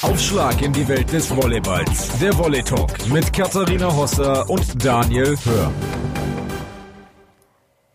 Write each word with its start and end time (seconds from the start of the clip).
Aufschlag 0.00 0.62
in 0.62 0.72
die 0.72 0.86
Welt 0.86 1.12
des 1.12 1.28
Volleyballs. 1.28 2.20
Der 2.20 2.36
Volley 2.38 2.62
Talk 2.62 3.08
mit 3.08 3.32
Katharina 3.32 3.92
Hosser 3.92 4.48
und 4.48 4.84
Daniel 4.84 5.36
Hör. 5.44 5.72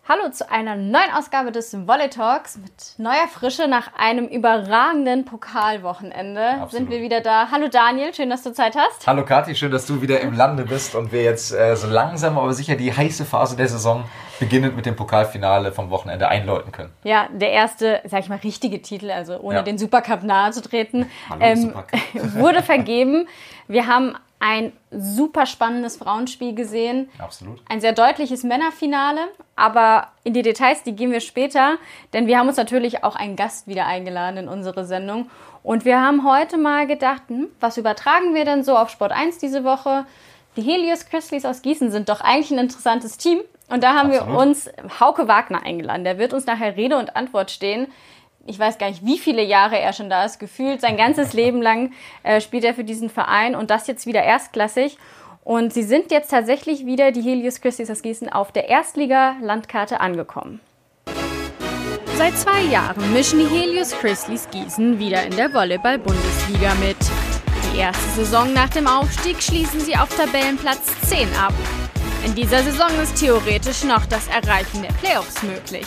Hallo 0.06 0.30
zu 0.30 0.52
einer 0.52 0.76
neuen 0.76 1.12
Ausgabe 1.18 1.54
des 1.54 1.74
Volley 1.74 2.10
Talks 2.10 2.58
mit 2.58 2.96
neuer 2.98 3.30
Frische 3.32 3.70
nach 3.70 3.94
einem 3.98 4.28
überragenden 4.28 5.24
Pokalwochenende. 5.24 6.46
Absolut. 6.46 6.72
Sind 6.72 6.90
wir 6.90 7.02
wieder 7.02 7.22
da. 7.22 7.48
Hallo 7.52 7.70
Daniel, 7.70 8.14
schön, 8.14 8.30
dass 8.30 8.44
du 8.44 8.52
Zeit 8.52 8.76
hast. 8.76 9.08
Hallo 9.08 9.24
Kathi, 9.24 9.56
schön, 9.56 9.72
dass 9.72 9.86
du 9.86 10.02
wieder 10.02 10.20
im 10.20 10.34
Lande 10.34 10.66
bist 10.66 10.96
und 10.96 11.14
wir 11.14 11.24
jetzt 11.24 11.54
äh, 11.54 11.78
so 11.78 11.88
langsam 11.88 12.38
aber 12.38 12.54
sicher 12.54 12.76
die 12.76 12.92
heiße 12.94 13.24
Phase 13.24 13.56
der 13.56 13.70
Saison 13.70 14.04
beginnend 14.44 14.76
mit 14.76 14.86
dem 14.86 14.96
Pokalfinale 14.96 15.72
vom 15.72 15.90
Wochenende 15.90 16.28
einläuten 16.28 16.72
können. 16.72 16.92
Ja, 17.04 17.30
der 17.32 17.52
erste, 17.52 18.02
sag 18.06 18.20
ich 18.20 18.30
mal, 18.30 18.40
richtige 18.40 18.82
Titel, 18.82 19.10
also 19.10 19.40
ohne 19.40 19.58
ja. 19.58 19.62
den 19.62 19.78
Supercup 19.78 20.24
nahe 20.24 20.52
zu 20.52 20.62
treten, 20.62 21.10
ähm, 21.40 21.74
wurde 22.14 22.62
vergeben. 22.62 23.28
Wir 23.70 23.88
haben 23.88 24.16
ein 24.40 24.74
super 24.92 25.46
spannendes 25.46 25.96
Frauenspiel 25.96 26.54
gesehen. 26.54 27.10
Absolut. 27.18 27.62
Ein 27.70 27.80
sehr 27.80 27.94
deutliches 27.94 28.44
Männerfinale, 28.44 29.22
aber 29.56 30.10
in 30.26 30.34
die 30.34 30.42
Details, 30.42 30.84
die 30.84 30.94
gehen 30.94 31.14
wir 31.14 31.22
später, 31.22 31.78
denn 32.12 32.28
wir 32.28 32.38
haben 32.38 32.50
uns 32.50 32.58
natürlich 32.58 33.06
auch 33.06 33.16
einen 33.16 33.38
Gast 33.38 33.68
wieder 33.68 33.86
eingeladen 33.86 34.36
in 34.36 34.48
unsere 34.50 34.84
Sendung. 34.84 35.30
Und 35.64 35.86
wir 35.86 36.02
haben 36.02 36.30
heute 36.30 36.58
mal 36.58 36.86
gedacht, 36.88 37.22
hm, 37.30 37.48
was 37.62 37.78
übertragen 37.78 38.36
wir 38.36 38.44
denn 38.44 38.66
so 38.66 38.78
auf 38.78 38.90
Sport 38.90 39.14
1 39.14 39.38
diese 39.38 39.64
Woche? 39.64 40.06
Die 40.58 40.62
Helios 40.62 41.06
Grizzlies 41.06 41.46
aus 41.46 41.62
Gießen 41.62 41.90
sind 41.90 42.10
doch 42.10 42.20
eigentlich 42.20 42.52
ein 42.52 42.60
interessantes 42.60 43.18
Team. 43.18 43.40
Und 43.74 43.84
da 43.84 43.96
haben 43.96 44.12
Absolut. 44.12 44.30
wir 44.30 44.38
uns 44.38 44.70
Hauke 45.00 45.28
Wagner 45.28 45.64
eingeladen. 45.64 46.04
Der 46.04 46.20
wird 46.20 46.34
uns 46.34 46.46
nachher 46.46 46.78
Rede 46.78 46.98
und 46.98 47.16
Antwort 47.16 47.50
stehen 47.50 47.88
ich 48.46 48.60
weiß 48.60 48.78
gar 48.78 48.90
nicht, 48.90 49.06
wie 49.06 49.18
viele 49.18 49.44
Jahre 49.44 49.80
er 49.80 49.94
schon 49.94 50.10
da 50.10 50.26
ist, 50.26 50.40
gefühlt 50.40 50.82
sein 50.82 50.98
ganzes 50.98 51.34
Leben 51.34 51.62
lang 51.62 51.94
äh, 52.24 52.42
spielt 52.42 52.64
er 52.64 52.74
für 52.74 52.84
diesen 52.84 53.10
Verein 53.10 53.56
und 53.56 53.70
das 53.70 53.88
jetzt 53.88 54.06
wieder 54.06 54.22
erstklassig. 54.22 54.98
Und 55.44 55.74
sie 55.74 55.84
sind 55.84 56.12
jetzt 56.12 56.32
tatsächlich 56.32 56.86
wieder, 56.86 57.12
die 57.12 57.22
Helios 57.22 57.62
Christis 57.62 57.90
aus 57.90 58.02
Gießen, 58.02 58.32
auf 58.32 58.52
der 58.52 58.70
Erstliga-Landkarte 58.70 60.00
angekommen. 60.00 60.62
Seit 62.18 62.38
zwei 62.38 62.62
Jahren 62.64 63.12
mischen 63.12 63.40
die 63.40 63.48
Helios 63.48 63.92
Chrisleys 63.92 64.50
Gießen 64.52 65.00
wieder 65.00 65.24
in 65.24 65.36
der 65.36 65.54
Volleyball-Bundesliga 65.54 66.74
mit. 66.76 66.98
Die 67.74 67.80
erste 67.80 68.10
Saison 68.12 68.54
nach 68.54 68.70
dem 68.70 68.88
Aufstieg 68.88 69.42
schließen 69.42 69.80
sie 69.80 69.98
auf 69.98 70.16
Tabellenplatz 70.16 70.86
10 71.10 71.28
ab. 71.36 71.54
In 72.26 72.36
dieser 72.36 72.64
Saison 72.64 72.90
ist 73.02 73.20
theoretisch 73.20 73.84
noch 73.84 74.06
das 74.06 74.28
Erreichen 74.28 74.82
der 74.82 74.94
Playoffs 74.94 75.44
möglich. 75.44 75.86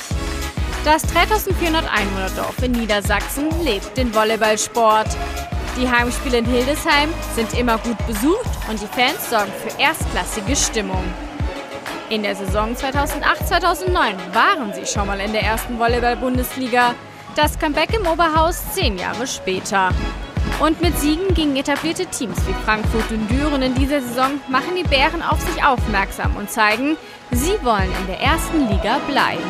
Das 0.84 1.02
3400 1.02 1.84
Einwohnerdorf 1.90 2.62
in 2.62 2.72
Niedersachsen 2.72 3.48
lebt 3.64 3.96
den 3.96 4.14
Volleyballsport. 4.14 5.08
Die 5.80 5.88
Heimspiele 5.88 6.38
in 6.38 6.44
Hildesheim 6.44 7.08
sind 7.34 7.58
immer 7.58 7.78
gut 7.78 7.98
besucht 8.06 8.50
und 8.68 8.80
die 8.80 8.86
Fans 8.86 9.30
sorgen 9.30 9.52
für 9.66 9.80
erstklassige 9.80 10.54
Stimmung. 10.54 11.04
In 12.10 12.22
der 12.22 12.36
Saison 12.36 12.74
2008-2009 12.74 14.34
waren 14.34 14.72
sie 14.74 14.86
schon 14.86 15.06
mal 15.06 15.18
in 15.20 15.32
der 15.32 15.42
ersten 15.42 15.78
Volleyball-Bundesliga. 15.78 16.94
Das 17.34 17.58
Comeback 17.58 17.94
im 17.94 18.06
Oberhaus 18.06 18.62
zehn 18.74 18.96
Jahre 18.98 19.26
später. 19.26 19.90
Und 20.60 20.80
mit 20.80 20.96
Siegen 20.98 21.34
gegen 21.34 21.56
etablierte 21.56 22.06
Teams 22.06 22.36
wie 22.46 22.54
Frankfurt 22.64 23.10
und 23.10 23.30
Düren 23.30 23.62
in 23.62 23.74
dieser 23.74 24.00
Saison 24.00 24.40
machen 24.48 24.74
die 24.74 24.88
Bären 24.88 25.22
auf 25.22 25.40
sich 25.40 25.62
aufmerksam 25.62 26.34
und 26.36 26.50
zeigen, 26.50 26.96
sie 27.30 27.62
wollen 27.62 27.92
in 28.00 28.06
der 28.06 28.20
ersten 28.20 28.68
Liga 28.68 28.98
bleiben. 29.06 29.42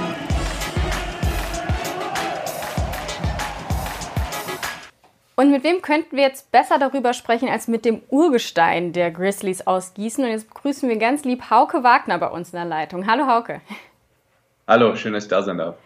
Und 5.38 5.50
mit 5.50 5.64
wem 5.64 5.83
könnten 5.83 6.16
wir 6.16 6.25
jetzt 6.25 6.50
besser 6.50 6.78
darüber 6.78 7.12
sprechen 7.12 7.50
als 7.50 7.69
mit 7.69 7.84
dem 7.84 8.00
Urgestein 8.08 8.94
der 8.94 9.10
Grizzlies 9.10 9.66
aus 9.66 9.92
Gießen? 9.92 10.25
Und 10.25 10.31
jetzt 10.31 10.48
begrüßen 10.48 10.88
wir 10.88 10.97
ganz 10.97 11.25
lieb 11.25 11.50
Hauke 11.50 11.84
Wagner 11.84 12.19
bei 12.19 12.28
uns 12.28 12.55
in 12.55 12.56
der 12.56 12.64
Leitung. 12.64 13.06
Hallo 13.06 13.27
Hauke. 13.27 13.60
Hallo, 14.66 14.97
schön, 14.97 15.12
dass 15.12 15.25
ich 15.25 15.31
da 15.31 15.43
sein 15.43 15.59
darf. 15.59 15.76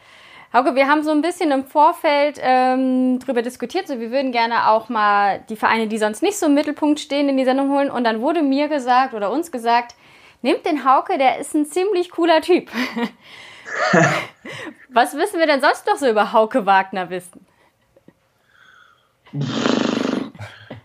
Hauke, 0.52 0.74
wir 0.74 0.88
haben 0.88 1.04
so 1.04 1.12
ein 1.12 1.22
bisschen 1.22 1.52
im 1.52 1.64
Vorfeld 1.64 2.40
ähm, 2.42 3.20
darüber 3.20 3.40
diskutiert, 3.40 3.86
so 3.86 4.00
wir 4.00 4.10
würden 4.10 4.32
gerne 4.32 4.68
auch 4.68 4.88
mal 4.88 5.44
die 5.48 5.54
Vereine, 5.54 5.86
die 5.86 5.98
sonst 5.98 6.22
nicht 6.22 6.38
so 6.38 6.46
im 6.46 6.54
Mittelpunkt 6.54 6.98
stehen, 6.98 7.28
in 7.28 7.36
die 7.36 7.44
Sendung 7.44 7.70
holen. 7.70 7.88
Und 7.88 8.02
dann 8.02 8.20
wurde 8.20 8.42
mir 8.42 8.66
gesagt 8.66 9.14
oder 9.14 9.30
uns 9.30 9.52
gesagt, 9.52 9.94
nehmt 10.42 10.66
den 10.66 10.84
Hauke, 10.84 11.18
der 11.18 11.38
ist 11.38 11.54
ein 11.54 11.66
ziemlich 11.66 12.10
cooler 12.10 12.40
Typ. 12.40 12.68
Was 14.88 15.16
wissen 15.16 15.38
wir 15.38 15.46
denn 15.46 15.60
sonst 15.60 15.86
noch 15.86 15.96
so 15.96 16.08
über 16.08 16.32
Hauke 16.32 16.66
Wagner 16.66 17.10
wissen? 17.10 17.46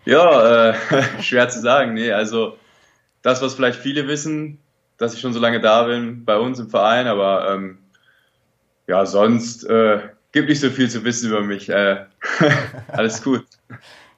Ja, 0.05 0.69
äh, 0.69 0.75
schwer 1.23 1.49
zu 1.49 1.59
sagen. 1.59 1.95
Nee, 1.95 2.11
also 2.11 2.55
das, 3.23 3.41
was 3.41 3.55
vielleicht 3.55 3.79
viele 3.79 4.07
wissen, 4.07 4.59
dass 4.97 5.15
ich 5.15 5.21
schon 5.21 5.33
so 5.33 5.39
lange 5.39 5.59
da 5.59 5.85
bin 5.85 6.23
bei 6.23 6.37
uns 6.37 6.59
im 6.59 6.69
Verein, 6.69 7.07
aber 7.07 7.51
ähm, 7.51 7.79
ja, 8.87 9.05
sonst 9.05 9.63
äh, 9.65 9.99
gibt 10.31 10.49
nicht 10.49 10.59
so 10.59 10.69
viel 10.69 10.89
zu 10.89 11.03
wissen 11.03 11.29
über 11.29 11.41
mich. 11.41 11.69
Äh, 11.69 12.05
alles 12.87 13.23
gut. 13.23 13.45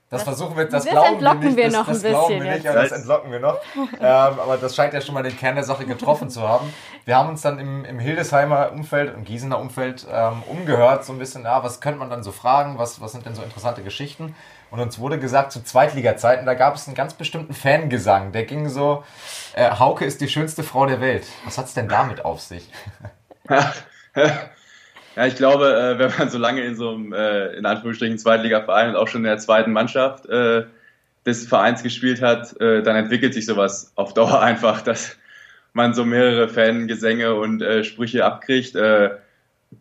Das, 0.10 0.24
versuchen 0.24 0.56
wir, 0.56 0.64
das, 0.66 0.86
das 0.86 0.94
glauben 0.94 1.20
wir 1.20 1.34
nicht. 1.34 1.58
Wir 1.58 1.66
das, 1.66 1.74
noch 1.74 1.88
das 1.88 2.06
ein 2.06 2.12
glauben 2.12 2.42
wir 2.42 2.54
nicht, 2.54 2.68
aber 2.68 2.82
das 2.82 2.92
entlocken 2.94 3.30
wir 3.30 3.40
noch. 3.42 3.60
ähm, 3.76 4.00
aber 4.00 4.58
das 4.58 4.74
scheint 4.74 4.94
ja 4.94 5.02
schon 5.02 5.14
mal 5.14 5.24
den 5.24 5.36
Kern 5.36 5.56
der 5.56 5.66
Sache 5.66 5.86
getroffen 5.86 6.30
zu 6.30 6.48
haben. 6.48 6.74
Wir 7.04 7.18
haben 7.18 7.28
uns 7.28 7.42
dann 7.42 7.60
im, 7.60 7.84
im 7.84 8.00
Hildesheimer 8.00 8.72
Umfeld, 8.72 9.14
im 9.14 9.26
Gießener 9.26 9.60
Umfeld 9.60 10.08
ähm, 10.10 10.44
umgehört, 10.48 11.04
so 11.04 11.12
ein 11.12 11.20
bisschen, 11.20 11.44
ja, 11.44 11.62
was 11.62 11.82
könnte 11.82 12.00
man 12.00 12.10
dann 12.10 12.24
so 12.24 12.32
fragen, 12.32 12.78
was, 12.78 13.02
was 13.02 13.12
sind 13.12 13.26
denn 13.26 13.36
so 13.36 13.42
interessante 13.44 13.84
Geschichten? 13.84 14.34
Und 14.72 14.80
uns 14.80 14.98
wurde 14.98 15.20
gesagt, 15.20 15.52
zu 15.52 15.62
Zweitliga-Zeiten, 15.62 16.46
da 16.46 16.54
gab 16.54 16.76
es 16.76 16.88
einen 16.88 16.96
ganz 16.96 17.14
bestimmten 17.14 17.54
Fangesang. 17.54 18.32
Der 18.32 18.46
ging 18.46 18.70
so, 18.70 19.04
äh, 19.56 19.72
Hauke 19.72 20.06
ist 20.06 20.22
die 20.22 20.30
schönste 20.30 20.64
Frau 20.64 20.86
der 20.86 21.02
Welt. 21.02 21.28
Was 21.44 21.58
hat 21.58 21.66
es 21.66 21.74
denn 21.74 21.90
damit 21.90 22.24
auf 22.24 22.40
sich? 22.40 22.70
Ja, 25.18 25.26
ich 25.26 25.36
glaube, 25.36 25.76
äh, 25.76 25.98
wenn 25.98 26.12
man 26.16 26.30
so 26.30 26.38
lange 26.38 26.62
in 26.62 26.76
so 26.76 26.94
einem, 26.94 27.12
äh, 27.12 27.48
in 27.54 27.66
Anführungsstrichen, 27.66 28.20
Zweitliga-Verein 28.20 28.92
und 28.92 28.96
auch 28.98 29.08
schon 29.08 29.22
in 29.22 29.30
der 29.30 29.40
zweiten 29.40 29.72
Mannschaft 29.72 30.28
äh, 30.28 30.66
des 31.26 31.48
Vereins 31.48 31.82
gespielt 31.82 32.22
hat, 32.22 32.56
äh, 32.62 32.84
dann 32.84 32.96
entwickelt 32.96 33.34
sich 33.34 33.48
sowas 33.48 33.92
auf 33.96 34.14
Dauer 34.14 34.40
einfach, 34.44 34.82
dass 34.82 35.18
man 35.74 35.96
so 35.96 36.06
mehrere 36.06 36.48
Fangesänge 36.48 37.34
und 37.34 37.64
äh, 37.64 37.84
Sprüche 37.84 38.26
abkriegt. 38.26 38.76
Äh, 38.76 39.10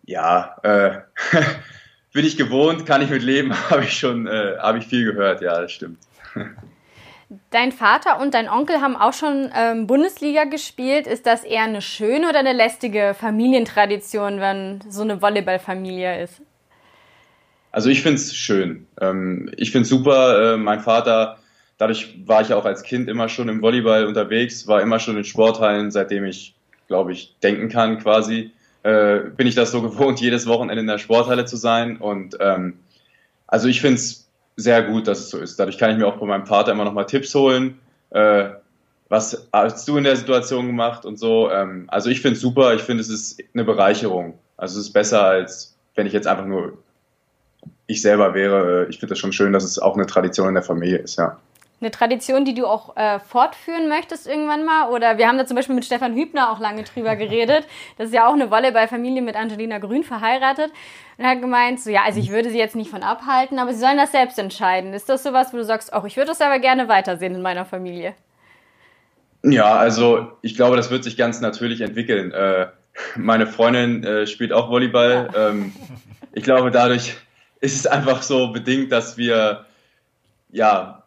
ja, 0.06 0.56
äh, 0.62 1.00
bin 2.14 2.24
ich 2.24 2.38
gewohnt, 2.38 2.86
kann 2.86 3.02
ich 3.02 3.10
mit 3.10 3.22
leben, 3.22 3.52
habe 3.70 3.84
ich 3.84 3.92
schon, 3.92 4.26
äh, 4.26 4.56
habe 4.58 4.78
ich 4.78 4.86
viel 4.86 5.04
gehört, 5.04 5.42
ja, 5.42 5.60
das 5.60 5.70
stimmt. 5.70 5.98
Dein 7.50 7.72
Vater 7.72 8.20
und 8.20 8.34
dein 8.34 8.48
Onkel 8.48 8.80
haben 8.80 8.94
auch 8.94 9.12
schon 9.12 9.50
ähm, 9.52 9.88
Bundesliga 9.88 10.44
gespielt. 10.44 11.08
Ist 11.08 11.26
das 11.26 11.42
eher 11.42 11.62
eine 11.62 11.82
schöne 11.82 12.28
oder 12.28 12.38
eine 12.38 12.52
lästige 12.52 13.14
Familientradition, 13.18 14.38
wenn 14.40 14.80
so 14.88 15.02
eine 15.02 15.20
Volleyballfamilie 15.20 16.22
ist? 16.22 16.40
Also 17.72 17.90
ich 17.90 18.02
finde 18.02 18.16
es 18.16 18.34
schön. 18.34 18.86
Ähm, 19.00 19.50
ich 19.56 19.72
finde 19.72 19.82
es 19.82 19.88
super. 19.88 20.54
Äh, 20.54 20.56
mein 20.56 20.80
Vater, 20.80 21.38
dadurch 21.78 22.16
war 22.26 22.42
ich 22.42 22.52
auch 22.54 22.64
als 22.64 22.84
Kind 22.84 23.08
immer 23.08 23.28
schon 23.28 23.48
im 23.48 23.60
Volleyball 23.60 24.06
unterwegs, 24.06 24.68
war 24.68 24.80
immer 24.80 25.00
schon 25.00 25.16
in 25.16 25.24
Sporthallen, 25.24 25.90
seitdem 25.90 26.24
ich, 26.24 26.54
glaube 26.86 27.12
ich, 27.12 27.36
denken 27.42 27.68
kann 27.68 27.98
quasi. 27.98 28.52
Äh, 28.84 29.30
bin 29.36 29.48
ich 29.48 29.56
das 29.56 29.72
so 29.72 29.82
gewohnt, 29.82 30.20
jedes 30.20 30.46
Wochenende 30.46 30.80
in 30.80 30.86
der 30.86 30.98
Sporthalle 30.98 31.44
zu 31.44 31.56
sein. 31.56 31.96
Und 31.96 32.36
ähm, 32.38 32.78
also 33.48 33.66
ich 33.66 33.80
finde 33.80 33.96
es 33.96 34.25
sehr 34.56 34.82
gut, 34.82 35.06
dass 35.06 35.20
es 35.20 35.30
so 35.30 35.38
ist. 35.38 35.58
Dadurch 35.60 35.78
kann 35.78 35.90
ich 35.90 35.98
mir 35.98 36.06
auch 36.06 36.18
von 36.18 36.28
meinem 36.28 36.46
Vater 36.46 36.72
immer 36.72 36.84
noch 36.84 36.92
mal 36.92 37.04
Tipps 37.04 37.34
holen. 37.34 37.78
Äh, 38.10 38.50
was 39.08 39.48
hast 39.52 39.86
du 39.86 39.96
in 39.98 40.04
der 40.04 40.16
Situation 40.16 40.66
gemacht 40.66 41.04
und 41.04 41.18
so? 41.18 41.50
Ähm, 41.50 41.84
also 41.88 42.10
ich 42.10 42.20
finde 42.20 42.36
es 42.36 42.40
super, 42.40 42.74
ich 42.74 42.82
finde 42.82 43.02
es 43.02 43.08
ist 43.08 43.40
eine 43.54 43.64
Bereicherung. 43.64 44.38
Also 44.56 44.80
es 44.80 44.86
ist 44.86 44.92
besser, 44.92 45.22
als 45.22 45.76
wenn 45.94 46.06
ich 46.06 46.12
jetzt 46.12 46.26
einfach 46.26 46.46
nur 46.46 46.78
ich 47.86 48.02
selber 48.02 48.34
wäre. 48.34 48.86
Ich 48.88 48.98
finde 48.98 49.14
es 49.14 49.20
schon 49.20 49.32
schön, 49.32 49.52
dass 49.52 49.64
es 49.64 49.78
auch 49.78 49.94
eine 49.94 50.06
Tradition 50.06 50.48
in 50.48 50.54
der 50.54 50.62
Familie 50.62 50.98
ist, 50.98 51.18
ja. 51.18 51.38
Eine 51.80 51.90
Tradition, 51.90 52.46
die 52.46 52.54
du 52.54 52.66
auch 52.66 52.96
äh, 52.96 53.18
fortführen 53.20 53.88
möchtest 53.88 54.26
irgendwann 54.26 54.64
mal? 54.64 54.88
Oder 54.90 55.18
wir 55.18 55.28
haben 55.28 55.36
da 55.36 55.44
zum 55.44 55.56
Beispiel 55.56 55.74
mit 55.74 55.84
Stefan 55.84 56.14
Hübner 56.14 56.50
auch 56.50 56.58
lange 56.58 56.84
drüber 56.84 57.16
geredet. 57.16 57.66
Das 57.98 58.06
ist 58.06 58.14
ja 58.14 58.26
auch 58.26 58.32
eine 58.32 58.50
Volleyballfamilie 58.50 59.20
mit 59.20 59.36
Angelina 59.36 59.78
Grün 59.78 60.02
verheiratet. 60.02 60.70
Und 61.18 61.24
er 61.24 61.32
hat 61.32 61.40
gemeint, 61.40 61.80
so 61.80 61.90
ja, 61.90 62.02
also 62.04 62.18
ich 62.18 62.30
würde 62.30 62.50
sie 62.50 62.58
jetzt 62.58 62.76
nicht 62.76 62.90
von 62.90 63.02
abhalten, 63.02 63.58
aber 63.58 63.74
sie 63.74 63.80
sollen 63.80 63.98
das 63.98 64.12
selbst 64.12 64.38
entscheiden. 64.38 64.94
Ist 64.94 65.08
das 65.08 65.22
sowas, 65.22 65.52
wo 65.52 65.58
du 65.58 65.64
sagst, 65.64 65.92
auch 65.92 66.04
ich 66.04 66.16
würde 66.16 66.28
das 66.28 66.40
aber 66.40 66.58
gerne 66.58 66.88
weitersehen 66.88 67.34
in 67.34 67.42
meiner 67.42 67.66
Familie? 67.66 68.14
Ja, 69.42 69.76
also 69.76 70.32
ich 70.42 70.56
glaube, 70.56 70.76
das 70.76 70.90
wird 70.90 71.04
sich 71.04 71.16
ganz 71.16 71.40
natürlich 71.40 71.82
entwickeln. 71.82 72.32
Äh, 72.32 72.68
meine 73.16 73.46
Freundin 73.46 74.02
äh, 74.02 74.26
spielt 74.26 74.52
auch 74.52 74.70
Volleyball. 74.70 75.30
Ja. 75.32 75.48
Ähm, 75.50 75.72
ich 76.32 76.42
glaube, 76.42 76.70
dadurch 76.70 77.16
ist 77.60 77.76
es 77.76 77.86
einfach 77.86 78.22
so 78.22 78.48
bedingt, 78.48 78.92
dass 78.92 79.16
wir 79.16 79.66
ja 80.50 81.02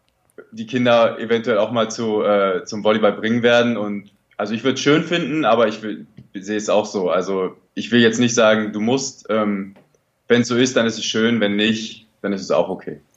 die 0.51 0.65
Kinder 0.65 1.19
eventuell 1.19 1.57
auch 1.57 1.71
mal 1.71 1.89
zu, 1.89 2.23
äh, 2.23 2.63
zum 2.65 2.83
Volleyball 2.83 3.13
bringen 3.13 3.43
werden. 3.43 3.77
Und 3.77 4.11
also 4.37 4.53
ich 4.53 4.63
würde 4.63 4.75
es 4.75 4.81
schön 4.81 5.03
finden, 5.03 5.45
aber 5.45 5.67
ich, 5.67 5.81
ich 5.83 6.45
sehe 6.45 6.57
es 6.57 6.69
auch 6.69 6.85
so. 6.85 7.09
Also 7.09 7.55
ich 7.73 7.91
will 7.91 8.01
jetzt 8.01 8.19
nicht 8.19 8.35
sagen, 8.35 8.73
du 8.73 8.79
musst. 8.79 9.27
Ähm, 9.29 9.75
wenn 10.27 10.41
es 10.41 10.47
so 10.47 10.55
ist, 10.55 10.75
dann 10.75 10.85
ist 10.85 10.97
es 10.97 11.05
schön. 11.05 11.39
Wenn 11.39 11.55
nicht, 11.55 12.07
dann 12.21 12.33
ist 12.33 12.41
es 12.41 12.51
auch 12.51 12.69
okay. 12.69 13.01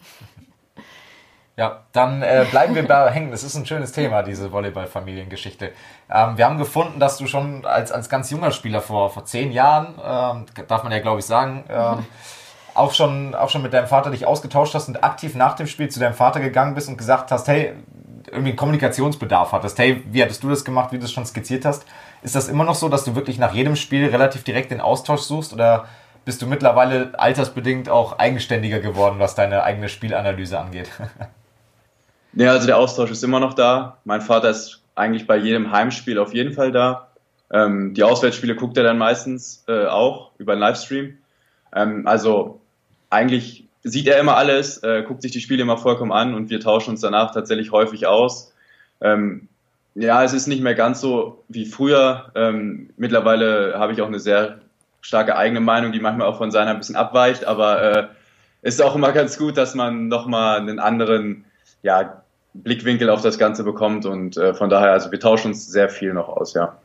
Ja, 1.54 1.84
dann 1.92 2.22
äh, 2.22 2.46
bleiben 2.50 2.74
wir 2.74 2.82
da 2.84 3.08
hängen. 3.10 3.30
Das 3.30 3.44
ist 3.44 3.54
ein 3.54 3.66
schönes 3.66 3.92
Thema, 3.92 4.22
diese 4.22 4.52
Volleyball-Familiengeschichte. 4.52 5.72
Ähm, 6.10 6.38
wir 6.38 6.46
haben 6.46 6.56
gefunden, 6.56 6.98
dass 6.98 7.19
du 7.19 7.26
schon 7.26 7.66
als, 7.66 7.92
als 7.92 8.08
ganz 8.08 8.30
junger 8.30 8.52
Spieler 8.52 8.80
vor, 8.80 9.10
vor 9.10 9.26
zehn 9.26 9.52
Jahren, 9.52 9.88
ähm, 10.02 10.46
darf 10.66 10.82
man 10.82 10.92
ja 10.92 11.00
glaube 11.00 11.20
ich 11.20 11.26
sagen, 11.26 11.64
ähm, 11.69 12.06
auch, 12.74 12.94
schon, 12.94 13.34
auch 13.34 13.50
schon 13.50 13.62
mit 13.62 13.72
deinem 13.72 13.86
Vater 13.86 14.10
dich 14.10 14.26
ausgetauscht 14.26 14.74
hast 14.74 14.88
und 14.88 15.02
aktiv 15.02 15.34
nach 15.34 15.54
dem 15.54 15.66
Spiel 15.66 15.88
zu 15.88 16.00
deinem 16.00 16.14
Vater 16.14 16.40
gegangen 16.40 16.74
bist 16.74 16.88
und 16.88 16.96
gesagt 16.96 17.30
hast, 17.30 17.48
hey, 17.48 17.72
irgendwie 18.26 18.50
einen 18.50 18.56
Kommunikationsbedarf 18.56 19.52
hattest. 19.52 19.78
Hey, 19.78 20.02
wie 20.10 20.22
hattest 20.22 20.42
du 20.42 20.48
das 20.48 20.64
gemacht, 20.64 20.92
wie 20.92 20.98
du 20.98 21.04
es 21.04 21.12
schon 21.12 21.26
skizziert 21.26 21.64
hast? 21.64 21.84
Ist 22.22 22.34
das 22.34 22.48
immer 22.48 22.64
noch 22.64 22.74
so, 22.74 22.88
dass 22.88 23.04
du 23.04 23.14
wirklich 23.14 23.38
nach 23.38 23.52
jedem 23.52 23.76
Spiel 23.76 24.06
relativ 24.06 24.44
direkt 24.44 24.70
den 24.70 24.80
Austausch 24.80 25.22
suchst 25.22 25.52
oder 25.52 25.86
bist 26.24 26.40
du 26.40 26.46
mittlerweile 26.46 27.19
altersbedingt 27.19 27.88
auch 27.88 28.19
eigenständiger 28.19 28.78
geworden, 28.78 29.16
was 29.19 29.34
deine 29.34 29.64
eigene 29.64 29.88
Spielanalyse 29.88 30.58
angeht? 30.58 30.88
Ja, 32.34 32.52
also 32.52 32.66
der 32.66 32.78
Austausch 32.78 33.10
ist 33.10 33.22
immer 33.22 33.40
noch 33.40 33.52
da. 33.52 33.98
Mein 34.04 34.22
Vater 34.22 34.48
ist 34.48 34.82
eigentlich 34.94 35.26
bei 35.26 35.36
jedem 35.36 35.70
Heimspiel 35.70 36.19
auf 36.19 36.32
jeden 36.32 36.54
Fall 36.54 36.72
da. 36.72 37.08
Ähm, 37.50 37.92
die 37.92 38.02
Auswärtsspiele 38.02 38.56
guckt 38.56 38.78
er 38.78 38.84
dann 38.84 38.96
meistens 38.96 39.64
äh, 39.69 39.84
auch 39.84 40.30
über 40.38 40.52
einen 40.52 40.62
Livestream. 40.62 41.19
Ähm, 41.74 42.06
also 42.06 42.62
eigentlich 43.12 43.69
sieht 43.85 44.06
er 44.09 44.19
immer 44.19 44.37
alles, 44.37 44.82
äh, 44.82 45.03
guckt 45.03 45.23
sich 45.23 45.32
die 45.32 45.41
Spiele 45.41 45.62
immer 45.62 45.76
vollkommen 45.76 46.12
an 46.12 46.35
und 46.35 46.50
wir 46.50 46.61
tauschen 46.61 46.91
uns 46.91 47.00
danach 47.00 47.32
tatsächlich 47.32 47.73
häufig 47.73 48.06
aus. 48.06 48.53
Ähm, 49.00 49.49
ja, 49.94 50.23
es 50.25 50.32
ist 50.32 50.47
nicht 50.47 50.62
mehr 50.62 50.75
ganz 50.75 51.00
so 51.00 51.44
wie 51.49 51.67
früher. 51.67 52.31
Ähm, 52.35 52.91
mittlerweile 52.97 53.75
habe 53.79 53.93
ich 53.93 54.00
auch 54.00 54.06
eine 54.06 54.20
sehr 54.20 54.61
starke 55.00 55.37
eigene 55.37 55.61
Meinung, 55.61 55.93
die 55.93 56.00
manchmal 56.00 56.29
auch 56.29 56.38
von 56.38 56.50
seiner 56.50 56.70
ein 56.70 56.79
bisschen 56.79 56.97
abweicht, 56.97 57.44
aber 57.44 57.82
äh, 57.82 58.06
ist 58.62 58.81
auch 58.81 58.94
immer 58.94 59.12
ganz 59.12 59.37
gut, 59.37 59.56
dass 59.56 59.75
man 59.75 60.08
nochmal 60.08 60.61
einen 60.61 60.79
anderen 60.79 61.44
ja, 61.82 62.23
Blickwinkel 62.55 63.11
auf 63.11 63.20
das 63.20 63.38
Ganze 63.38 63.65
bekommt 63.65 64.06
und 64.06 64.37
äh, 64.37 64.55
von 64.55 64.70
daher, 64.70 64.93
also 64.93 65.11
wir 65.11 65.19
tauschen 65.19 65.49
uns 65.49 65.67
sehr 65.67 65.88
viel 65.88 66.15
noch 66.15 66.29
aus, 66.29 66.55
ja. 66.55 66.76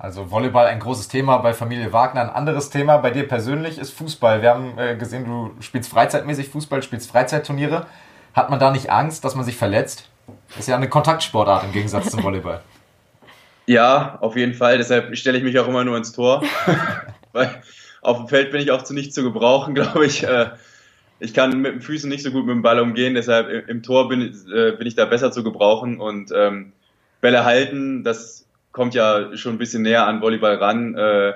Also 0.00 0.30
Volleyball 0.30 0.64
ein 0.64 0.80
großes 0.80 1.08
Thema 1.08 1.36
bei 1.36 1.52
Familie 1.52 1.92
Wagner. 1.92 2.22
Ein 2.22 2.30
anderes 2.30 2.70
Thema 2.70 2.96
bei 2.96 3.10
dir 3.10 3.28
persönlich 3.28 3.76
ist 3.76 3.90
Fußball. 3.90 4.40
Wir 4.40 4.48
haben 4.48 4.78
äh, 4.78 4.96
gesehen, 4.96 5.26
du 5.26 5.50
spielst 5.60 5.90
freizeitmäßig 5.90 6.48
Fußball, 6.48 6.82
spielst 6.82 7.10
Freizeitturniere. 7.10 7.86
Hat 8.32 8.48
man 8.48 8.58
da 8.58 8.70
nicht 8.70 8.88
Angst, 8.88 9.26
dass 9.26 9.34
man 9.34 9.44
sich 9.44 9.58
verletzt? 9.58 10.08
Ist 10.58 10.68
ja 10.68 10.76
eine 10.76 10.88
Kontaktsportart 10.88 11.64
im 11.64 11.72
Gegensatz 11.72 12.10
zum 12.10 12.22
Volleyball. 12.22 12.62
Ja, 13.66 14.18
auf 14.20 14.34
jeden 14.34 14.54
Fall. 14.54 14.78
Deshalb 14.78 15.16
stelle 15.16 15.38
ich 15.38 15.44
mich 15.44 15.56
auch 15.60 15.68
immer 15.68 15.84
nur 15.84 15.96
ins 15.96 16.10
Tor. 16.10 16.42
Weil 17.32 17.62
auf 18.02 18.16
dem 18.16 18.26
Feld 18.26 18.50
bin 18.50 18.60
ich 18.60 18.72
auch 18.72 18.82
zu 18.82 18.94
nicht 18.94 19.14
zu 19.14 19.22
gebrauchen, 19.22 19.74
glaube 19.76 20.06
ich. 20.06 20.24
Äh, 20.24 20.50
ich 21.20 21.34
kann 21.34 21.60
mit 21.60 21.74
den 21.74 21.80
Füßen 21.80 22.08
nicht 22.08 22.24
so 22.24 22.32
gut 22.32 22.46
mit 22.46 22.54
dem 22.56 22.62
Ball 22.62 22.80
umgehen, 22.80 23.14
deshalb 23.14 23.68
im 23.68 23.84
Tor 23.84 24.08
bin, 24.08 24.22
äh, 24.22 24.72
bin 24.72 24.88
ich 24.88 24.96
da 24.96 25.04
besser 25.04 25.30
zu 25.30 25.44
gebrauchen 25.44 26.00
und 26.00 26.32
ähm, 26.34 26.72
Bälle 27.20 27.44
halten, 27.44 28.02
das 28.02 28.46
kommt 28.72 28.94
ja 28.94 29.36
schon 29.36 29.54
ein 29.54 29.58
bisschen 29.58 29.82
näher 29.82 30.06
an 30.06 30.20
Volleyball 30.20 30.56
ran 30.56 30.94
äh, 30.94 31.32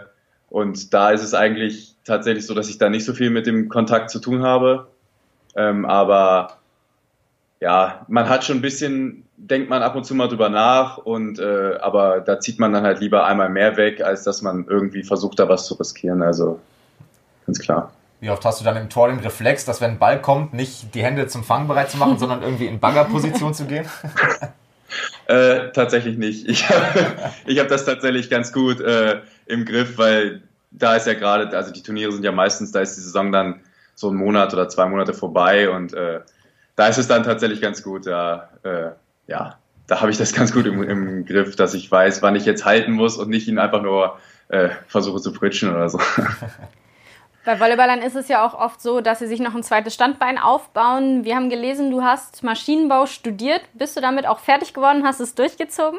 und 0.51 0.95
da 0.95 1.11
ist 1.11 1.23
es 1.23 1.35
eigentlich 1.35 1.97
tatsächlich 2.05 2.47
so, 2.47 2.55
dass 2.55 2.69
ich 2.69 2.79
da 2.79 2.89
nicht 2.89 3.05
so 3.05 3.13
viel 3.13 3.31
mit 3.31 3.47
dem 3.47 3.69
Kontakt 3.69 4.11
zu 4.11 4.21
tun 4.21 4.43
habe, 4.43 4.89
ähm, 5.57 5.85
aber 5.85 6.59
ja, 7.61 8.05
man 8.09 8.29
hat 8.29 8.45
schon 8.45 8.59
ein 8.59 8.63
bisschen, 8.63 9.25
denkt 9.37 9.71
man 9.71 9.83
ab 9.83 9.97
und 9.97 10.05
zu 10.05 10.15
mal 10.15 10.29
drüber 10.29 10.49
nach 10.49 10.99
und 10.99 11.39
äh, 11.39 11.77
aber 11.81 12.21
da 12.21 12.39
zieht 12.41 12.59
man 12.59 12.73
dann 12.73 12.85
halt 12.85 13.01
lieber 13.01 13.25
einmal 13.25 13.49
mehr 13.49 13.77
weg, 13.77 14.03
als 14.03 14.25
dass 14.25 14.43
man 14.43 14.67
irgendwie 14.69 15.03
versucht, 15.03 15.39
da 15.39 15.49
was 15.49 15.67
zu 15.67 15.75
riskieren. 15.75 16.23
Also 16.23 16.61
ganz 17.47 17.59
klar. 17.59 17.93
Wie 18.21 18.31
oft 18.31 18.45
hast 18.45 18.61
du 18.61 18.65
dann 18.65 18.77
im 18.77 18.89
Tor 18.89 19.09
den 19.09 19.19
Reflex, 19.19 19.65
dass 19.65 19.81
wenn 19.81 19.93
ein 19.93 19.99
Ball 19.99 20.21
kommt, 20.21 20.55
nicht 20.55 20.95
die 20.95 21.03
Hände 21.03 21.27
zum 21.27 21.45
Fang 21.45 21.69
bereit 21.69 21.91
zu 21.91 21.97
machen, 21.97 22.19
sondern 22.19 22.43
irgendwie 22.43 22.67
in 22.67 22.81
Baggerposition 22.81 23.55
zu 23.55 23.65
gehen? 23.65 23.87
äh, 25.27 25.71
tatsächlich 25.73 26.19
nicht. 26.19 26.49
Ich 26.49 26.69
habe 26.69 27.15
hab 27.61 27.69
das 27.69 27.85
tatsächlich 27.85 28.31
ganz 28.31 28.53
gut 28.53 28.81
äh, 28.81 29.21
im 29.47 29.65
Griff, 29.65 29.99
weil 29.99 30.43
da 30.71 30.97
ist 30.97 31.07
ja 31.07 31.15
gerade, 31.15 31.57
also 31.57 31.73
die 31.73 31.83
Turniere 31.83 32.13
sind 32.13 32.25
ja 32.25 32.33
meistens, 32.33 32.73
da 32.73 32.81
ist 32.81 32.97
die 32.97 33.01
Saison 33.01 33.33
dann 33.33 33.61
so 33.95 34.11
ein 34.11 34.17
Monat 34.17 34.53
oder 34.53 34.69
zwei 34.69 34.87
Monate 34.87 35.15
vorbei 35.15 35.71
und 35.71 35.95
äh, 35.95 36.21
da 36.77 36.89
ist 36.89 36.99
es 36.99 37.07
dann 37.07 37.23
tatsächlich 37.23 37.61
ganz 37.61 37.83
gut. 37.83 38.07
Da, 38.07 38.51
äh, 38.65 38.91
ja, 39.27 39.57
da 39.87 40.01
habe 40.01 40.11
ich 40.11 40.19
das 40.19 40.33
ganz 40.33 40.53
gut 40.53 40.67
im, 40.67 40.83
im, 40.83 41.25
Griff, 41.25 41.57
dass 41.57 41.75
ich 41.75 41.91
weiß, 41.91 42.23
wann 42.23 42.37
ich 42.37 42.45
jetzt 42.45 42.65
halten 42.65 42.93
muss 42.93 43.17
und 43.17 43.29
nicht 43.29 43.47
ihn 43.47 43.59
einfach 43.59 43.83
nur 43.83 44.19
äh, 44.49 44.71
versuche 44.89 45.21
zu 45.21 45.33
pritschen 45.33 45.71
oder 45.71 45.89
so. 45.89 46.01
Bei 47.45 47.61
Volleyballern 47.61 48.01
ist 48.01 48.17
es 48.17 48.29
ja 48.29 48.47
auch 48.47 48.55
oft 48.55 48.81
so, 48.81 49.03
dass 49.03 49.19
sie 49.19 49.27
sich 49.27 49.39
noch 49.39 49.55
ein 49.55 49.63
zweites 49.63 49.93
Standbein 49.93 50.39
aufbauen. 50.39 51.25
Wir 51.25 51.37
haben 51.37 51.51
gelesen, 51.51 51.91
du 51.91 52.03
hast 52.03 52.43
Maschinenbau 52.43 53.05
studiert. 53.05 53.61
Bist 53.75 53.97
du 53.97 54.01
damit 54.01 54.27
auch 54.27 54.39
fertig 54.39 54.73
geworden? 54.73 55.05
Hast 55.05 55.21
du 55.21 55.25
es 55.25 55.35
durchgezogen? 55.35 55.99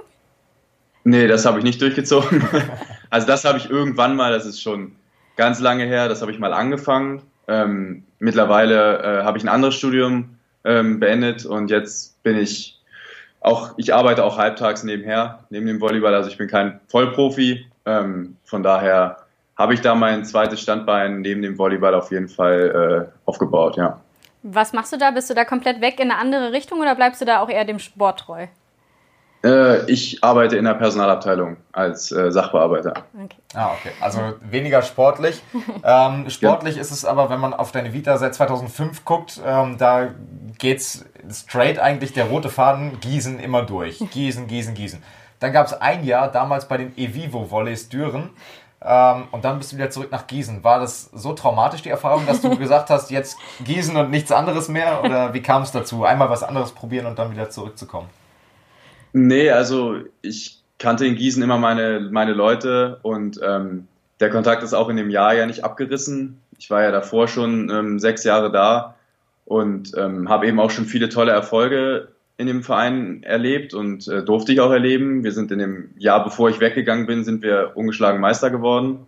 Nee, 1.04 1.28
das 1.28 1.46
habe 1.46 1.60
ich 1.60 1.64
nicht 1.64 1.82
durchgezogen. 1.82 2.44
Also 3.12 3.28
das 3.28 3.46
habe 3.46 3.60
ich 3.60 3.70
irgendwann 3.70 4.18
mal, 4.18 4.34
das 4.34 4.46
ist 4.46 4.62
schon 4.62 4.94
ganz 5.38 5.62
lange 5.62 5.86
her, 5.86 6.10
das 6.10 6.22
habe 6.22 6.34
ich 6.34 6.40
mal 6.40 6.52
angefangen. 6.52 7.22
Ähm, 7.48 8.04
mittlerweile 8.20 9.22
äh, 9.22 9.24
habe 9.24 9.38
ich 9.38 9.44
ein 9.46 9.48
anderes 9.48 9.76
Studium 9.76 10.38
ähm, 10.66 11.00
beendet 11.00 11.46
und 11.46 11.70
jetzt 11.70 12.22
bin 12.24 12.38
ich 12.38 12.82
auch, 13.40 13.74
ich 13.78 13.94
arbeite 13.94 14.26
auch 14.26 14.38
halbtags 14.38 14.84
nebenher, 14.84 15.46
neben 15.50 15.66
dem 15.68 15.80
Volleyball. 15.80 16.14
Also 16.14 16.30
ich 16.30 16.38
bin 16.38 16.50
kein 16.50 16.82
Vollprofi. 16.88 17.66
Ähm, 17.86 18.36
von 18.44 18.64
daher 18.64 19.25
habe 19.58 19.74
ich 19.74 19.82
da 19.82 19.96
mein 19.96 20.26
zweites 20.26 20.62
Standbein 20.62 21.22
neben 21.22 21.42
dem 21.42 21.58
Volleyball 21.58 21.96
auf 21.96 22.12
jeden 22.12 22.28
Fall 22.28 23.10
äh, 23.10 23.20
aufgebaut, 23.26 23.78
ja. 23.78 24.02
Was 24.44 24.74
machst 24.74 24.94
du 24.94 24.98
da? 24.98 25.12
Bist 25.12 25.30
du 25.30 25.34
da 25.34 25.44
komplett 25.44 25.82
weg 25.82 26.00
in 26.00 26.12
eine 26.12 26.20
andere 26.20 26.52
Richtung 26.52 26.80
oder 26.80 26.94
bleibst 26.96 27.22
du 27.22 27.26
da 27.26 27.40
auch 27.40 27.50
eher 27.50 27.66
dem 27.66 27.80
Sport 27.80 28.20
treu? 28.20 28.48
Äh, 29.46 29.90
ich 29.92 30.24
arbeite 30.24 30.58
in 30.58 30.66
der 30.66 30.74
Personalabteilung 30.74 31.58
als 31.72 32.12
äh, 32.12 32.32
Sachbearbeiter. 32.32 32.94
Okay. 33.14 33.38
Ah, 33.54 33.72
okay. 33.74 33.92
Also 34.02 34.20
weniger 34.42 34.82
sportlich. 34.82 35.42
ähm, 35.84 36.30
sportlich 36.30 36.76
ja. 36.76 36.82
ist 36.82 36.92
es 36.92 37.06
aber, 37.06 37.30
wenn 37.30 37.40
man 37.40 37.54
auf 37.54 37.72
deine 37.72 37.94
Vita 37.94 38.18
seit 38.18 38.34
2005 38.34 39.06
guckt, 39.06 39.40
ähm, 39.46 39.78
da 39.78 40.10
geht's 40.58 41.06
straight 41.32 41.80
eigentlich 41.80 42.14
der 42.14 42.26
rote 42.26 42.50
Faden 42.50 43.00
Gießen 43.00 43.40
immer 43.40 43.62
durch. 43.62 44.00
Gießen, 44.12 44.48
Gießen, 44.48 44.74
Gießen. 44.74 45.04
Dann 45.40 45.54
gab 45.54 45.68
es 45.68 45.74
ein 45.74 46.04
Jahr, 46.04 46.32
damals 46.32 46.68
bei 46.68 46.78
den 46.78 46.98
Evivo 46.98 47.52
Volleys 47.52 47.90
Düren, 47.90 48.32
ähm, 48.86 49.24
und 49.32 49.44
dann 49.44 49.58
bist 49.58 49.72
du 49.72 49.78
wieder 49.78 49.90
zurück 49.90 50.12
nach 50.12 50.28
Gießen. 50.28 50.64
War 50.64 50.80
das 50.80 51.10
so 51.14 51.34
traumatisch, 51.34 51.82
die 51.82 51.90
Erfahrung, 51.90 52.26
dass 52.26 52.42
du 52.42 52.56
gesagt 52.58 52.90
hast, 52.90 53.12
jetzt 53.12 53.38
Gießen 53.64 53.96
und 53.96 54.12
nichts 54.12 54.32
anderes 54.32 54.68
mehr? 54.68 55.04
Oder 55.04 55.34
wie 55.34 55.42
kam 55.42 55.64
es 55.64 55.72
dazu? 55.72 56.04
Einmal 56.06 56.30
was 56.30 56.44
anderes 56.44 56.72
probieren 56.72 57.06
und 57.06 57.18
dann 57.18 57.32
wieder 57.32 57.50
zurückzukommen? 57.50 58.10
Nee, 59.14 59.50
also 59.50 59.96
ich 60.22 60.62
kannte 60.78 61.06
in 61.06 61.16
Gießen 61.16 61.42
immer 61.42 61.58
meine, 61.58 62.10
meine 62.12 62.34
Leute 62.34 63.00
und 63.02 63.40
ähm, 63.44 63.88
der 64.20 64.30
Kontakt 64.30 64.64
ist 64.64 64.74
auch 64.74 64.90
in 64.90 64.98
dem 64.98 65.10
Jahr 65.10 65.34
ja 65.34 65.46
nicht 65.46 65.64
abgerissen. 65.64 66.42
Ich 66.58 66.70
war 66.70 66.84
ja 66.84 66.92
davor 66.92 67.28
schon 67.28 67.70
ähm, 67.70 68.00
sechs 68.00 68.24
Jahre 68.24 68.52
da 68.52 68.96
und 69.46 69.92
ähm, 69.98 70.30
habe 70.30 70.48
eben 70.48 70.60
auch 70.60 70.72
schon 70.72 70.86
viele 70.86 71.10
tolle 71.10 71.32
Erfolge 71.32 72.10
in 72.38 72.48
dem 72.48 72.64
Verein 72.64 73.24
erlebt 73.24 73.74
und 73.74 74.08
äh, 74.08 74.24
durfte 74.24 74.52
ich 74.52 74.60
auch 74.60 74.72
erleben. 74.72 75.24
Wir 75.24 75.32
sind 75.32 75.52
in 75.52 75.60
dem 75.60 75.90
Jahr, 75.98 76.24
bevor 76.24 76.50
ich 76.50 76.60
weggegangen 76.60 77.06
bin, 77.06 77.24
sind 77.24 77.42
wir 77.42 77.72
ungeschlagen 77.76 78.20
Meister 78.20 78.50
geworden. 78.50 79.08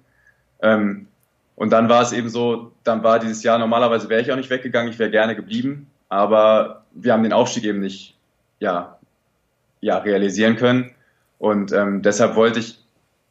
Ähm, 0.61 1.07
und 1.55 1.71
dann 1.71 1.89
war 1.89 2.01
es 2.01 2.13
eben 2.13 2.29
so, 2.29 2.71
dann 2.83 3.03
war 3.03 3.19
dieses 3.19 3.43
Jahr, 3.43 3.57
normalerweise 3.57 4.09
wäre 4.09 4.21
ich 4.21 4.31
auch 4.31 4.37
nicht 4.37 4.49
weggegangen, 4.49 4.91
ich 4.91 4.99
wäre 4.99 5.09
gerne 5.09 5.35
geblieben, 5.35 5.87
aber 6.07 6.83
wir 6.93 7.13
haben 7.13 7.23
den 7.23 7.33
Aufstieg 7.33 7.65
eben 7.65 7.79
nicht 7.79 8.15
ja, 8.59 8.97
ja, 9.81 9.97
realisieren 9.97 10.55
können. 10.55 10.91
Und 11.39 11.71
ähm, 11.71 12.01
deshalb 12.01 12.35
wollte 12.35 12.59
ich 12.59 12.79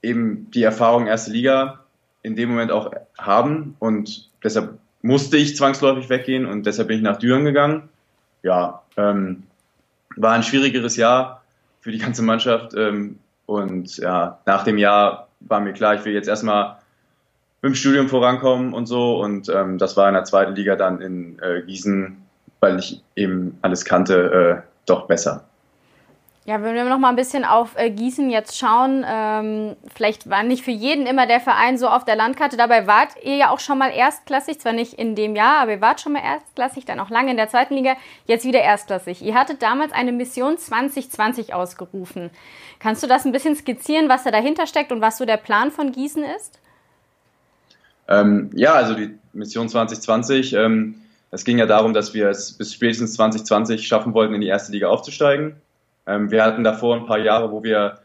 eben 0.02 0.50
die 0.50 0.62
Erfahrung 0.62 1.06
erste 1.06 1.30
Liga 1.30 1.80
in 2.22 2.36
dem 2.36 2.50
Moment 2.50 2.70
auch 2.70 2.90
haben 3.16 3.76
und 3.78 4.28
deshalb 4.42 4.78
musste 5.02 5.36
ich 5.36 5.56
zwangsläufig 5.56 6.08
weggehen 6.08 6.46
und 6.46 6.66
deshalb 6.66 6.88
bin 6.88 6.98
ich 6.98 7.02
nach 7.02 7.18
Düren 7.18 7.44
gegangen. 7.44 7.88
Ja, 8.42 8.82
ähm, 8.96 9.44
war 10.16 10.32
ein 10.32 10.42
schwierigeres 10.42 10.96
Jahr 10.96 11.42
für 11.80 11.92
die 11.92 11.98
ganze 11.98 12.22
Mannschaft. 12.22 12.74
Ähm, 12.74 13.18
und 13.46 13.96
ja, 13.98 14.38
nach 14.46 14.64
dem 14.64 14.78
Jahr 14.78 15.28
war 15.40 15.60
mir 15.60 15.72
klar, 15.72 15.94
ich 15.94 16.04
will 16.04 16.12
jetzt 16.12 16.28
erstmal 16.28 16.76
mit 17.62 17.72
dem 17.72 17.74
Studium 17.74 18.08
vorankommen 18.08 18.72
und 18.72 18.86
so. 18.86 19.20
Und 19.22 19.48
ähm, 19.48 19.78
das 19.78 19.96
war 19.96 20.08
in 20.08 20.14
der 20.14 20.24
zweiten 20.24 20.54
Liga 20.54 20.76
dann 20.76 21.00
in 21.00 21.38
äh, 21.40 21.62
Gießen, 21.62 22.16
weil 22.60 22.78
ich 22.78 23.02
eben 23.14 23.58
alles 23.62 23.84
kannte, 23.84 24.64
äh, 24.64 24.68
doch 24.86 25.06
besser. 25.06 25.44
Ja, 26.46 26.62
wenn 26.62 26.76
wir 26.76 26.84
noch 26.84 27.00
mal 27.00 27.08
ein 27.08 27.16
bisschen 27.16 27.44
auf 27.44 27.76
äh, 27.76 27.90
Gießen 27.90 28.30
jetzt 28.30 28.56
schauen, 28.56 29.04
ähm, 29.04 29.74
vielleicht 29.92 30.30
war 30.30 30.44
nicht 30.44 30.62
für 30.62 30.70
jeden 30.70 31.04
immer 31.04 31.26
der 31.26 31.40
Verein 31.40 31.76
so 31.76 31.88
auf 31.88 32.04
der 32.04 32.14
Landkarte. 32.14 32.56
Dabei 32.56 32.86
wart 32.86 33.08
ihr 33.24 33.34
ja 33.34 33.50
auch 33.50 33.58
schon 33.58 33.78
mal 33.78 33.88
erstklassig, 33.88 34.60
zwar 34.60 34.72
nicht 34.72 34.94
in 34.94 35.16
dem 35.16 35.34
Jahr, 35.34 35.58
aber 35.58 35.72
ihr 35.72 35.80
wart 35.80 36.00
schon 36.00 36.12
mal 36.12 36.22
erstklassig, 36.22 36.84
dann 36.84 37.00
auch 37.00 37.10
lange 37.10 37.32
in 37.32 37.36
der 37.36 37.48
zweiten 37.48 37.74
Liga, 37.74 37.96
jetzt 38.26 38.44
wieder 38.44 38.60
erstklassig. 38.60 39.22
Ihr 39.22 39.34
hattet 39.34 39.60
damals 39.60 39.90
eine 39.92 40.12
Mission 40.12 40.56
2020 40.56 41.52
ausgerufen. 41.52 42.30
Kannst 42.78 43.02
du 43.02 43.08
das 43.08 43.24
ein 43.24 43.32
bisschen 43.32 43.56
skizzieren, 43.56 44.08
was 44.08 44.22
da 44.22 44.30
dahinter 44.30 44.68
steckt 44.68 44.92
und 44.92 45.00
was 45.00 45.18
so 45.18 45.24
der 45.24 45.38
Plan 45.38 45.72
von 45.72 45.90
Gießen 45.90 46.22
ist? 46.36 46.60
Ähm, 48.06 48.50
ja, 48.54 48.72
also 48.74 48.94
die 48.94 49.18
Mission 49.32 49.68
2020, 49.68 50.52
ähm, 50.52 51.02
es 51.32 51.44
ging 51.44 51.58
ja 51.58 51.66
darum, 51.66 51.92
dass 51.92 52.14
wir 52.14 52.28
es 52.30 52.56
bis 52.56 52.72
spätestens 52.72 53.14
2020 53.14 53.84
schaffen 53.84 54.14
wollten, 54.14 54.32
in 54.34 54.40
die 54.40 54.46
erste 54.46 54.70
Liga 54.70 54.86
aufzusteigen. 54.86 55.56
Ähm, 56.06 56.30
wir 56.30 56.44
hatten 56.44 56.64
davor 56.64 56.96
ein 56.96 57.06
paar 57.06 57.18
Jahre, 57.18 57.50
wo 57.50 57.62
wir 57.62 57.98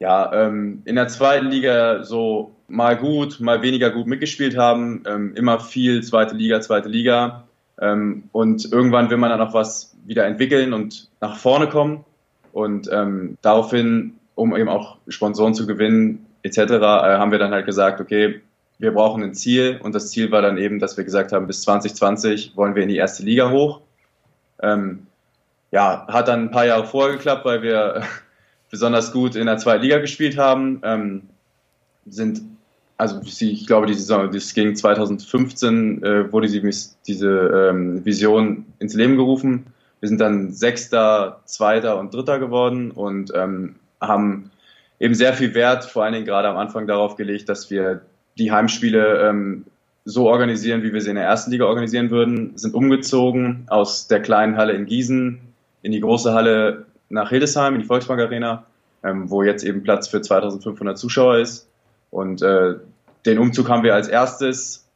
ja, 0.00 0.32
ähm, 0.32 0.82
in 0.84 0.96
der 0.96 1.08
zweiten 1.08 1.46
Liga 1.46 2.02
so 2.04 2.54
mal 2.68 2.96
gut, 2.96 3.40
mal 3.40 3.62
weniger 3.62 3.90
gut 3.90 4.06
mitgespielt 4.06 4.56
haben. 4.56 5.02
Ähm, 5.06 5.34
immer 5.34 5.60
viel 5.60 6.02
zweite 6.02 6.34
Liga, 6.34 6.60
zweite 6.60 6.88
Liga. 6.88 7.44
Ähm, 7.80 8.24
und 8.32 8.70
irgendwann 8.70 9.10
will 9.10 9.16
man 9.16 9.30
dann 9.30 9.40
auch 9.40 9.54
was 9.54 9.96
wieder 10.04 10.26
entwickeln 10.26 10.72
und 10.72 11.08
nach 11.20 11.36
vorne 11.36 11.68
kommen. 11.68 12.04
Und 12.52 12.88
ähm, 12.92 13.38
daraufhin, 13.42 14.14
um 14.34 14.54
eben 14.56 14.68
auch 14.68 14.98
Sponsoren 15.08 15.54
zu 15.54 15.66
gewinnen, 15.66 16.26
etc., 16.42 16.58
äh, 16.58 16.78
haben 16.78 17.32
wir 17.32 17.38
dann 17.38 17.52
halt 17.52 17.66
gesagt, 17.66 18.00
okay, 18.00 18.40
wir 18.78 18.92
brauchen 18.92 19.22
ein 19.22 19.34
Ziel. 19.34 19.80
Und 19.82 19.94
das 19.94 20.10
Ziel 20.10 20.30
war 20.30 20.42
dann 20.42 20.58
eben, 20.58 20.78
dass 20.78 20.96
wir 20.96 21.04
gesagt 21.04 21.32
haben, 21.32 21.46
bis 21.46 21.62
2020 21.62 22.56
wollen 22.56 22.74
wir 22.74 22.82
in 22.82 22.88
die 22.88 22.96
erste 22.96 23.22
Liga 23.22 23.50
hoch. 23.50 23.80
Ähm, 24.60 25.06
ja, 25.74 26.06
hat 26.06 26.28
dann 26.28 26.44
ein 26.44 26.50
paar 26.52 26.66
Jahre 26.66 26.86
vorher 26.86 27.16
geklappt, 27.16 27.44
weil 27.44 27.60
wir 27.62 28.02
besonders 28.70 29.12
gut 29.12 29.34
in 29.34 29.46
der 29.46 29.58
zweiten 29.58 29.82
Liga 29.82 29.98
gespielt 29.98 30.38
haben. 30.38 30.80
Ähm, 30.84 31.22
sind, 32.06 32.42
also 32.96 33.20
ich 33.24 33.66
glaube, 33.66 33.88
die 33.88 33.94
Saison, 33.94 34.30
das 34.30 34.54
ging 34.54 34.76
2015, 34.76 36.02
äh, 36.04 36.32
wurde 36.32 36.46
die, 36.46 36.62
diese 37.08 37.70
ähm, 37.70 38.04
Vision 38.04 38.66
ins 38.78 38.94
Leben 38.94 39.16
gerufen. 39.16 39.66
Wir 39.98 40.08
sind 40.08 40.20
dann 40.20 40.52
Sechster, 40.52 41.40
Zweiter 41.44 41.98
und 41.98 42.14
Dritter 42.14 42.38
geworden 42.38 42.92
und 42.92 43.32
ähm, 43.34 43.74
haben 44.00 44.52
eben 45.00 45.14
sehr 45.14 45.34
viel 45.34 45.54
Wert, 45.54 45.86
vor 45.86 46.04
allen 46.04 46.12
Dingen 46.12 46.26
gerade 46.26 46.46
am 46.46 46.56
Anfang 46.56 46.86
darauf 46.86 47.16
gelegt, 47.16 47.48
dass 47.48 47.68
wir 47.70 48.02
die 48.38 48.52
Heimspiele 48.52 49.28
ähm, 49.28 49.64
so 50.04 50.28
organisieren, 50.28 50.84
wie 50.84 50.92
wir 50.92 51.00
sie 51.00 51.10
in 51.10 51.16
der 51.16 51.24
ersten 51.24 51.50
Liga 51.50 51.64
organisieren 51.64 52.10
würden, 52.10 52.56
sind 52.56 52.74
umgezogen 52.74 53.64
aus 53.68 54.06
der 54.06 54.22
kleinen 54.22 54.56
Halle 54.56 54.74
in 54.74 54.86
Gießen 54.86 55.40
in 55.84 55.92
die 55.92 56.00
große 56.00 56.32
Halle 56.32 56.86
nach 57.10 57.28
Hildesheim, 57.28 57.74
in 57.74 57.82
die 57.82 57.86
Volksbank 57.86 58.18
Arena, 58.18 58.64
ähm, 59.04 59.30
wo 59.30 59.42
jetzt 59.42 59.62
eben 59.62 59.82
Platz 59.82 60.08
für 60.08 60.22
2500 60.22 60.98
Zuschauer 60.98 61.36
ist. 61.36 61.68
Und 62.10 62.42
äh, 62.42 62.76
den 63.26 63.38
Umzug 63.38 63.68
haben 63.68 63.82
wir 63.82 63.94
als 63.94 64.08
erstes 64.08 64.88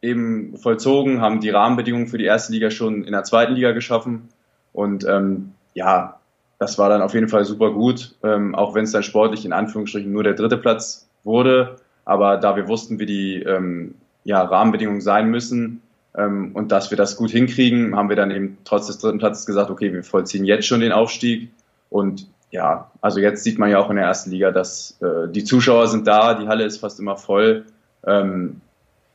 eben 0.00 0.56
vollzogen, 0.56 1.20
haben 1.20 1.40
die 1.40 1.50
Rahmenbedingungen 1.50 2.08
für 2.08 2.18
die 2.18 2.24
erste 2.24 2.52
Liga 2.52 2.70
schon 2.70 3.04
in 3.04 3.12
der 3.12 3.24
zweiten 3.24 3.52
Liga 3.52 3.72
geschaffen. 3.72 4.30
Und 4.72 5.04
ähm, 5.06 5.52
ja, 5.74 6.18
das 6.58 6.78
war 6.78 6.88
dann 6.88 7.02
auf 7.02 7.12
jeden 7.12 7.28
Fall 7.28 7.44
super 7.44 7.70
gut, 7.70 8.14
ähm, 8.24 8.54
auch 8.54 8.74
wenn 8.74 8.84
es 8.84 8.92
dann 8.92 9.02
sportlich 9.02 9.44
in 9.44 9.52
Anführungsstrichen 9.52 10.10
nur 10.10 10.24
der 10.24 10.34
dritte 10.34 10.56
Platz 10.56 11.08
wurde. 11.24 11.76
Aber 12.06 12.38
da 12.38 12.56
wir 12.56 12.68
wussten, 12.68 12.98
wie 12.98 13.06
die 13.06 13.42
ähm, 13.42 13.96
ja, 14.24 14.42
Rahmenbedingungen 14.42 15.02
sein 15.02 15.28
müssen, 15.28 15.81
und 16.14 16.68
dass 16.68 16.90
wir 16.90 16.98
das 16.98 17.16
gut 17.16 17.30
hinkriegen, 17.30 17.96
haben 17.96 18.10
wir 18.10 18.16
dann 18.16 18.30
eben 18.30 18.58
trotz 18.64 18.86
des 18.86 18.98
dritten 18.98 19.18
Platzes 19.18 19.46
gesagt, 19.46 19.70
okay, 19.70 19.92
wir 19.92 20.04
vollziehen 20.04 20.44
jetzt 20.44 20.66
schon 20.66 20.80
den 20.80 20.92
Aufstieg. 20.92 21.50
Und 21.88 22.26
ja, 22.50 22.90
also 23.00 23.18
jetzt 23.18 23.44
sieht 23.44 23.58
man 23.58 23.70
ja 23.70 23.78
auch 23.78 23.88
in 23.88 23.96
der 23.96 24.04
ersten 24.04 24.30
Liga, 24.30 24.50
dass 24.50 24.98
äh, 25.00 25.28
die 25.28 25.44
Zuschauer 25.44 25.88
sind 25.88 26.06
da, 26.06 26.34
die 26.34 26.48
Halle 26.48 26.64
ist 26.64 26.78
fast 26.78 27.00
immer 27.00 27.16
voll. 27.16 27.64
Ähm, 28.06 28.60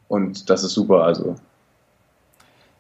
und 0.08 0.50
das 0.50 0.64
ist 0.64 0.74
super. 0.74 1.04
Also 1.04 1.36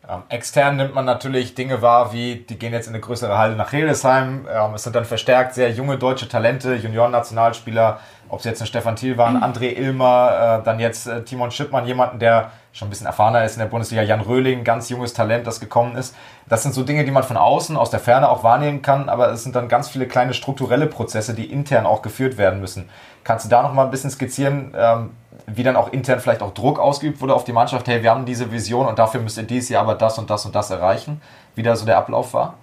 ähm, 0.09 0.23
extern 0.29 0.77
nimmt 0.77 0.95
man 0.95 1.03
natürlich 1.03 1.53
Dinge 1.53 1.81
wahr, 1.81 2.13
wie 2.13 2.35
die 2.35 2.57
gehen 2.57 2.71
jetzt 2.71 2.87
in 2.87 2.93
eine 2.93 3.01
größere 3.01 3.37
Halle 3.37 3.55
nach 3.55 3.71
Hildesheim. 3.71 4.47
Ähm, 4.49 4.73
es 4.73 4.83
sind 4.83 4.95
dann 4.95 5.03
verstärkt 5.03 5.53
sehr 5.53 5.69
junge 5.71 5.97
deutsche 5.97 6.29
Talente, 6.29 6.75
Junioren-Nationalspieler, 6.75 7.99
ob 8.29 8.39
es 8.39 8.45
jetzt 8.45 8.61
ein 8.61 8.67
Stefan 8.67 8.95
Thiel 8.95 9.17
waren, 9.17 9.43
André 9.43 9.77
Ilmer, 9.77 10.59
äh, 10.61 10.65
dann 10.65 10.79
jetzt 10.79 11.07
äh, 11.07 11.23
Timon 11.23 11.51
Schippmann, 11.51 11.85
jemanden, 11.85 12.19
der 12.19 12.51
schon 12.71 12.87
ein 12.87 12.89
bisschen 12.89 13.07
erfahrener 13.07 13.43
ist 13.43 13.53
in 13.53 13.59
der 13.59 13.67
Bundesliga, 13.67 14.01
Jan 14.03 14.21
Röhling, 14.21 14.63
ganz 14.63 14.87
junges 14.89 15.13
Talent, 15.13 15.47
das 15.47 15.59
gekommen 15.59 15.97
ist. 15.97 16.15
Das 16.47 16.63
sind 16.63 16.73
so 16.73 16.83
Dinge, 16.83 17.03
die 17.03 17.11
man 17.11 17.23
von 17.23 17.35
außen, 17.35 17.75
aus 17.75 17.89
der 17.89 17.99
Ferne 17.99 18.29
auch 18.29 18.43
wahrnehmen 18.43 18.81
kann, 18.81 19.09
aber 19.09 19.31
es 19.31 19.43
sind 19.43 19.55
dann 19.55 19.67
ganz 19.67 19.89
viele 19.89 20.07
kleine 20.07 20.33
strukturelle 20.33 20.85
Prozesse, 20.85 21.33
die 21.33 21.51
intern 21.51 21.85
auch 21.85 22.01
geführt 22.01 22.37
werden 22.37 22.61
müssen. 22.61 22.89
Kannst 23.27 23.43
du 23.43 23.49
da 23.49 23.61
noch 23.61 23.73
mal 23.73 23.83
ein 23.83 23.91
bisschen 23.91 24.09
skizzieren, 24.09 24.73
ähm, 24.73 25.09
wie 25.47 25.61
dann 25.61 25.75
auch 25.75 25.91
intern 25.91 26.21
vielleicht 26.21 26.41
auch 26.41 26.53
Druck 26.53 26.79
ausgeübt 26.79 27.19
wurde 27.19 27.33
auf 27.33 27.43
die 27.43 27.51
Mannschaft, 27.51 27.85
hey, 27.89 28.01
wir 28.01 28.11
haben 28.11 28.25
diese 28.25 28.53
Vision 28.53 28.87
und 28.87 28.99
dafür 28.99 29.19
müsst 29.19 29.37
ihr 29.37 29.43
dieses 29.43 29.67
Jahr 29.67 29.83
aber 29.83 29.95
das 29.95 30.17
und 30.17 30.29
das 30.29 30.45
und 30.45 30.55
das 30.55 30.71
erreichen, 30.71 31.19
wie 31.53 31.61
da 31.61 31.75
so 31.75 31.85
der 31.85 31.97
Ablauf 31.97 32.33
war? 32.33 32.53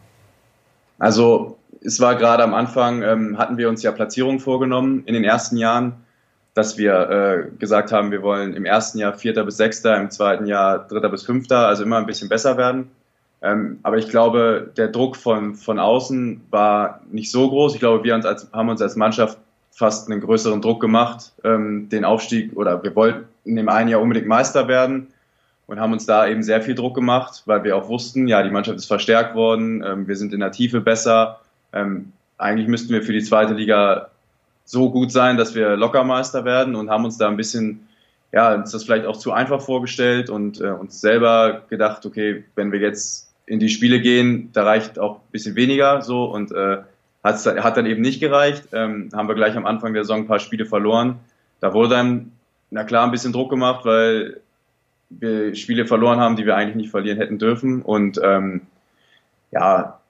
Also 0.98 1.58
es 1.82 2.00
war 2.00 2.14
gerade 2.14 2.42
am 2.42 2.54
Anfang, 2.54 3.02
ähm, 3.02 3.36
hatten 3.36 3.58
wir 3.58 3.68
uns 3.68 3.82
ja 3.82 3.92
Platzierungen 3.92 4.40
vorgenommen 4.40 5.02
in 5.04 5.12
den 5.12 5.22
ersten 5.22 5.58
Jahren, 5.58 5.96
dass 6.54 6.78
wir 6.78 7.10
äh, 7.10 7.58
gesagt 7.58 7.92
haben, 7.92 8.10
wir 8.10 8.22
wollen 8.22 8.54
im 8.54 8.64
ersten 8.64 8.98
Jahr 8.98 9.12
Vierter 9.12 9.44
bis 9.44 9.58
Sechster, 9.58 9.94
im 9.98 10.10
zweiten 10.10 10.46
Jahr 10.46 10.78
Dritter 10.78 11.10
bis 11.10 11.24
Fünfter, 11.24 11.68
also 11.68 11.82
immer 11.82 11.98
ein 11.98 12.06
bisschen 12.06 12.30
besser 12.30 12.56
werden. 12.56 12.90
Ähm, 13.42 13.80
aber 13.82 13.98
ich 13.98 14.08
glaube, 14.08 14.72
der 14.78 14.88
Druck 14.88 15.16
von, 15.16 15.56
von 15.56 15.78
außen 15.78 16.40
war 16.48 17.00
nicht 17.10 17.30
so 17.30 17.50
groß. 17.50 17.74
Ich 17.74 17.80
glaube, 17.80 18.02
wir 18.02 18.14
uns 18.14 18.24
als, 18.24 18.48
haben 18.54 18.70
uns 18.70 18.80
als 18.80 18.96
Mannschaft 18.96 19.36
fast 19.74 20.10
einen 20.10 20.20
größeren 20.20 20.62
Druck 20.62 20.80
gemacht, 20.80 21.32
ähm, 21.42 21.88
den 21.88 22.04
Aufstieg 22.04 22.56
oder 22.56 22.82
wir 22.82 22.94
wollten 22.94 23.24
in 23.44 23.56
dem 23.56 23.68
einen 23.68 23.88
Jahr 23.88 24.00
unbedingt 24.00 24.28
Meister 24.28 24.68
werden 24.68 25.08
und 25.66 25.80
haben 25.80 25.92
uns 25.92 26.06
da 26.06 26.26
eben 26.28 26.42
sehr 26.42 26.62
viel 26.62 26.74
Druck 26.74 26.94
gemacht, 26.94 27.42
weil 27.46 27.64
wir 27.64 27.76
auch 27.76 27.88
wussten, 27.88 28.28
ja, 28.28 28.42
die 28.42 28.50
Mannschaft 28.50 28.78
ist 28.78 28.86
verstärkt 28.86 29.34
worden, 29.34 29.82
ähm, 29.84 30.06
wir 30.06 30.16
sind 30.16 30.32
in 30.32 30.40
der 30.40 30.52
Tiefe 30.52 30.80
besser. 30.80 31.40
Ähm, 31.72 32.12
eigentlich 32.38 32.68
müssten 32.68 32.92
wir 32.92 33.02
für 33.02 33.12
die 33.12 33.22
zweite 33.22 33.54
Liga 33.54 34.10
so 34.64 34.90
gut 34.90 35.10
sein, 35.10 35.36
dass 35.36 35.54
wir 35.54 35.76
Lockermeister 35.76 36.44
werden 36.44 36.76
und 36.76 36.90
haben 36.90 37.04
uns 37.04 37.18
da 37.18 37.28
ein 37.28 37.36
bisschen, 37.36 37.88
ja, 38.32 38.54
uns 38.54 38.70
das 38.70 38.84
vielleicht 38.84 39.06
auch 39.06 39.16
zu 39.16 39.32
einfach 39.32 39.60
vorgestellt 39.60 40.30
und 40.30 40.60
äh, 40.60 40.68
uns 40.68 41.00
selber 41.00 41.62
gedacht, 41.68 42.06
okay, 42.06 42.44
wenn 42.54 42.70
wir 42.70 42.78
jetzt 42.78 43.32
in 43.46 43.58
die 43.58 43.68
Spiele 43.68 44.00
gehen, 44.00 44.50
da 44.52 44.62
reicht 44.62 44.98
auch 44.98 45.16
ein 45.16 45.32
bisschen 45.32 45.56
weniger 45.56 46.00
so 46.00 46.24
und 46.24 46.52
äh, 46.52 46.78
Hat's, 47.24 47.46
hat 47.46 47.76
dann 47.76 47.86
eben 47.86 48.02
nicht 48.02 48.20
gereicht. 48.20 48.68
Ähm, 48.72 49.08
haben 49.14 49.28
wir 49.28 49.34
gleich 49.34 49.56
am 49.56 49.66
Anfang 49.66 49.94
der 49.94 50.04
Saison 50.04 50.20
ein 50.20 50.26
paar 50.26 50.38
Spiele 50.38 50.66
verloren. 50.66 51.18
Da 51.60 51.72
wurde 51.72 51.88
dann, 51.88 52.32
na 52.70 52.84
klar, 52.84 53.04
ein 53.04 53.10
bisschen 53.10 53.32
Druck 53.32 53.48
gemacht, 53.48 53.86
weil 53.86 54.40
wir 55.08 55.54
Spiele 55.54 55.86
verloren 55.86 56.20
haben, 56.20 56.36
die 56.36 56.44
wir 56.44 56.54
eigentlich 56.54 56.76
nicht 56.76 56.90
verlieren 56.90 57.18
hätten 57.18 57.38
dürfen. 57.38 57.80
Und 57.80 58.20
ähm, 58.22 58.62
ja, 59.50 60.00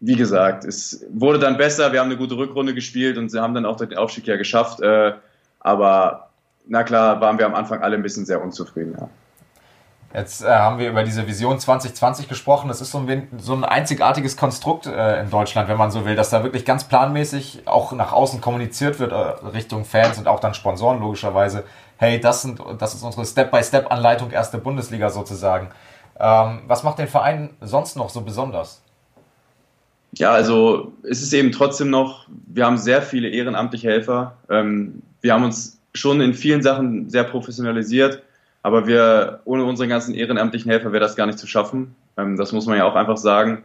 wie 0.00 0.16
gesagt, 0.16 0.64
es 0.66 1.06
wurde 1.10 1.38
dann 1.38 1.56
besser. 1.56 1.92
Wir 1.92 2.00
haben 2.00 2.10
eine 2.10 2.18
gute 2.18 2.36
Rückrunde 2.36 2.74
gespielt 2.74 3.16
und 3.16 3.30
sie 3.30 3.40
haben 3.40 3.54
dann 3.54 3.64
auch 3.64 3.76
den 3.76 3.96
Aufstieg 3.96 4.26
ja 4.26 4.36
geschafft. 4.36 4.80
Äh, 4.80 5.14
aber 5.60 6.28
na 6.66 6.82
klar, 6.82 7.20
waren 7.20 7.38
wir 7.38 7.46
am 7.46 7.54
Anfang 7.54 7.80
alle 7.80 7.96
ein 7.96 8.02
bisschen 8.02 8.26
sehr 8.26 8.42
unzufrieden. 8.42 8.94
Ja. 8.98 9.08
Jetzt 10.16 10.42
äh, 10.42 10.46
haben 10.46 10.78
wir 10.78 10.88
über 10.88 11.02
diese 11.02 11.26
Vision 11.26 11.60
2020 11.60 12.26
gesprochen. 12.26 12.68
Das 12.68 12.80
ist 12.80 12.90
so 12.90 12.98
ein, 12.98 13.28
so 13.36 13.52
ein 13.52 13.64
einzigartiges 13.64 14.38
Konstrukt 14.38 14.86
äh, 14.86 15.20
in 15.20 15.28
Deutschland, 15.28 15.68
wenn 15.68 15.76
man 15.76 15.90
so 15.90 16.06
will, 16.06 16.16
dass 16.16 16.30
da 16.30 16.42
wirklich 16.42 16.64
ganz 16.64 16.84
planmäßig 16.84 17.64
auch 17.66 17.92
nach 17.92 18.14
außen 18.14 18.40
kommuniziert 18.40 18.98
wird, 18.98 19.12
äh, 19.12 19.46
Richtung 19.48 19.84
Fans 19.84 20.16
und 20.16 20.26
auch 20.26 20.40
dann 20.40 20.54
Sponsoren 20.54 21.00
logischerweise. 21.00 21.64
Hey, 21.98 22.18
das, 22.18 22.40
sind, 22.40 22.62
das 22.78 22.94
ist 22.94 23.02
unsere 23.02 23.26
Step-by-Step-Anleitung 23.26 24.30
erste 24.30 24.56
Bundesliga 24.56 25.10
sozusagen. 25.10 25.68
Ähm, 26.18 26.60
was 26.66 26.82
macht 26.82 26.98
den 26.98 27.08
Verein 27.08 27.50
sonst 27.60 27.94
noch 27.94 28.08
so 28.08 28.22
besonders? 28.22 28.80
Ja, 30.12 30.30
also 30.30 30.94
es 31.02 31.20
ist 31.20 31.34
eben 31.34 31.52
trotzdem 31.52 31.90
noch, 31.90 32.26
wir 32.46 32.64
haben 32.64 32.78
sehr 32.78 33.02
viele 33.02 33.28
ehrenamtliche 33.28 33.90
Helfer. 33.90 34.38
Ähm, 34.48 35.02
wir 35.20 35.34
haben 35.34 35.44
uns 35.44 35.78
schon 35.92 36.22
in 36.22 36.32
vielen 36.32 36.62
Sachen 36.62 37.10
sehr 37.10 37.24
professionalisiert 37.24 38.22
aber 38.66 38.88
wir, 38.88 39.42
ohne 39.44 39.62
unsere 39.62 39.88
ganzen 39.88 40.12
ehrenamtlichen 40.12 40.72
Helfer 40.72 40.90
wäre 40.90 41.00
das 41.00 41.14
gar 41.14 41.26
nicht 41.26 41.38
zu 41.38 41.46
schaffen. 41.46 41.94
Ähm, 42.16 42.36
das 42.36 42.50
muss 42.50 42.66
man 42.66 42.76
ja 42.76 42.84
auch 42.84 42.96
einfach 42.96 43.16
sagen. 43.16 43.62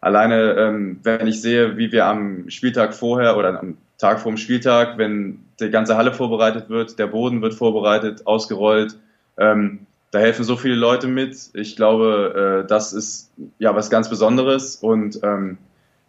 Alleine, 0.00 0.54
ähm, 0.54 0.98
wenn 1.02 1.26
ich 1.26 1.42
sehe, 1.42 1.76
wie 1.76 1.92
wir 1.92 2.06
am 2.06 2.48
Spieltag 2.48 2.94
vorher 2.94 3.36
oder 3.36 3.60
am 3.60 3.76
Tag 3.98 4.18
vor 4.18 4.32
dem 4.32 4.38
Spieltag, 4.38 4.96
wenn 4.96 5.40
die 5.60 5.68
ganze 5.68 5.98
Halle 5.98 6.14
vorbereitet 6.14 6.70
wird, 6.70 6.98
der 6.98 7.08
Boden 7.08 7.42
wird 7.42 7.52
vorbereitet, 7.52 8.26
ausgerollt, 8.26 8.96
ähm, 9.36 9.80
da 10.10 10.20
helfen 10.20 10.46
so 10.46 10.56
viele 10.56 10.74
Leute 10.74 11.06
mit. 11.06 11.36
Ich 11.52 11.76
glaube, 11.76 12.62
äh, 12.64 12.66
das 12.66 12.94
ist 12.94 13.30
ja 13.58 13.76
was 13.76 13.90
ganz 13.90 14.08
Besonderes 14.08 14.76
und 14.76 15.20
ähm, 15.22 15.58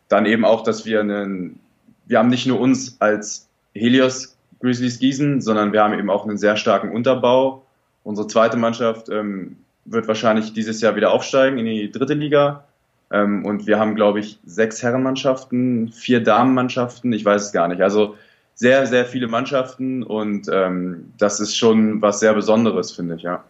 dann 0.08 0.26
eben 0.26 0.46
auch, 0.46 0.64
dass 0.64 0.86
wir 0.86 1.02
einen, 1.02 1.60
wir 2.06 2.20
haben 2.20 2.30
nicht 2.30 2.48
nur 2.48 2.62
uns 2.62 2.96
als 3.02 3.50
Helios 3.76 4.38
Grizzlies 4.62 5.00
Gießen, 5.00 5.42
sondern 5.42 5.74
wir 5.74 5.84
haben 5.84 6.00
eben 6.00 6.10
auch 6.10 6.26
einen 6.26 6.38
sehr 6.38 6.56
starken 6.56 6.94
Unterbau 6.94 7.66
Unsere 8.04 8.28
zweite 8.28 8.58
Mannschaft 8.58 9.10
ähm, 9.10 9.58
wird 9.86 10.08
wahrscheinlich 10.08 10.54
dieses 10.54 10.82
Jahr 10.82 10.96
wieder 10.96 11.12
aufsteigen 11.12 11.58
in 11.58 11.66
die 11.66 11.92
dritte 11.92 12.14
Liga. 12.14 12.64
Ähm, 13.12 13.46
und 13.46 13.68
wir 13.68 13.80
haben, 13.80 13.96
glaube 13.96 14.20
ich, 14.20 14.40
sechs 14.46 14.82
Herrenmannschaften, 14.82 15.92
vier 15.92 16.24
Damenmannschaften, 16.24 17.12
ich 17.14 17.26
weiß 17.26 17.44
es 17.44 17.52
gar 17.52 17.68
nicht. 17.68 17.82
Also 17.82 18.16
sehr, 18.56 18.86
sehr 18.88 19.06
viele 19.06 19.28
Mannschaften 19.28 20.04
und 20.04 20.48
ähm, 20.52 21.14
das 21.18 21.40
ist 21.40 21.56
schon 21.56 22.02
was 22.02 22.20
sehr 22.20 22.34
Besonderes, 22.34 22.92
finde 22.92 23.16
ich, 23.16 23.24
ja. 23.24 23.44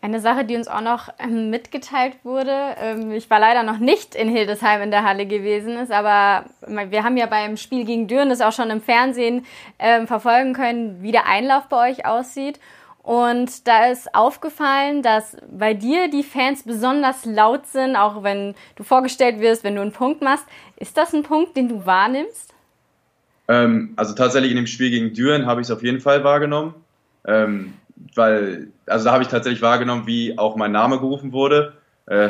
Eine 0.00 0.20
Sache, 0.20 0.44
die 0.44 0.54
uns 0.54 0.68
auch 0.68 0.80
noch 0.80 1.08
ähm, 1.18 1.50
mitgeteilt 1.50 2.14
wurde, 2.22 2.54
ähm, 2.80 3.10
ich 3.10 3.28
war 3.30 3.40
leider 3.40 3.64
noch 3.64 3.78
nicht 3.78 4.14
in 4.14 4.28
Hildesheim 4.28 4.80
in 4.82 4.90
der 4.92 5.02
Halle 5.02 5.26
gewesen, 5.26 5.76
ist, 5.76 5.90
aber 5.90 6.44
wir 6.66 7.02
haben 7.02 7.16
ja 7.16 7.26
beim 7.26 7.56
Spiel 7.56 7.84
gegen 7.84 8.06
Düren 8.06 8.28
das 8.28 8.40
auch 8.40 8.52
schon 8.52 8.70
im 8.70 8.80
Fernsehen 8.80 9.44
ähm, 9.80 10.06
verfolgen 10.06 10.52
können, 10.52 11.02
wie 11.02 11.10
der 11.10 11.26
Einlauf 11.26 11.68
bei 11.68 11.90
euch 11.90 12.06
aussieht. 12.06 12.60
Und 13.08 13.66
da 13.66 13.86
ist 13.86 14.14
aufgefallen, 14.14 15.02
dass 15.02 15.34
bei 15.50 15.72
dir 15.72 16.10
die 16.10 16.22
Fans 16.22 16.64
besonders 16.64 17.24
laut 17.24 17.66
sind, 17.66 17.96
auch 17.96 18.22
wenn 18.22 18.54
du 18.76 18.82
vorgestellt 18.82 19.40
wirst, 19.40 19.64
wenn 19.64 19.76
du 19.76 19.80
einen 19.80 19.92
Punkt 19.92 20.20
machst. 20.20 20.44
Ist 20.76 20.98
das 20.98 21.14
ein 21.14 21.22
Punkt, 21.22 21.56
den 21.56 21.70
du 21.70 21.86
wahrnimmst? 21.86 22.52
Ähm, 23.48 23.94
also 23.96 24.14
tatsächlich 24.14 24.50
in 24.50 24.58
dem 24.58 24.66
Spiel 24.66 24.90
gegen 24.90 25.14
Düren 25.14 25.46
habe 25.46 25.62
ich 25.62 25.68
es 25.68 25.70
auf 25.70 25.82
jeden 25.82 26.00
Fall 26.00 26.22
wahrgenommen. 26.22 26.74
Ähm, 27.26 27.72
weil, 28.14 28.68
also 28.84 29.06
da 29.06 29.12
habe 29.12 29.22
ich 29.22 29.30
tatsächlich 29.30 29.62
wahrgenommen, 29.62 30.06
wie 30.06 30.36
auch 30.36 30.56
mein 30.56 30.72
Name 30.72 30.98
gerufen 30.98 31.32
wurde. 31.32 31.78
Äh, 32.04 32.28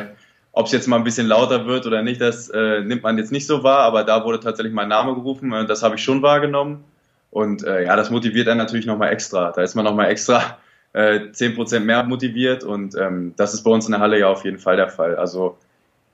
ob 0.52 0.66
es 0.66 0.72
jetzt 0.72 0.86
mal 0.86 0.94
ein 0.94 1.02
bisschen 1.02 1.26
lauter 1.26 1.66
wird 1.66 1.88
oder 1.88 2.02
nicht, 2.02 2.20
das 2.20 2.50
äh, 2.50 2.82
nimmt 2.82 3.02
man 3.02 3.18
jetzt 3.18 3.32
nicht 3.32 3.48
so 3.48 3.64
wahr, 3.64 3.80
aber 3.80 4.04
da 4.04 4.24
wurde 4.24 4.38
tatsächlich 4.38 4.72
mein 4.72 4.88
Name 4.88 5.14
gerufen, 5.14 5.52
äh, 5.52 5.66
das 5.66 5.82
habe 5.82 5.96
ich 5.96 6.04
schon 6.04 6.22
wahrgenommen. 6.22 6.84
Und 7.32 7.64
äh, 7.64 7.84
ja, 7.84 7.96
das 7.96 8.10
motiviert 8.10 8.46
einen 8.46 8.58
natürlich 8.58 8.86
nochmal 8.86 9.10
extra. 9.10 9.50
Da 9.50 9.62
ist 9.62 9.74
man 9.74 9.84
nochmal 9.84 10.08
extra 10.08 10.56
äh, 10.92 11.20
10% 11.32 11.80
mehr 11.80 12.02
motiviert 12.04 12.64
und 12.64 12.96
ähm, 12.96 13.34
das 13.36 13.54
ist 13.54 13.62
bei 13.62 13.70
uns 13.70 13.86
in 13.86 13.92
der 13.92 14.00
Halle 14.00 14.18
ja 14.18 14.28
auf 14.28 14.44
jeden 14.44 14.58
Fall 14.58 14.76
der 14.76 14.88
Fall. 14.88 15.16
Also 15.16 15.56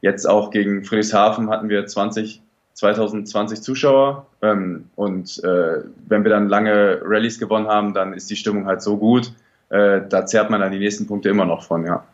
jetzt 0.01 0.27
auch 0.27 0.51
gegen 0.51 0.85
Friedrichshafen 0.85 1.51
hatten 1.51 1.69
wir 1.69 1.87
20, 1.87 2.43
2020 2.75 3.63
Zuschauer 3.63 4.27
ähm, 4.43 4.91
und 4.97 5.43
äh, 5.45 5.83
wenn 6.07 6.25
wir 6.25 6.31
dann 6.31 6.49
lange 6.49 7.01
Rallyes 7.03 7.39
gewonnen 7.39 7.69
haben, 7.69 7.95
dann 7.95 8.13
ist 8.13 8.29
die 8.31 8.37
Stimmung 8.37 8.67
halt 8.67 8.83
so 8.83 8.97
gut, 8.97 9.33
äh, 9.71 10.01
da 10.09 10.27
zerrt 10.27 10.51
man 10.51 10.61
dann 10.61 10.73
die 10.73 10.79
nächsten 10.79 11.07
Punkte 11.07 11.29
immer 11.29 11.45
noch 11.45 11.63
von, 11.63 11.87
ja. 11.87 12.05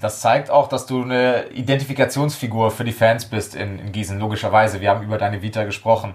Das 0.00 0.20
zeigt 0.20 0.50
auch, 0.50 0.68
dass 0.68 0.86
du 0.86 1.02
eine 1.02 1.48
Identifikationsfigur 1.50 2.70
für 2.70 2.84
die 2.84 2.92
Fans 2.92 3.26
bist 3.26 3.54
in, 3.54 3.78
in 3.78 3.92
Gießen, 3.92 4.18
logischerweise. 4.18 4.80
Wir 4.80 4.90
haben 4.90 5.04
über 5.04 5.18
deine 5.18 5.40
Vita 5.40 5.64
gesprochen. 5.64 6.14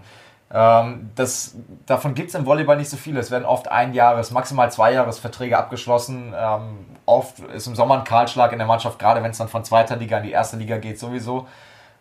Ähm, 0.51 1.11
das, 1.15 1.55
davon 1.85 2.15
gibt 2.15 2.29
es 2.29 2.35
im 2.35 2.45
Volleyball 2.45 2.77
nicht 2.77 2.89
so 2.89 2.97
viele. 2.97 3.19
Es 3.19 3.31
werden 3.31 3.45
oft 3.45 3.69
ein 3.69 3.93
Jahres, 3.93 4.31
maximal 4.31 4.71
zwei 4.71 4.93
Jahresverträge 4.93 5.57
abgeschlossen. 5.57 6.33
Ähm, 6.35 6.85
oft 7.05 7.39
ist 7.39 7.67
im 7.67 7.75
Sommer 7.75 7.99
ein 7.99 8.03
Kahlschlag 8.03 8.51
in 8.51 8.57
der 8.57 8.67
Mannschaft, 8.67 8.99
gerade 8.99 9.21
wenn 9.21 9.31
es 9.31 9.37
dann 9.37 9.47
von 9.47 9.63
zweiter 9.63 9.95
Liga 9.95 10.17
in 10.17 10.23
die 10.23 10.31
erste 10.31 10.57
Liga 10.57 10.77
geht, 10.77 10.99
sowieso. 10.99 11.47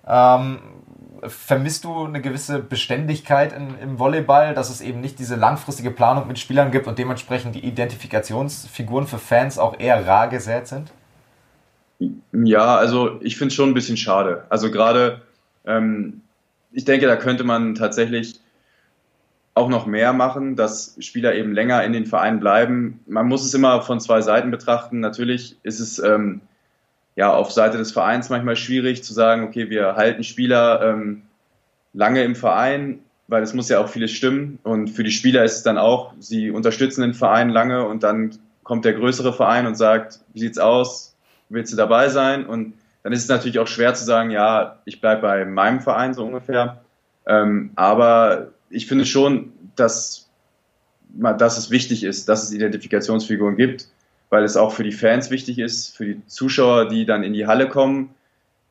Ähm, 0.07 0.61
vermisst 1.27 1.85
du 1.85 2.07
eine 2.07 2.21
gewisse 2.21 2.61
Beständigkeit 2.61 3.53
in, 3.53 3.79
im 3.79 3.99
Volleyball, 3.99 4.55
dass 4.55 4.71
es 4.71 4.81
eben 4.81 5.01
nicht 5.01 5.19
diese 5.19 5.37
langfristige 5.37 5.91
Planung 5.91 6.27
mit 6.27 6.39
Spielern 6.39 6.71
gibt 6.71 6.87
und 6.87 6.99
dementsprechend 6.99 7.55
die 7.55 7.65
Identifikationsfiguren 7.67 9.07
für 9.07 9.19
Fans 9.19 9.59
auch 9.59 9.79
eher 9.79 10.07
rar 10.07 10.29
gesät 10.29 10.69
sind? 10.69 10.91
Ja, 12.33 12.77
also 12.77 13.21
ich 13.21 13.37
finde 13.37 13.49
es 13.49 13.55
schon 13.55 13.71
ein 13.71 13.75
bisschen 13.75 13.97
schade. 13.97 14.45
Also 14.49 14.71
gerade, 14.71 15.23
ähm, 15.67 16.23
ich 16.73 16.85
denke, 16.85 17.07
da 17.07 17.17
könnte 17.17 17.45
man 17.45 17.75
tatsächlich 17.75 18.41
auch 19.55 19.69
noch 19.69 19.87
mehr 19.87 20.13
machen, 20.13 20.57
dass 20.57 20.97
Spieler 21.01 21.35
eben 21.35 21.53
länger 21.53 21.83
in 21.85 21.93
den 21.93 22.07
Vereinen 22.07 22.41
bleiben. 22.41 23.01
Man 23.07 23.27
muss 23.27 23.45
es 23.45 23.55
immer 23.55 23.83
von 23.83 24.01
zwei 24.01 24.21
Seiten 24.21 24.51
betrachten. 24.51 25.01
Natürlich 25.01 25.57
ist 25.65 25.81
es 25.81 25.99
ähm, 25.99 26.41
ja 27.17 27.33
auf 27.33 27.51
Seite 27.51 27.77
des 27.77 27.91
Vereins 27.91 28.31
manchmal 28.31 28.57
schwierig 28.57 29.03
zu 29.03 29.13
sagen, 29.13 29.43
okay, 29.43 29.69
wir 29.69 29.97
halten 29.97 30.23
Spieler 30.23 30.81
ähm, 30.83 31.23
lange 31.93 32.23
im 32.23 32.37
Verein, 32.37 33.01
weil 33.27 33.43
es 33.43 33.53
muss 33.53 33.69
ja 33.69 33.81
auch 33.81 33.89
vieles 33.89 34.13
stimmen. 34.13 34.61
Und 34.63 34.91
für 34.91 35.03
die 35.03 35.11
Spieler 35.11 35.45
ist 35.45 35.57
es 35.57 35.63
dann 35.65 35.79
auch, 35.79 36.15
sie 36.21 36.51
unterstützen 36.51 37.03
den 37.03 37.15
Verein 37.15 37.49
lange 37.51 37.85
und 37.85 38.05
dann 38.05 38.39
kommt 38.63 38.85
der 38.85 38.93
größere 38.93 39.33
Verein 39.33 39.67
und 39.67 39.75
sagt, 39.75 40.21
wie 40.33 40.41
sieht's 40.41 40.59
aus? 40.59 41.17
Willst 41.49 41.73
du 41.73 41.77
dabei 41.77 42.11
sein? 42.11 42.47
Und 42.47 42.75
dann 43.03 43.13
ist 43.13 43.23
es 43.23 43.29
natürlich 43.29 43.59
auch 43.59 43.67
schwer 43.67 43.95
zu 43.95 44.05
sagen, 44.05 44.31
ja, 44.31 44.81
ich 44.85 45.01
bleibe 45.01 45.23
bei 45.23 45.45
meinem 45.45 45.81
Verein 45.81 46.15
so 46.15 46.25
ungefähr. 46.25 46.83
Ähm, 47.27 47.71
aber 47.77 48.49
ich 48.71 48.87
finde 48.87 49.07
schon, 49.07 49.53
dass, 49.77 50.29
dass 51.11 51.59
es 51.59 51.71
wichtig 51.71 52.05
ist, 52.05 52.29
dass 52.29 52.43
es 52.43 52.53
Identifikationsfiguren 52.53 53.57
gibt, 53.57 53.89
weil 54.31 54.45
es 54.45 54.57
auch 54.57 54.73
für 54.73 54.83
die 54.83 54.93
Fans 54.93 55.31
wichtig 55.31 55.59
ist, 55.59 55.97
für 55.97 56.07
die 56.07 56.27
Zuschauer, 56.27 56.89
die 56.89 57.07
dann 57.07 57.23
in 57.23 57.33
die 57.33 57.47
Halle 57.47 57.69
kommen, 57.69 58.11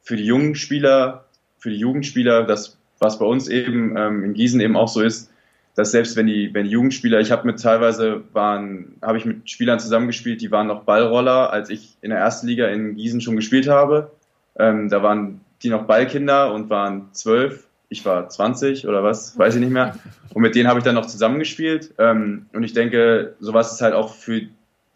für 0.02 0.16
die 0.16 0.26
jungen 0.26 0.56
Spieler, 0.56 1.26
für 1.58 1.70
die 1.70 1.78
Jugendspieler, 1.78 2.44
das, 2.44 2.78
was 3.00 3.20
bei 3.20 3.26
uns 3.26 3.48
eben 3.48 3.96
ähm, 3.98 4.24
in 4.24 4.34
Gießen 4.34 4.60
eben 4.60 4.76
auch 4.76 4.88
so 4.88 5.02
ist, 5.02 5.32
dass 5.76 5.92
selbst 5.92 6.16
wenn 6.16 6.26
die, 6.26 6.54
wenn 6.54 6.66
die 6.66 6.72
Jugendspieler, 6.72 7.20
ich 7.20 7.32
habe 7.32 7.46
mit 7.46 7.62
teilweise 7.62 8.24
waren, 8.34 8.96
habe 9.02 9.20
ich 9.20 9.26
mit 9.26 9.50
Spielern 9.50 9.80
zusammengespielt, 9.80 10.42
die 10.42 10.50
waren 10.50 10.66
noch 10.66 10.84
Ballroller, 10.84 11.52
als 11.54 11.70
ich 11.70 11.98
in 12.02 12.10
der 12.10 12.20
ersten 12.20 12.48
Liga 12.48 12.68
in 12.68 12.96
Gießen 12.96 13.22
schon 13.22 13.36
gespielt 13.36 13.68
habe. 13.68 14.12
Ähm, 14.60 14.90
da 14.90 15.04
waren 15.04 15.42
die 15.64 15.70
noch 15.70 15.84
Ballkinder 15.84 16.54
und 16.54 16.70
waren 16.70 17.10
zwölf. 17.14 17.68
Ich 17.90 18.06
war 18.06 18.28
20 18.30 18.88
oder 18.88 19.04
was, 19.04 19.38
weiß 19.38 19.56
ich 19.56 19.62
nicht 19.62 19.72
mehr. 19.72 19.96
Und 20.34 20.42
mit 20.42 20.56
denen 20.56 20.68
habe 20.68 20.80
ich 20.80 20.86
dann 20.86 20.96
noch 20.96 21.06
zusammengespielt. 21.06 21.94
Ähm, 21.98 22.48
und 22.54 22.64
ich 22.64 22.74
denke, 22.74 23.36
sowas 23.40 23.72
ist 23.72 23.82
halt 23.82 23.94
auch 23.94 24.14
für 24.14 24.42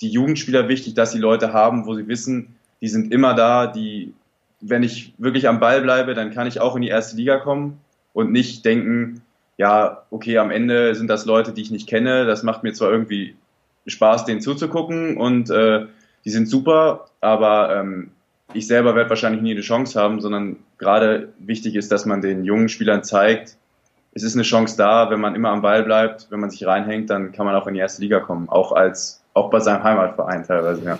die 0.01 0.09
Jugendspieler 0.09 0.67
wichtig, 0.67 0.93
dass 0.93 1.11
sie 1.11 1.19
Leute 1.19 1.53
haben, 1.53 1.85
wo 1.85 1.95
sie 1.95 2.07
wissen, 2.07 2.55
die 2.81 2.87
sind 2.87 3.11
immer 3.11 3.33
da, 3.33 3.67
die, 3.67 4.13
wenn 4.59 4.83
ich 4.83 5.13
wirklich 5.17 5.47
am 5.47 5.59
Ball 5.59 5.81
bleibe, 5.81 6.15
dann 6.15 6.31
kann 6.31 6.47
ich 6.47 6.59
auch 6.59 6.75
in 6.75 6.81
die 6.81 6.89
erste 6.89 7.15
Liga 7.15 7.37
kommen 7.37 7.79
und 8.13 8.31
nicht 8.31 8.65
denken, 8.65 9.21
ja, 9.57 10.03
okay, 10.09 10.39
am 10.39 10.49
Ende 10.49 10.95
sind 10.95 11.07
das 11.07 11.25
Leute, 11.25 11.53
die 11.53 11.61
ich 11.61 11.71
nicht 11.71 11.87
kenne. 11.87 12.25
Das 12.25 12.41
macht 12.41 12.63
mir 12.63 12.73
zwar 12.73 12.91
irgendwie 12.91 13.35
Spaß, 13.85 14.25
denen 14.25 14.41
zuzugucken 14.41 15.17
und 15.17 15.49
äh, 15.49 15.85
die 16.25 16.29
sind 16.29 16.47
super, 16.47 17.09
aber 17.19 17.75
ähm, 17.75 18.11
ich 18.53 18.67
selber 18.67 18.95
werde 18.95 19.09
wahrscheinlich 19.09 19.41
nie 19.41 19.51
eine 19.51 19.61
Chance 19.61 19.99
haben, 19.99 20.21
sondern 20.21 20.57
gerade 20.77 21.29
wichtig 21.39 21.75
ist, 21.75 21.91
dass 21.91 22.05
man 22.05 22.21
den 22.21 22.43
jungen 22.43 22.69
Spielern 22.69 23.03
zeigt, 23.03 23.57
es 24.13 24.23
ist 24.23 24.35
eine 24.35 24.43
Chance 24.43 24.75
da, 24.77 25.09
wenn 25.09 25.21
man 25.21 25.35
immer 25.35 25.49
am 25.49 25.61
Ball 25.61 25.83
bleibt, 25.83 26.27
wenn 26.31 26.39
man 26.39 26.49
sich 26.49 26.65
reinhängt, 26.65 27.09
dann 27.09 27.31
kann 27.31 27.45
man 27.45 27.55
auch 27.55 27.67
in 27.67 27.73
die 27.73 27.79
erste 27.79 28.01
Liga 28.01 28.19
kommen, 28.19 28.49
auch 28.49 28.73
als 28.73 29.23
auch 29.33 29.49
bei 29.49 29.59
seinem 29.59 29.83
Heimatverein 29.83 30.45
teilweise, 30.45 30.83
ja. 30.83 30.99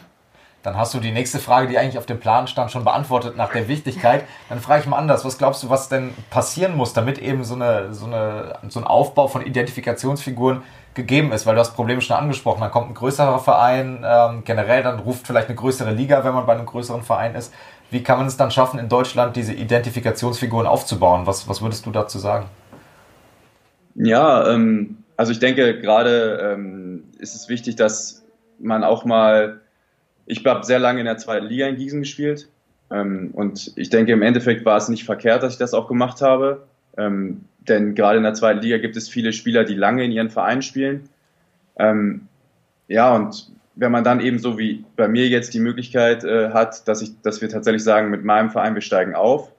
Dann 0.63 0.77
hast 0.77 0.93
du 0.93 0.99
die 0.99 1.11
nächste 1.11 1.39
Frage, 1.39 1.67
die 1.67 1.77
eigentlich 1.77 1.97
auf 1.97 2.05
dem 2.05 2.19
Plan 2.19 2.47
stand, 2.47 2.71
schon 2.71 2.83
beantwortet 2.83 3.35
nach 3.35 3.51
der 3.51 3.67
Wichtigkeit. 3.67 4.25
Dann 4.49 4.59
frage 4.59 4.81
ich 4.81 4.87
mal 4.87 4.97
anders. 4.97 5.25
Was 5.25 5.37
glaubst 5.37 5.63
du, 5.63 5.69
was 5.69 5.89
denn 5.89 6.13
passieren 6.29 6.75
muss, 6.75 6.93
damit 6.93 7.17
eben 7.17 7.43
so, 7.43 7.55
eine, 7.55 7.93
so, 7.93 8.05
eine, 8.05 8.59
so 8.69 8.79
ein 8.79 8.85
Aufbau 8.85 9.27
von 9.27 9.43
Identifikationsfiguren 9.43 10.61
gegeben 10.93 11.31
ist? 11.31 11.47
Weil 11.47 11.55
du 11.55 11.61
hast 11.61 11.75
Probleme 11.75 12.01
schon 12.01 12.15
angesprochen. 12.15 12.61
Dann 12.61 12.69
kommt 12.69 12.91
ein 12.91 12.93
größerer 12.93 13.39
Verein, 13.39 14.05
ähm, 14.05 14.43
generell 14.45 14.83
dann 14.83 14.99
ruft 14.99 15.25
vielleicht 15.25 15.47
eine 15.47 15.55
größere 15.55 15.91
Liga, 15.91 16.23
wenn 16.23 16.33
man 16.33 16.45
bei 16.45 16.53
einem 16.53 16.67
größeren 16.67 17.01
Verein 17.01 17.33
ist. 17.33 17.51
Wie 17.89 18.03
kann 18.03 18.19
man 18.19 18.27
es 18.27 18.37
dann 18.37 18.51
schaffen, 18.51 18.79
in 18.79 18.87
Deutschland 18.87 19.35
diese 19.35 19.53
Identifikationsfiguren 19.53 20.67
aufzubauen? 20.67 21.25
Was, 21.25 21.49
was 21.49 21.61
würdest 21.61 21.87
du 21.87 21.91
dazu 21.91 22.19
sagen? 22.19 22.45
Ja, 23.95 24.47
ähm, 24.47 25.03
also 25.17 25.31
ich 25.31 25.39
denke, 25.39 25.79
gerade 25.79 26.53
ähm, 26.53 27.03
ist 27.17 27.35
es 27.35 27.49
wichtig, 27.49 27.75
dass 27.77 28.23
man 28.59 28.83
auch 28.83 29.05
mal 29.05 29.60
ich 30.31 30.45
habe 30.45 30.65
sehr 30.65 30.79
lange 30.79 31.01
in 31.01 31.05
der 31.05 31.17
zweiten 31.17 31.47
Liga 31.47 31.67
in 31.67 31.75
Gießen 31.75 31.99
gespielt. 31.99 32.47
Ähm, 32.89 33.31
und 33.33 33.73
ich 33.75 33.89
denke, 33.89 34.13
im 34.13 34.21
Endeffekt 34.21 34.63
war 34.63 34.77
es 34.77 34.87
nicht 34.87 35.03
verkehrt, 35.03 35.43
dass 35.43 35.53
ich 35.53 35.59
das 35.59 35.73
auch 35.73 35.89
gemacht 35.89 36.21
habe. 36.21 36.63
Ähm, 36.97 37.41
denn 37.59 37.95
gerade 37.95 38.17
in 38.17 38.23
der 38.23 38.33
zweiten 38.33 38.61
Liga 38.61 38.77
gibt 38.77 38.95
es 38.95 39.09
viele 39.09 39.33
Spieler, 39.33 39.65
die 39.65 39.75
lange 39.75 40.05
in 40.05 40.11
ihren 40.11 40.29
Vereinen 40.29 40.61
spielen. 40.61 41.09
Ähm, 41.77 42.27
ja, 42.87 43.13
und 43.13 43.51
wenn 43.75 43.91
man 43.91 44.05
dann 44.05 44.21
eben 44.21 44.39
so 44.39 44.57
wie 44.57 44.85
bei 44.95 45.09
mir 45.09 45.27
jetzt 45.27 45.53
die 45.53 45.59
Möglichkeit 45.59 46.23
äh, 46.23 46.51
hat, 46.51 46.87
dass, 46.87 47.01
ich, 47.01 47.21
dass 47.21 47.41
wir 47.41 47.49
tatsächlich 47.49 47.83
sagen, 47.83 48.09
mit 48.09 48.23
meinem 48.23 48.51
Verein, 48.51 48.73
wir 48.73 48.81
steigen 48.81 49.15
auf, 49.15 49.51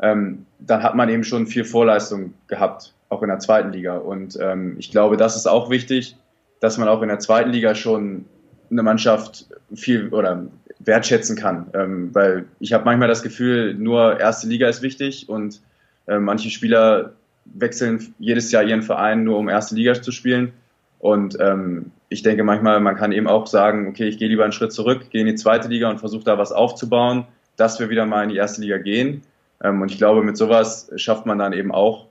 ähm, 0.00 0.44
dann 0.58 0.82
hat 0.82 0.96
man 0.96 1.08
eben 1.08 1.22
schon 1.22 1.46
viel 1.46 1.64
Vorleistung 1.64 2.34
gehabt, 2.48 2.94
auch 3.10 3.22
in 3.22 3.28
der 3.28 3.38
zweiten 3.38 3.70
Liga. 3.70 3.96
Und 3.96 4.36
ähm, 4.40 4.74
ich 4.78 4.90
glaube, 4.90 5.16
das 5.16 5.36
ist 5.36 5.46
auch 5.46 5.70
wichtig, 5.70 6.16
dass 6.58 6.78
man 6.78 6.88
auch 6.88 7.02
in 7.02 7.08
der 7.08 7.20
zweiten 7.20 7.50
Liga 7.50 7.76
schon 7.76 8.24
eine 8.70 8.82
Mannschaft 8.82 9.46
viel 9.74 10.08
oder 10.08 10.46
wertschätzen 10.80 11.36
kann. 11.36 11.66
Ähm, 11.74 12.14
weil 12.14 12.46
ich 12.60 12.72
habe 12.72 12.84
manchmal 12.84 13.08
das 13.08 13.22
Gefühl, 13.22 13.74
nur 13.74 14.20
erste 14.20 14.46
Liga 14.46 14.68
ist 14.68 14.82
wichtig 14.82 15.28
und 15.28 15.60
äh, 16.06 16.18
manche 16.18 16.50
Spieler 16.50 17.12
wechseln 17.44 18.14
jedes 18.18 18.50
Jahr 18.52 18.62
ihren 18.62 18.82
Verein 18.82 19.24
nur 19.24 19.38
um 19.38 19.48
erste 19.48 19.74
Liga 19.74 20.00
zu 20.00 20.12
spielen. 20.12 20.52
Und 20.98 21.36
ähm, 21.40 21.92
ich 22.08 22.22
denke 22.22 22.44
manchmal, 22.44 22.80
man 22.80 22.96
kann 22.96 23.12
eben 23.12 23.26
auch 23.26 23.46
sagen, 23.46 23.88
okay, 23.88 24.08
ich 24.08 24.18
gehe 24.18 24.28
lieber 24.28 24.44
einen 24.44 24.52
Schritt 24.52 24.72
zurück, 24.72 25.10
gehe 25.10 25.20
in 25.20 25.26
die 25.26 25.34
zweite 25.34 25.68
Liga 25.68 25.90
und 25.90 25.98
versuche 25.98 26.24
da 26.24 26.38
was 26.38 26.52
aufzubauen, 26.52 27.26
dass 27.56 27.78
wir 27.80 27.90
wieder 27.90 28.06
mal 28.06 28.24
in 28.24 28.30
die 28.30 28.36
erste 28.36 28.60
Liga 28.60 28.78
gehen. 28.78 29.22
Ähm, 29.62 29.80
und 29.82 29.90
ich 29.90 29.98
glaube, 29.98 30.22
mit 30.22 30.36
sowas 30.36 30.90
schafft 30.96 31.26
man 31.26 31.38
dann 31.38 31.52
eben 31.52 31.72
auch 31.72 32.06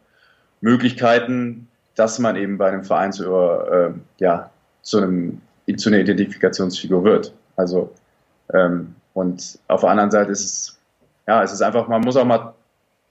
Möglichkeiten, 0.61 1.67
dass 1.95 2.19
man 2.19 2.35
eben 2.35 2.57
bei 2.57 2.67
einem 2.67 2.83
Verein 2.83 3.13
zu, 3.13 3.25
äh, 3.25 3.91
ja, 4.19 4.49
zu 4.81 4.97
einem 4.97 5.41
zu 5.75 5.89
einer 5.89 5.99
Identifikationsfigur 5.99 7.03
wird. 7.03 7.33
Also 7.55 7.91
ähm, 8.53 8.95
und 9.13 9.59
auf 9.67 9.81
der 9.81 9.89
anderen 9.89 10.11
Seite 10.11 10.31
ist 10.31 10.43
es, 10.43 10.79
ja, 11.27 11.41
es 11.41 11.51
ist 11.51 11.61
einfach, 11.61 11.87
man 11.87 12.01
muss 12.01 12.17
auch 12.17 12.25
mal 12.25 12.53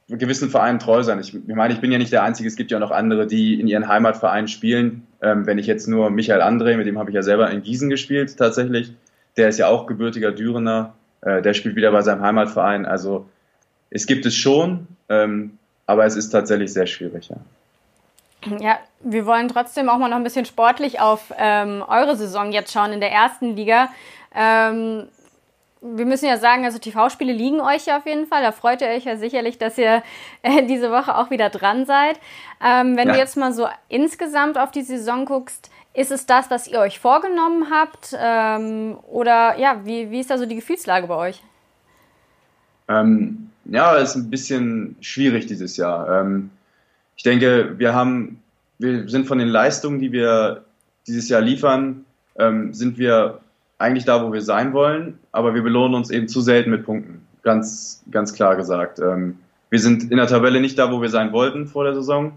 gewissen 0.08 0.50
Vereinen 0.50 0.78
treu 0.78 1.02
sein. 1.02 1.18
Ich, 1.18 1.34
ich 1.34 1.54
meine, 1.54 1.72
ich 1.72 1.80
bin 1.80 1.90
ja 1.90 1.98
nicht 1.98 2.12
der 2.12 2.22
Einzige, 2.22 2.48
es 2.48 2.56
gibt 2.56 2.70
ja 2.70 2.78
noch 2.78 2.90
andere, 2.90 3.26
die 3.26 3.58
in 3.58 3.66
ihren 3.66 3.88
Heimatvereinen 3.88 4.48
spielen. 4.48 5.06
Ähm, 5.22 5.46
wenn 5.46 5.58
ich 5.58 5.66
jetzt 5.66 5.88
nur 5.88 6.10
Michael 6.10 6.42
André, 6.42 6.76
mit 6.76 6.86
dem 6.86 6.98
habe 6.98 7.10
ich 7.10 7.14
ja 7.14 7.22
selber 7.22 7.50
in 7.50 7.62
Gießen 7.62 7.88
gespielt 7.88 8.36
tatsächlich, 8.36 8.92
der 9.36 9.48
ist 9.48 9.58
ja 9.58 9.68
auch 9.68 9.86
gebürtiger 9.86 10.30
Dürener, 10.30 10.94
äh, 11.22 11.40
der 11.40 11.54
spielt 11.54 11.74
wieder 11.74 11.90
bei 11.90 12.02
seinem 12.02 12.20
Heimatverein. 12.20 12.84
Also 12.84 13.26
es 13.90 14.06
gibt 14.06 14.26
es 14.26 14.34
schon, 14.34 14.86
ähm, 15.08 15.58
aber 15.86 16.04
es 16.04 16.16
ist 16.16 16.30
tatsächlich 16.30 16.72
sehr 16.72 16.86
schwierig, 16.86 17.30
ja. 17.30 17.36
Ja, 18.60 18.78
wir 19.00 19.26
wollen 19.26 19.48
trotzdem 19.48 19.88
auch 19.88 19.98
mal 19.98 20.08
noch 20.08 20.16
ein 20.16 20.24
bisschen 20.24 20.44
sportlich 20.44 21.00
auf 21.00 21.32
ähm, 21.36 21.84
eure 21.86 22.16
Saison 22.16 22.52
jetzt 22.52 22.72
schauen 22.72 22.92
in 22.92 23.00
der 23.00 23.12
ersten 23.12 23.56
Liga. 23.56 23.88
Ähm, 24.34 25.08
wir 25.80 26.06
müssen 26.06 26.26
ja 26.26 26.38
sagen, 26.38 26.64
also 26.64 26.78
TV-Spiele 26.78 27.32
liegen 27.32 27.60
euch 27.60 27.86
ja 27.86 27.98
auf 27.98 28.06
jeden 28.06 28.26
Fall. 28.26 28.42
Da 28.42 28.52
freut 28.52 28.80
ihr 28.80 28.88
euch 28.88 29.04
ja 29.04 29.16
sicherlich, 29.16 29.58
dass 29.58 29.76
ihr 29.76 30.02
äh, 30.42 30.64
diese 30.66 30.90
Woche 30.90 31.16
auch 31.16 31.30
wieder 31.30 31.50
dran 31.50 31.84
seid. 31.84 32.18
Ähm, 32.64 32.96
wenn 32.96 33.08
ja. 33.08 33.14
du 33.14 33.18
jetzt 33.18 33.36
mal 33.36 33.52
so 33.52 33.68
insgesamt 33.88 34.56
auf 34.56 34.70
die 34.70 34.82
Saison 34.82 35.26
guckst, 35.26 35.70
ist 35.92 36.10
es 36.10 36.26
das, 36.26 36.50
was 36.50 36.66
ihr 36.66 36.80
euch 36.80 36.98
vorgenommen 36.98 37.68
habt? 37.70 38.16
Ähm, 38.18 38.96
oder 39.06 39.58
ja, 39.58 39.80
wie, 39.84 40.10
wie 40.10 40.20
ist 40.20 40.30
da 40.30 40.38
so 40.38 40.46
die 40.46 40.56
Gefühlslage 40.56 41.06
bei 41.06 41.14
euch? 41.14 41.42
Ähm, 42.88 43.50
ja, 43.66 43.96
es 43.96 44.10
ist 44.10 44.16
ein 44.16 44.30
bisschen 44.30 44.96
schwierig 45.00 45.46
dieses 45.46 45.76
Jahr. 45.76 46.20
Ähm, 46.20 46.50
ich 47.16 47.22
denke, 47.22 47.74
wir 47.78 47.94
haben, 47.94 48.42
wir 48.78 49.08
sind 49.08 49.26
von 49.26 49.38
den 49.38 49.48
Leistungen, 49.48 50.00
die 50.00 50.12
wir 50.12 50.64
dieses 51.06 51.28
Jahr 51.28 51.40
liefern, 51.40 52.04
ähm, 52.38 52.72
sind 52.72 52.98
wir 52.98 53.40
eigentlich 53.78 54.04
da, 54.04 54.24
wo 54.24 54.32
wir 54.32 54.42
sein 54.42 54.72
wollen, 54.72 55.18
aber 55.32 55.54
wir 55.54 55.62
belohnen 55.62 55.94
uns 55.94 56.10
eben 56.10 56.28
zu 56.28 56.40
selten 56.40 56.70
mit 56.70 56.84
Punkten. 56.84 57.22
Ganz, 57.42 58.02
ganz 58.10 58.32
klar 58.32 58.56
gesagt. 58.56 58.98
Ähm, 58.98 59.38
wir 59.70 59.78
sind 59.78 60.10
in 60.10 60.16
der 60.16 60.26
Tabelle 60.26 60.60
nicht 60.60 60.78
da, 60.78 60.90
wo 60.90 61.02
wir 61.02 61.08
sein 61.08 61.32
wollten 61.32 61.66
vor 61.66 61.84
der 61.84 61.94
Saison. 61.94 62.32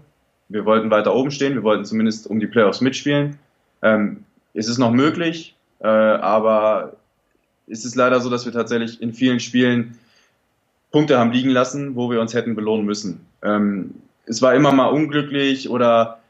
Wir 0.48 0.64
wollten 0.64 0.90
weiter 0.90 1.14
oben 1.14 1.30
stehen, 1.30 1.54
wir 1.54 1.62
wollten 1.62 1.84
zumindest 1.84 2.26
um 2.26 2.40
die 2.40 2.46
Playoffs 2.46 2.80
mitspielen. 2.80 3.38
Ähm, 3.82 4.24
es 4.54 4.68
ist 4.68 4.78
noch 4.78 4.90
möglich, 4.90 5.54
äh, 5.80 5.86
aber 5.86 6.96
es 7.66 7.84
ist 7.84 7.94
leider 7.94 8.20
so, 8.20 8.30
dass 8.30 8.44
wir 8.44 8.52
tatsächlich 8.52 9.00
in 9.00 9.12
vielen 9.12 9.40
Spielen 9.40 9.98
Punkte 10.90 11.18
haben 11.18 11.32
liegen 11.32 11.50
lassen, 11.50 11.94
wo 11.96 12.10
wir 12.10 12.20
uns 12.20 12.34
hätten 12.34 12.54
belohnen 12.54 12.86
müssen. 12.86 13.26
Ähm, 13.42 13.94
es 14.28 14.42
war 14.42 14.54
immer 14.54 14.72
mal 14.72 14.86
unglücklich 14.86 15.68
oder 15.70 16.20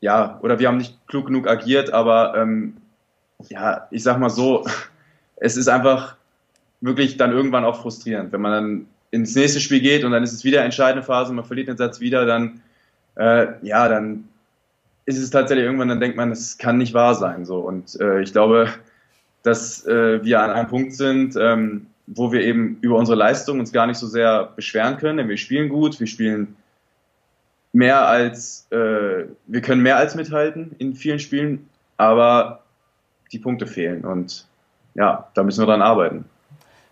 ja, 0.00 0.38
oder 0.42 0.58
wir 0.58 0.68
haben 0.68 0.78
nicht 0.78 1.06
klug 1.06 1.26
genug 1.26 1.48
agiert, 1.48 1.92
aber 1.92 2.34
ähm, 2.36 2.76
ja, 3.48 3.86
ich 3.90 4.02
sag 4.02 4.18
mal 4.18 4.30
so, 4.30 4.66
es 5.36 5.56
ist 5.56 5.68
einfach 5.68 6.16
wirklich 6.80 7.16
dann 7.16 7.32
irgendwann 7.32 7.64
auch 7.64 7.82
frustrierend, 7.82 8.32
wenn 8.32 8.40
man 8.40 8.52
dann 8.52 8.86
ins 9.10 9.34
nächste 9.34 9.60
Spiel 9.60 9.80
geht 9.80 10.04
und 10.04 10.12
dann 10.12 10.22
ist 10.22 10.32
es 10.32 10.44
wieder 10.44 10.64
entscheidende 10.64 11.04
Phase, 11.04 11.32
man 11.32 11.44
verliert 11.44 11.68
den 11.68 11.76
Satz 11.76 12.00
wieder, 12.00 12.24
dann 12.24 12.62
äh, 13.16 13.48
ja, 13.62 13.88
dann 13.88 14.28
ist 15.04 15.18
es 15.18 15.30
tatsächlich 15.30 15.64
irgendwann, 15.64 15.88
dann 15.88 16.00
denkt 16.00 16.16
man, 16.16 16.30
das 16.30 16.56
kann 16.56 16.78
nicht 16.78 16.94
wahr 16.94 17.14
sein. 17.14 17.44
So. 17.44 17.58
Und 17.58 18.00
äh, 18.00 18.20
ich 18.22 18.32
glaube, 18.32 18.68
dass 19.42 19.84
äh, 19.86 20.24
wir 20.24 20.40
an 20.40 20.50
einem 20.50 20.68
Punkt 20.68 20.94
sind, 20.94 21.36
ähm, 21.36 21.86
wo 22.06 22.32
wir 22.32 22.42
eben 22.42 22.78
über 22.80 22.96
unsere 22.96 23.16
Leistung 23.16 23.60
uns 23.60 23.72
gar 23.72 23.86
nicht 23.86 23.98
so 23.98 24.06
sehr 24.06 24.52
beschweren 24.56 24.96
können, 24.96 25.18
denn 25.18 25.28
wir 25.28 25.36
spielen 25.36 25.68
gut, 25.68 25.98
wir 26.00 26.06
spielen 26.06 26.56
mehr 27.72 28.06
als, 28.06 28.66
äh, 28.70 29.26
wir 29.46 29.60
können 29.62 29.82
mehr 29.82 29.96
als 29.96 30.14
mithalten 30.14 30.74
in 30.78 30.94
vielen 30.94 31.18
Spielen, 31.18 31.68
aber 31.96 32.62
die 33.32 33.38
Punkte 33.38 33.66
fehlen 33.66 34.04
und 34.04 34.46
ja, 34.94 35.28
da 35.34 35.42
müssen 35.42 35.62
wir 35.62 35.66
dran 35.66 35.82
arbeiten. 35.82 36.24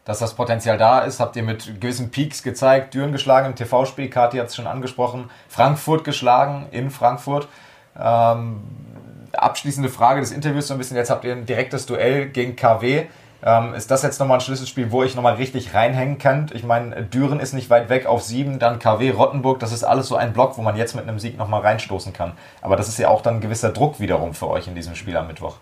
Dass 0.04 0.20
das 0.20 0.34
Potenzial 0.34 0.78
da 0.78 1.00
ist, 1.00 1.20
habt 1.20 1.36
ihr 1.36 1.42
mit 1.42 1.80
gewissen 1.80 2.10
Peaks 2.10 2.42
gezeigt. 2.42 2.94
Düren 2.94 3.12
geschlagen 3.12 3.48
im 3.48 3.54
TV-Spiel, 3.56 4.08
Kathi 4.08 4.38
hat 4.38 4.46
es 4.46 4.56
schon 4.56 4.66
angesprochen. 4.66 5.28
Frankfurt 5.48 6.04
geschlagen 6.04 6.66
in 6.70 6.90
Frankfurt. 6.90 7.46
Ähm, 7.94 8.60
abschließende 9.32 9.90
Frage 9.90 10.20
des 10.20 10.32
Interviews 10.32 10.68
so 10.68 10.74
ein 10.74 10.78
bisschen. 10.78 10.96
Jetzt 10.96 11.10
habt 11.10 11.24
ihr 11.24 11.32
ein 11.32 11.44
direktes 11.44 11.84
Duell 11.84 12.30
gegen 12.30 12.56
KW. 12.56 13.06
Ähm, 13.42 13.74
ist 13.74 13.90
das 13.90 14.02
jetzt 14.02 14.18
nochmal 14.18 14.38
ein 14.38 14.40
Schlüsselspiel, 14.40 14.90
wo 14.90 15.04
ich 15.04 15.14
nochmal 15.14 15.34
richtig 15.34 15.72
reinhängen 15.72 16.18
kann? 16.18 16.50
Ich 16.52 16.64
meine, 16.64 17.04
Düren 17.04 17.38
ist 17.38 17.54
nicht 17.54 17.70
weit 17.70 17.88
weg 17.88 18.06
auf 18.06 18.22
sieben, 18.22 18.58
dann 18.58 18.80
KW 18.80 19.10
Rottenburg. 19.10 19.60
Das 19.60 19.72
ist 19.72 19.84
alles 19.84 20.08
so 20.08 20.16
ein 20.16 20.32
Block, 20.32 20.58
wo 20.58 20.62
man 20.62 20.76
jetzt 20.76 20.96
mit 20.96 21.06
einem 21.06 21.20
Sieg 21.20 21.38
nochmal 21.38 21.60
reinstoßen 21.60 22.12
kann. 22.12 22.32
Aber 22.62 22.74
das 22.74 22.88
ist 22.88 22.98
ja 22.98 23.08
auch 23.08 23.22
dann 23.22 23.36
ein 23.36 23.40
gewisser 23.40 23.70
Druck 23.70 24.00
wiederum 24.00 24.34
für 24.34 24.48
euch 24.48 24.66
in 24.66 24.74
diesem 24.74 24.96
Spiel 24.96 25.16
am 25.16 25.28
Mittwoch. 25.28 25.56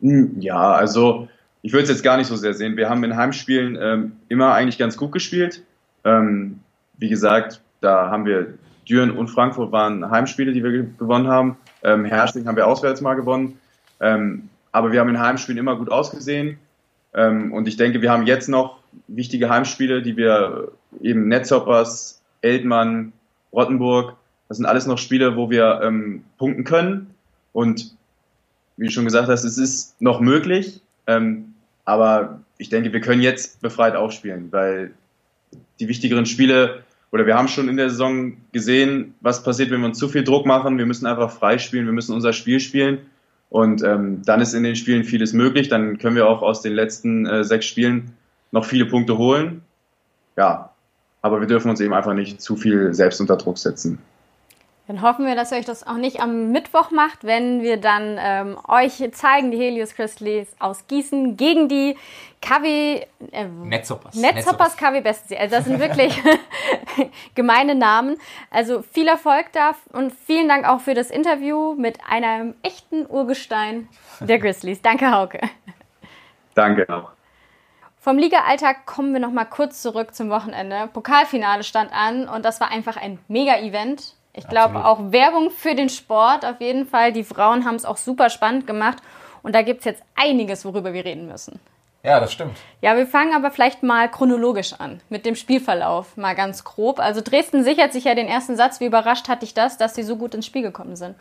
Hm, 0.00 0.36
ja, 0.40 0.72
also 0.72 1.28
ich 1.62 1.72
würde 1.72 1.84
es 1.84 1.90
jetzt 1.90 2.02
gar 2.02 2.16
nicht 2.16 2.26
so 2.26 2.36
sehr 2.36 2.52
sehen. 2.52 2.76
Wir 2.76 2.90
haben 2.90 3.04
in 3.04 3.16
Heimspielen 3.16 3.78
ähm, 3.80 4.12
immer 4.28 4.52
eigentlich 4.52 4.78
ganz 4.78 4.96
gut 4.96 5.12
gespielt. 5.12 5.62
Ähm, 6.04 6.60
wie 6.98 7.08
gesagt, 7.08 7.62
da 7.80 8.10
haben 8.10 8.26
wir 8.26 8.54
Düren 8.88 9.10
und 9.10 9.28
Frankfurt 9.28 9.72
waren 9.72 10.10
Heimspiele, 10.10 10.52
die 10.52 10.62
wir 10.62 10.84
gewonnen 10.98 11.28
haben. 11.28 11.56
Ähm, 11.82 12.04
Herschling 12.04 12.46
haben 12.46 12.56
wir 12.56 12.66
auswärts 12.66 13.00
mal 13.00 13.14
gewonnen. 13.14 13.58
Ähm, 14.00 14.48
aber 14.72 14.92
wir 14.92 15.00
haben 15.00 15.10
in 15.10 15.20
Heimspielen 15.20 15.58
immer 15.58 15.76
gut 15.76 15.90
ausgesehen. 15.90 16.58
Ähm, 17.14 17.52
und 17.52 17.66
ich 17.66 17.76
denke, 17.76 18.02
wir 18.02 18.10
haben 18.10 18.26
jetzt 18.26 18.48
noch 18.48 18.78
wichtige 19.08 19.48
Heimspiele, 19.48 20.02
die 20.02 20.16
wir 20.16 20.72
eben 21.00 21.28
Netzhoppers, 21.28 22.20
Eltmann, 22.42 23.12
Rottenburg, 23.52 24.16
das 24.48 24.56
sind 24.56 24.66
alles 24.66 24.86
noch 24.86 24.98
Spiele, 24.98 25.36
wo 25.36 25.48
wir 25.48 25.80
ähm, 25.82 26.24
punkten 26.36 26.64
können. 26.64 27.14
Und 27.52 27.94
wie 28.76 28.86
du 28.86 28.90
schon 28.90 29.04
gesagt 29.04 29.28
hast, 29.28 29.44
es 29.44 29.58
ist 29.58 30.00
noch 30.00 30.20
möglich. 30.20 30.80
Ähm, 31.06 31.54
aber 31.84 32.40
ich 32.58 32.68
denke, 32.68 32.92
wir 32.92 33.00
können 33.00 33.22
jetzt 33.22 33.60
befreit 33.60 33.94
aufspielen, 33.94 34.50
weil 34.50 34.92
die 35.78 35.88
wichtigeren 35.88 36.26
Spiele 36.26 36.82
oder 37.12 37.26
wir 37.26 37.36
haben 37.36 37.48
schon 37.48 37.68
in 37.68 37.76
der 37.76 37.90
Saison 37.90 38.36
gesehen, 38.52 39.14
was 39.20 39.42
passiert, 39.42 39.70
wenn 39.70 39.80
wir 39.80 39.86
uns 39.86 39.98
zu 39.98 40.08
viel 40.08 40.24
Druck 40.24 40.46
machen. 40.46 40.78
Wir 40.78 40.86
müssen 40.86 41.06
einfach 41.06 41.30
frei 41.30 41.58
spielen, 41.58 41.86
wir 41.86 41.92
müssen 41.92 42.14
unser 42.14 42.32
Spiel 42.32 42.60
spielen. 42.60 42.98
Und 43.50 43.82
ähm, 43.82 44.22
dann 44.24 44.40
ist 44.40 44.54
in 44.54 44.62
den 44.62 44.76
Spielen 44.76 45.04
vieles 45.04 45.32
möglich. 45.32 45.68
Dann 45.68 45.98
können 45.98 46.16
wir 46.16 46.28
auch 46.28 46.40
aus 46.40 46.62
den 46.62 46.72
letzten 46.72 47.26
äh, 47.26 47.44
sechs 47.44 47.66
Spielen 47.66 48.12
noch 48.52 48.64
viele 48.64 48.86
Punkte 48.86 49.18
holen. 49.18 49.62
Ja, 50.36 50.70
aber 51.20 51.40
wir 51.40 51.46
dürfen 51.46 51.70
uns 51.70 51.80
eben 51.80 51.92
einfach 51.92 52.14
nicht 52.14 52.40
zu 52.40 52.56
viel 52.56 52.94
selbst 52.94 53.20
unter 53.20 53.36
Druck 53.36 53.58
setzen. 53.58 53.98
Dann 54.90 55.02
hoffen 55.02 55.24
wir, 55.24 55.36
dass 55.36 55.52
ihr 55.52 55.58
euch 55.58 55.64
das 55.64 55.86
auch 55.86 55.98
nicht 55.98 56.18
am 56.18 56.50
Mittwoch 56.50 56.90
macht, 56.90 57.22
wenn 57.22 57.62
wir 57.62 57.76
dann 57.76 58.18
ähm, 58.18 58.58
euch 58.66 59.00
zeigen, 59.12 59.52
die 59.52 59.56
Helios 59.56 59.94
Crystals 59.94 60.48
aus 60.58 60.88
Gießen 60.88 61.36
gegen 61.36 61.68
die 61.68 61.96
KW... 62.42 63.06
Äh, 63.30 63.44
Netzhoppers. 63.44 64.16
Netzhoppers 64.16 64.76
KW 64.76 65.00
Bestsee. 65.00 65.38
Also 65.38 65.54
das 65.54 65.66
sind 65.66 65.78
wirklich 65.78 66.20
gemeine 67.36 67.76
Namen. 67.76 68.16
Also 68.50 68.82
viel 68.82 69.06
Erfolg 69.06 69.52
da 69.52 69.76
und 69.92 70.12
vielen 70.12 70.48
Dank 70.48 70.66
auch 70.66 70.80
für 70.80 70.94
das 70.94 71.12
Interview 71.12 71.74
mit 71.74 72.00
einem 72.10 72.56
echten 72.64 73.06
Urgestein 73.06 73.88
der 74.18 74.40
Grizzlies. 74.40 74.82
Danke, 74.82 75.12
Hauke. 75.12 75.38
Danke 76.56 76.92
auch. 76.92 77.12
Vom 78.00 78.18
Liga-Alltag 78.18 78.86
kommen 78.86 79.12
wir 79.12 79.20
noch 79.20 79.30
mal 79.30 79.44
kurz 79.44 79.82
zurück 79.82 80.16
zum 80.16 80.30
Wochenende. 80.30 80.88
Pokalfinale 80.92 81.62
stand 81.62 81.92
an 81.92 82.28
und 82.28 82.44
das 82.44 82.60
war 82.60 82.72
einfach 82.72 82.96
ein 82.96 83.20
Mega-Event. 83.28 84.16
Ich 84.32 84.48
glaube 84.48 84.84
auch 84.84 85.12
Werbung 85.12 85.50
für 85.50 85.74
den 85.74 85.88
Sport 85.88 86.44
auf 86.44 86.60
jeden 86.60 86.86
Fall. 86.86 87.12
Die 87.12 87.24
Frauen 87.24 87.64
haben 87.64 87.74
es 87.74 87.84
auch 87.84 87.96
super 87.96 88.30
spannend 88.30 88.66
gemacht. 88.66 88.98
Und 89.42 89.54
da 89.54 89.62
gibt 89.62 89.80
es 89.80 89.84
jetzt 89.86 90.02
einiges, 90.14 90.64
worüber 90.64 90.92
wir 90.92 91.04
reden 91.04 91.26
müssen. 91.26 91.58
Ja, 92.02 92.18
das 92.18 92.32
stimmt. 92.32 92.56
Ja, 92.80 92.96
wir 92.96 93.06
fangen 93.06 93.34
aber 93.34 93.50
vielleicht 93.50 93.82
mal 93.82 94.10
chronologisch 94.10 94.72
an, 94.78 95.02
mit 95.10 95.26
dem 95.26 95.34
Spielverlauf, 95.34 96.16
mal 96.16 96.34
ganz 96.34 96.64
grob. 96.64 96.98
Also 96.98 97.20
Dresden 97.20 97.62
sichert 97.62 97.92
sich 97.92 98.04
ja 98.04 98.14
den 98.14 98.26
ersten 98.26 98.56
Satz. 98.56 98.80
Wie 98.80 98.86
überrascht 98.86 99.28
hat 99.28 99.42
dich 99.42 99.52
das, 99.52 99.76
dass 99.76 99.94
sie 99.94 100.02
so 100.02 100.16
gut 100.16 100.34
ins 100.34 100.46
Spiel 100.46 100.62
gekommen 100.62 100.96
sind? 100.96 101.14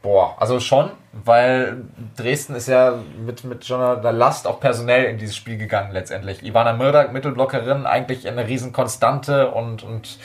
Boah, 0.00 0.36
also 0.38 0.60
schon, 0.60 0.92
weil 1.12 1.84
Dresden 2.16 2.54
ist 2.54 2.68
ja 2.68 3.00
mit, 3.18 3.42
mit 3.42 3.64
schon 3.64 3.80
einer 3.80 4.12
Last 4.12 4.46
auch 4.46 4.60
personell 4.60 5.06
in 5.06 5.18
dieses 5.18 5.34
Spiel 5.34 5.58
gegangen 5.58 5.90
letztendlich. 5.90 6.44
Ivana 6.44 6.72
Mirdak, 6.72 7.12
Mittelblockerin, 7.12 7.84
eigentlich 7.84 8.28
eine 8.28 8.46
Riesenkonstante 8.46 9.50
und, 9.50 9.82
und 9.82 10.18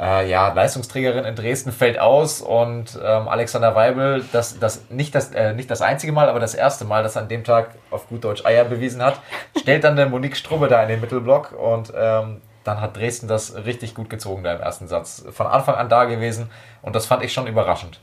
äh, 0.00 0.28
ja, 0.30 0.52
Leistungsträgerin 0.52 1.24
in 1.24 1.34
Dresden 1.34 1.72
fällt 1.72 1.98
aus 1.98 2.40
und 2.40 2.98
ähm, 3.04 3.28
Alexander 3.28 3.74
Weibel, 3.74 4.24
das, 4.32 4.58
das, 4.58 4.88
nicht, 4.88 5.14
das, 5.14 5.32
äh, 5.32 5.52
nicht 5.52 5.70
das 5.70 5.82
einzige 5.82 6.12
Mal, 6.12 6.28
aber 6.28 6.40
das 6.40 6.54
erste 6.54 6.84
Mal, 6.84 7.02
dass 7.02 7.16
er 7.16 7.22
an 7.22 7.28
dem 7.28 7.44
Tag 7.44 7.74
auf 7.90 8.08
gut 8.08 8.24
Deutsch 8.24 8.44
Eier 8.46 8.64
bewiesen 8.64 9.02
hat, 9.02 9.20
stellt 9.58 9.84
dann 9.84 9.96
der 9.96 10.08
Monique 10.08 10.36
Strubbe 10.36 10.68
da 10.68 10.82
in 10.82 10.88
den 10.88 11.00
Mittelblock 11.00 11.52
und 11.52 11.92
ähm, 11.94 12.40
dann 12.64 12.80
hat 12.80 12.96
Dresden 12.96 13.28
das 13.28 13.54
richtig 13.64 13.94
gut 13.94 14.08
gezogen 14.08 14.42
da 14.42 14.54
im 14.54 14.60
ersten 14.60 14.88
Satz. 14.88 15.24
Von 15.30 15.46
Anfang 15.46 15.74
an 15.74 15.88
da 15.88 16.04
gewesen 16.04 16.50
und 16.82 16.96
das 16.96 17.06
fand 17.06 17.22
ich 17.22 17.32
schon 17.32 17.46
überraschend. 17.46 18.00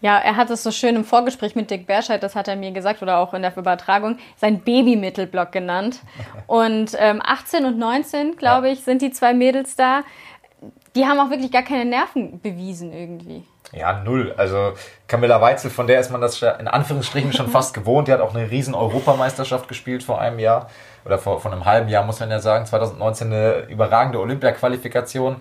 Ja, 0.00 0.18
er 0.18 0.34
hat 0.34 0.50
es 0.50 0.64
so 0.64 0.72
schön 0.72 0.96
im 0.96 1.04
Vorgespräch 1.04 1.54
mit 1.54 1.70
Dick 1.70 1.86
Berscheid, 1.86 2.20
das 2.20 2.34
hat 2.34 2.48
er 2.48 2.56
mir 2.56 2.72
gesagt, 2.72 3.02
oder 3.02 3.18
auch 3.18 3.34
in 3.34 3.42
der 3.42 3.56
Übertragung, 3.56 4.18
sein 4.36 4.58
Baby-Mittelblock 4.58 5.52
genannt. 5.52 6.00
Und 6.48 6.96
ähm, 6.98 7.22
18 7.24 7.64
und 7.64 7.78
19, 7.78 8.36
glaube 8.36 8.70
ich, 8.70 8.82
sind 8.82 9.00
die 9.00 9.12
zwei 9.12 9.32
Mädels 9.32 9.76
da 9.76 10.02
die 10.94 11.06
haben 11.06 11.18
auch 11.18 11.30
wirklich 11.30 11.50
gar 11.50 11.62
keine 11.62 11.84
Nerven 11.84 12.40
bewiesen 12.40 12.92
irgendwie. 12.92 13.44
Ja, 13.72 14.02
null. 14.02 14.34
Also 14.36 14.74
Camilla 15.08 15.40
Weitzel, 15.40 15.70
von 15.70 15.86
der 15.86 16.00
ist 16.00 16.10
man 16.10 16.20
das 16.20 16.42
in 16.42 16.68
Anführungsstrichen 16.68 17.32
schon 17.32 17.48
fast 17.50 17.74
gewohnt. 17.74 18.08
Die 18.08 18.12
hat 18.12 18.20
auch 18.20 18.34
eine 18.34 18.50
riesen 18.50 18.74
Europameisterschaft 18.74 19.68
gespielt 19.68 20.02
vor 20.02 20.20
einem 20.20 20.38
Jahr. 20.38 20.68
Oder 21.04 21.18
vor, 21.18 21.40
vor 21.40 21.50
einem 21.52 21.64
halben 21.64 21.88
Jahr, 21.88 22.04
muss 22.04 22.20
man 22.20 22.30
ja 22.30 22.38
sagen. 22.38 22.66
2019 22.66 23.26
eine 23.28 23.66
überragende 23.68 24.20
Olympia-Qualifikation. 24.20 25.36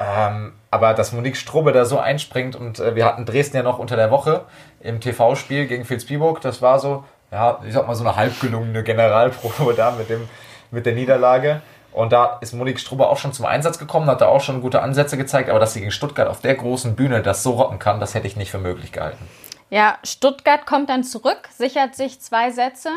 Ähm, 0.00 0.52
aber 0.70 0.94
dass 0.94 1.12
Monique 1.12 1.36
Strube 1.36 1.72
da 1.72 1.84
so 1.84 1.98
einspringt 1.98 2.54
und 2.54 2.78
äh, 2.78 2.94
wir 2.94 3.04
hatten 3.04 3.24
Dresden 3.24 3.56
ja 3.56 3.62
noch 3.64 3.80
unter 3.80 3.96
der 3.96 4.12
Woche 4.12 4.44
im 4.80 5.00
TV-Spiel 5.00 5.66
gegen 5.66 5.88
Vilsbiburg, 5.88 6.40
das 6.40 6.62
war 6.62 6.78
so, 6.78 7.02
ja, 7.32 7.58
ich 7.66 7.72
sag 7.72 7.88
mal 7.88 7.96
so 7.96 8.04
eine 8.04 8.14
halb 8.14 8.38
gelungene 8.40 8.84
Generalprobe 8.84 9.74
da 9.76 9.90
mit, 9.90 10.08
dem, 10.08 10.28
mit 10.70 10.86
der 10.86 10.94
Niederlage. 10.94 11.62
Und 11.98 12.12
da 12.12 12.38
ist 12.40 12.52
Monique 12.52 12.78
Strubber 12.78 13.10
auch 13.10 13.18
schon 13.18 13.32
zum 13.32 13.44
Einsatz 13.44 13.76
gekommen, 13.76 14.06
hat 14.06 14.20
da 14.20 14.28
auch 14.28 14.40
schon 14.40 14.60
gute 14.60 14.82
Ansätze 14.82 15.16
gezeigt, 15.16 15.50
aber 15.50 15.58
dass 15.58 15.72
sie 15.72 15.80
gegen 15.80 15.90
Stuttgart 15.90 16.28
auf 16.28 16.40
der 16.40 16.54
großen 16.54 16.94
Bühne 16.94 17.22
das 17.22 17.42
so 17.42 17.50
rocken 17.50 17.80
kann, 17.80 17.98
das 17.98 18.14
hätte 18.14 18.28
ich 18.28 18.36
nicht 18.36 18.52
für 18.52 18.58
möglich 18.58 18.92
gehalten. 18.92 19.28
Ja, 19.68 19.98
Stuttgart 20.04 20.64
kommt 20.64 20.90
dann 20.90 21.02
zurück, 21.02 21.48
sichert 21.50 21.96
sich 21.96 22.20
zwei 22.20 22.52
Sätze. 22.52 22.90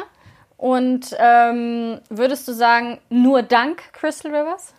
Und 0.55 1.17
ähm, 1.17 1.99
würdest 2.09 2.47
du 2.47 2.53
sagen, 2.53 2.99
nur 3.09 3.41
dank 3.41 3.81
Crystal 3.93 4.35
Rivers? 4.35 4.75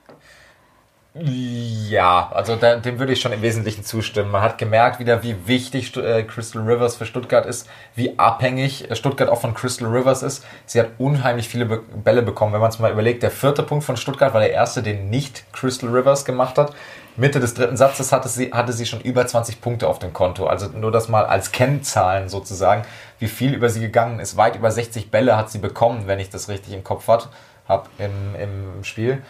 Ja, 1.15 2.31
also 2.33 2.57
da, 2.57 2.77
dem 2.77 2.99
würde 2.99 3.13
ich 3.13 3.21
schon 3.21 3.33
im 3.33 3.43
Wesentlichen 3.43 3.85
zustimmen. 3.85 4.31
Man 4.31 4.41
hat 4.41 4.57
gemerkt 4.57 4.99
wieder, 4.99 5.23
wie 5.23 5.47
wichtig 5.47 5.95
äh, 5.95 6.23
Crystal 6.23 6.63
Rivers 6.63 6.97
für 6.97 7.05
Stuttgart 7.05 7.45
ist, 7.45 7.69
wie 7.95 8.19
abhängig 8.19 8.91
äh, 8.91 8.97
Stuttgart 8.97 9.29
auch 9.29 9.43
von 9.43 9.53
Crystal 9.53 9.89
Rivers 9.89 10.23
ist. 10.23 10.43
Sie 10.65 10.81
hat 10.81 10.89
unheimlich 10.97 11.51
viele 11.51 11.67
Be 11.67 11.81
Bälle 12.03 12.23
bekommen. 12.23 12.55
Wenn 12.55 12.63
man 12.63 12.71
es 12.71 12.79
mal 12.79 12.91
überlegt, 12.91 13.23
der 13.23 13.31
vierte 13.31 13.63
Punkt 13.63 13.85
von 13.85 13.99
Stuttgart 13.99 14.33
war 14.33 14.41
der 14.41 14.53
erste, 14.53 14.83
den 14.83 15.11
nicht 15.11 15.45
Crystal 15.53 15.91
Rivers 15.91 16.25
gemacht 16.25 16.57
hat. 16.57 16.73
Mitte 17.17 17.41
des 17.41 17.53
dritten 17.53 17.77
Satzes 17.77 18.11
hatte 18.11 18.29
sie, 18.31 18.51
hatte 18.55 18.73
sie 18.73 18.87
schon 18.87 19.03
über 19.03 19.27
20 19.27 19.61
Punkte 19.61 19.89
auf 19.89 19.99
dem 19.99 20.15
Konto. 20.15 20.47
Also 20.47 20.69
nur 20.69 20.93
das 20.93 21.11
mal 21.11 21.27
als 21.27 21.53
Kennzahlen 21.53 22.31
sozusagen, 22.31 22.85
wie 23.19 23.29
viel 23.29 23.53
über 23.53 23.69
sie 23.69 23.81
gegangen 23.81 24.19
ist. 24.19 24.39
Weit 24.39 24.57
über 24.57 24.71
60 24.71 25.11
Bälle 25.11 25.37
hat 25.37 25.51
sie 25.51 25.59
bekommen, 25.59 26.07
wenn 26.07 26.21
ich 26.21 26.31
das 26.31 26.49
richtig 26.49 26.73
im 26.73 26.85
Kopf 26.85 27.07
habe 27.07 27.91
im, 27.99 28.35
im 28.41 28.83
Spiel. 28.85 29.23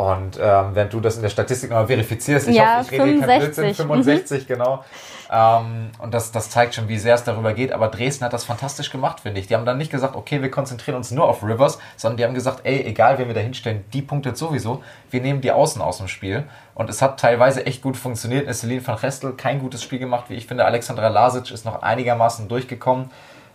Und 0.00 0.40
ähm, 0.42 0.70
wenn 0.72 0.88
du 0.88 0.98
das 0.98 1.16
in 1.16 1.22
der 1.22 1.28
Statistik 1.28 1.68
mal 1.68 1.86
verifizierst, 1.86 2.48
ich 2.48 2.56
ja, 2.56 2.78
hoffe, 2.78 2.94
ich 2.94 3.02
rede 3.02 3.18
65. 3.18 3.26
kein 3.26 3.40
Blödsinn, 3.40 3.74
65, 3.74 4.42
mhm. 4.42 4.46
genau. 4.46 4.84
Ähm, 5.30 5.90
und 5.98 6.14
das, 6.14 6.32
das 6.32 6.48
zeigt 6.48 6.74
schon, 6.74 6.88
wie 6.88 6.96
sehr 6.96 7.16
es 7.16 7.22
darüber 7.22 7.52
geht. 7.52 7.70
Aber 7.70 7.88
Dresden 7.88 8.24
hat 8.24 8.32
das 8.32 8.44
fantastisch 8.44 8.90
gemacht, 8.90 9.20
finde 9.20 9.42
ich. 9.42 9.48
Die 9.48 9.54
haben 9.54 9.66
dann 9.66 9.76
nicht 9.76 9.90
gesagt, 9.90 10.16
okay, 10.16 10.40
wir 10.40 10.50
konzentrieren 10.50 10.96
uns 10.96 11.10
nur 11.10 11.28
auf 11.28 11.42
Rivers, 11.42 11.78
sondern 11.98 12.16
die 12.16 12.24
haben 12.24 12.32
gesagt, 12.32 12.60
ey, 12.64 12.82
egal, 12.86 13.18
wen 13.18 13.26
wir 13.26 13.34
da 13.34 13.40
hinstellen, 13.40 13.84
die 13.92 14.00
punktet 14.00 14.38
sowieso. 14.38 14.82
Wir 15.10 15.20
nehmen 15.20 15.42
die 15.42 15.52
Außen 15.52 15.82
aus 15.82 15.98
dem 15.98 16.08
Spiel. 16.08 16.44
Und 16.74 16.88
es 16.88 17.02
hat 17.02 17.20
teilweise 17.20 17.66
echt 17.66 17.82
gut 17.82 17.98
funktioniert. 17.98 18.50
Celine 18.54 18.86
van 18.86 18.94
Restel 18.94 19.34
kein 19.34 19.58
gutes 19.58 19.82
Spiel 19.82 19.98
gemacht, 19.98 20.30
wie 20.30 20.34
ich 20.34 20.46
finde. 20.46 20.64
Alexandra 20.64 21.08
Lasic 21.08 21.50
ist 21.50 21.66
noch 21.66 21.82
einigermaßen 21.82 22.48
durchgekommen. 22.48 23.10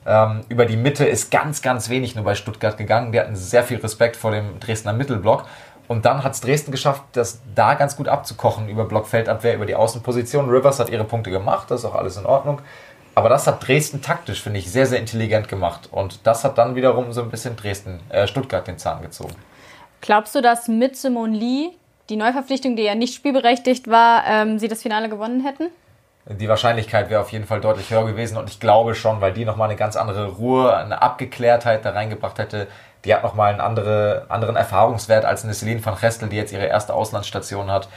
Ähm, 0.05 0.41
über 0.49 0.67
die 0.67 0.77
Mitte 0.77 1.05
ist 1.05 1.31
ganz, 1.31 1.63
ganz 1.63 1.89
wenig 1.89 2.13
nur 2.13 2.23
bei 2.23 2.35
Stuttgart 2.35 2.77
gegangen. 2.77 3.11
Die 3.11 3.19
hatten 3.19 3.35
sehr 3.35 3.63
viel 3.63 3.77
Respekt 3.77 4.15
vor 4.15 4.29
dem 4.29 4.59
Dresdner 4.59 4.93
Mittelblock. 4.93 5.45
Und 5.87 6.05
dann 6.05 6.23
hat 6.23 6.33
es 6.33 6.41
Dresden 6.41 6.71
geschafft, 6.71 7.03
das 7.13 7.41
da 7.53 7.75
ganz 7.75 7.95
gut 7.95 8.07
abzukochen 8.07 8.69
über 8.69 8.85
Blockfeldabwehr, 8.85 9.55
über 9.55 9.65
die 9.65 9.75
Außenposition. 9.75 10.49
Rivers 10.49 10.79
hat 10.79 10.89
ihre 10.89 11.03
Punkte 11.03 11.29
gemacht, 11.29 11.69
das 11.69 11.81
ist 11.81 11.85
auch 11.85 11.95
alles 11.95 12.17
in 12.17 12.25
Ordnung. 12.25 12.61
Aber 13.13 13.29
das 13.29 13.47
hat 13.47 13.65
Dresden 13.65 14.01
taktisch, 14.01 14.41
finde 14.41 14.59
ich, 14.59 14.69
sehr, 14.69 14.85
sehr 14.85 14.99
intelligent 14.99 15.47
gemacht. 15.47 15.87
Und 15.91 16.27
das 16.27 16.43
hat 16.43 16.57
dann 16.57 16.75
wiederum 16.75 17.13
so 17.13 17.21
ein 17.21 17.29
bisschen 17.29 17.55
Dresden, 17.55 18.01
äh, 18.09 18.27
Stuttgart 18.27 18.67
den 18.67 18.77
Zahn 18.77 19.01
gezogen. 19.01 19.35
Glaubst 20.01 20.35
du, 20.35 20.41
dass 20.41 20.67
mit 20.67 20.97
Simon 20.97 21.33
Lee, 21.33 21.69
die 22.09 22.17
Neuverpflichtung, 22.17 22.75
die 22.75 22.83
ja 22.83 22.93
nicht 22.93 23.15
spielberechtigt 23.15 23.89
war, 23.89 24.23
ähm, 24.27 24.59
sie 24.59 24.67
das 24.67 24.81
Finale 24.81 25.07
gewonnen 25.07 25.45
hätten? 25.45 25.69
Die 26.27 26.49
Wahrscheinlichkeit 26.49 27.09
wäre 27.09 27.21
auf 27.21 27.31
jeden 27.31 27.45
Fall 27.45 27.61
deutlich 27.61 27.91
höher 27.91 28.05
gewesen 28.05 28.37
und 28.37 28.49
ich 28.49 28.59
glaube 28.59 28.95
schon, 28.95 29.21
weil 29.21 29.31
die 29.31 29.45
nochmal 29.45 29.69
eine 29.69 29.77
ganz 29.77 29.95
andere 29.95 30.27
Ruhe, 30.27 30.75
eine 30.75 31.01
Abgeklärtheit 31.01 31.85
da 31.85 31.91
reingebracht 31.91 32.39
hätte, 32.39 32.67
die 33.05 33.13
hat 33.13 33.23
nochmal 33.23 33.51
einen 33.51 33.61
andere, 33.61 34.25
anderen 34.29 34.55
Erfahrungswert 34.55 35.25
als 35.25 35.43
eine 35.43 35.53
Celine 35.53 35.85
van 35.85 35.95
Gestel, 35.99 36.29
die 36.29 36.35
jetzt 36.35 36.51
ihre 36.51 36.65
erste 36.65 36.93
Auslandsstation 36.93 37.71
hat. 37.71 37.87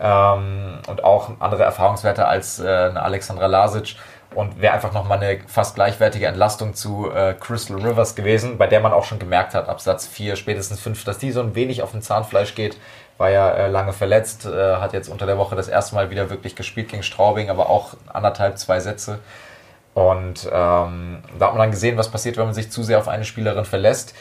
Ähm, 0.00 0.78
und 0.88 1.04
auch 1.04 1.30
andere 1.38 1.62
Erfahrungswerte 1.62 2.26
als 2.26 2.58
äh, 2.58 2.66
eine 2.66 3.02
Alexandra 3.02 3.46
Lasic 3.46 3.94
und 4.34 4.60
wäre 4.60 4.74
einfach 4.74 4.92
nochmal 4.92 5.22
eine 5.22 5.40
fast 5.46 5.76
gleichwertige 5.76 6.26
Entlastung 6.26 6.74
zu 6.74 7.10
äh, 7.10 7.34
Crystal 7.34 7.76
Rivers 7.76 8.14
gewesen, 8.14 8.58
bei 8.58 8.66
der 8.66 8.80
man 8.80 8.92
auch 8.92 9.04
schon 9.04 9.18
gemerkt 9.18 9.54
hat, 9.54 9.68
ab 9.68 9.80
Satz 9.80 10.06
4, 10.06 10.36
spätestens 10.36 10.80
5, 10.80 11.04
dass 11.04 11.18
die 11.18 11.30
so 11.30 11.40
ein 11.40 11.54
wenig 11.54 11.82
auf 11.82 11.92
den 11.92 12.02
Zahnfleisch 12.02 12.54
geht. 12.54 12.76
War 13.16 13.30
ja 13.30 13.50
äh, 13.50 13.68
lange 13.68 13.92
verletzt, 13.92 14.44
äh, 14.46 14.76
hat 14.76 14.92
jetzt 14.92 15.08
unter 15.08 15.26
der 15.26 15.38
Woche 15.38 15.54
das 15.54 15.68
erste 15.68 15.94
Mal 15.94 16.10
wieder 16.10 16.30
wirklich 16.30 16.56
gespielt 16.56 16.88
gegen 16.88 17.04
Straubing, 17.04 17.48
aber 17.48 17.70
auch 17.70 17.94
anderthalb, 18.12 18.58
zwei 18.58 18.80
Sätze. 18.80 19.20
Und 19.94 20.46
ähm, 20.46 21.22
da 21.38 21.46
hat 21.46 21.52
man 21.52 21.58
dann 21.58 21.70
gesehen, 21.70 21.96
was 21.96 22.10
passiert, 22.10 22.36
wenn 22.36 22.46
man 22.46 22.54
sich 22.54 22.72
zu 22.72 22.82
sehr 22.82 22.98
auf 22.98 23.06
eine 23.06 23.24
Spielerin 23.24 23.64
verlässt. 23.64 24.14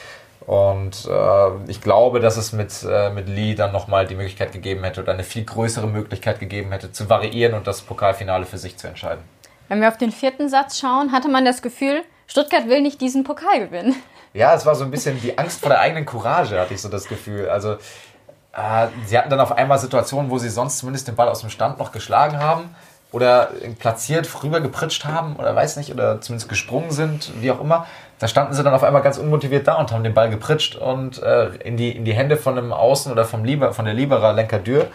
Und 0.46 1.08
äh, 1.10 1.72
ich 1.72 1.82
glaube, 1.82 2.20
dass 2.20 2.38
es 2.38 2.52
mit, 2.52 2.86
äh, 2.88 3.10
mit 3.12 3.30
Lee 3.30 3.56
dann 3.56 3.72
nochmal 3.72 4.08
die 4.08 4.16
Möglichkeit 4.16 4.52
gegeben 4.52 4.84
hätte 4.84 5.02
oder 5.02 5.14
eine 5.14 5.24
viel 5.24 5.46
größere 5.46 5.88
Möglichkeit 5.88 6.40
gegeben 6.40 6.72
hätte, 6.72 6.92
zu 6.92 7.10
variieren 7.10 7.54
und 7.54 7.66
das 7.66 7.82
Pokalfinale 7.82 8.46
für 8.46 8.58
sich 8.58 8.78
zu 8.78 8.88
entscheiden. 8.88 9.24
Wenn 9.70 9.80
wir 9.80 9.88
auf 9.88 9.98
den 9.98 10.12
vierten 10.12 10.50
Satz 10.50 10.80
schauen, 10.80 11.12
hatte 11.14 11.30
man 11.30 11.46
das 11.46 11.62
Gefühl, 11.62 12.04
Stuttgart 12.28 12.68
will 12.68 12.82
nicht 12.82 13.00
diesen 13.00 13.24
Pokal 13.24 13.60
gewinnen. 13.60 13.96
Ja, 14.36 14.56
es 14.56 14.66
war 14.66 14.74
so 14.74 14.84
ein 14.84 14.90
bisschen 14.90 15.22
die 15.22 15.38
Angst 15.38 15.60
vor 15.60 15.70
der 15.70 15.80
eigenen 15.80 16.08
Courage, 16.08 16.60
hatte 16.60 16.74
ich 16.74 16.82
so 16.82 16.90
das 16.90 17.08
Gefühl. 17.08 17.50
Also, 17.50 17.74
äh, 17.74 18.88
sie 19.06 19.16
hatten 19.16 19.30
dann 19.30 19.40
auf 19.40 19.52
einmal 19.52 19.78
Situationen, 19.78 20.32
wo 20.32 20.40
sie 20.40 20.50
sonst 20.50 20.80
zumindest 20.80 21.08
den 21.08 21.16
Ball 21.16 21.30
aus 21.30 21.42
dem 21.42 21.52
Stand 21.52 21.78
noch 21.78 21.92
geschlagen 21.92 22.40
haben 22.40 22.74
oder 23.14 23.52
platziert 23.80 24.28
rüber 24.44 24.60
gepritscht 24.60 25.06
haben 25.06 25.36
oder 25.38 25.56
weiß 25.56 25.78
nicht, 25.78 25.94
oder 25.94 26.20
zumindest 26.20 26.50
gesprungen 26.50 26.92
sind, 26.92 27.32
wie 27.42 27.52
auch 27.52 27.62
immer. 27.62 27.86
Da 28.20 28.28
standen 28.28 28.54
sie 28.54 28.64
dann 28.64 28.74
auf 28.74 28.84
einmal 28.84 29.04
ganz 29.04 29.18
unmotiviert 29.18 29.68
da 29.68 29.76
und 29.76 29.92
haben 29.92 30.04
den 30.04 30.16
Ball 30.16 30.30
gepritscht 30.30 30.76
und 30.76 31.22
äh, 31.22 31.50
in, 31.58 31.78
die, 31.78 31.96
in 31.96 32.06
die 32.06 32.14
Hände 32.14 32.38
von 32.38 32.58
einem 32.58 32.74
Außen 32.74 33.12
oder 33.12 33.24
vom 33.24 33.46
Lieber, 33.46 33.72
von 33.72 33.86
der 33.86 33.94
Liberer 33.94 34.34
Lenker 34.34 34.58
Dürr 34.60 34.88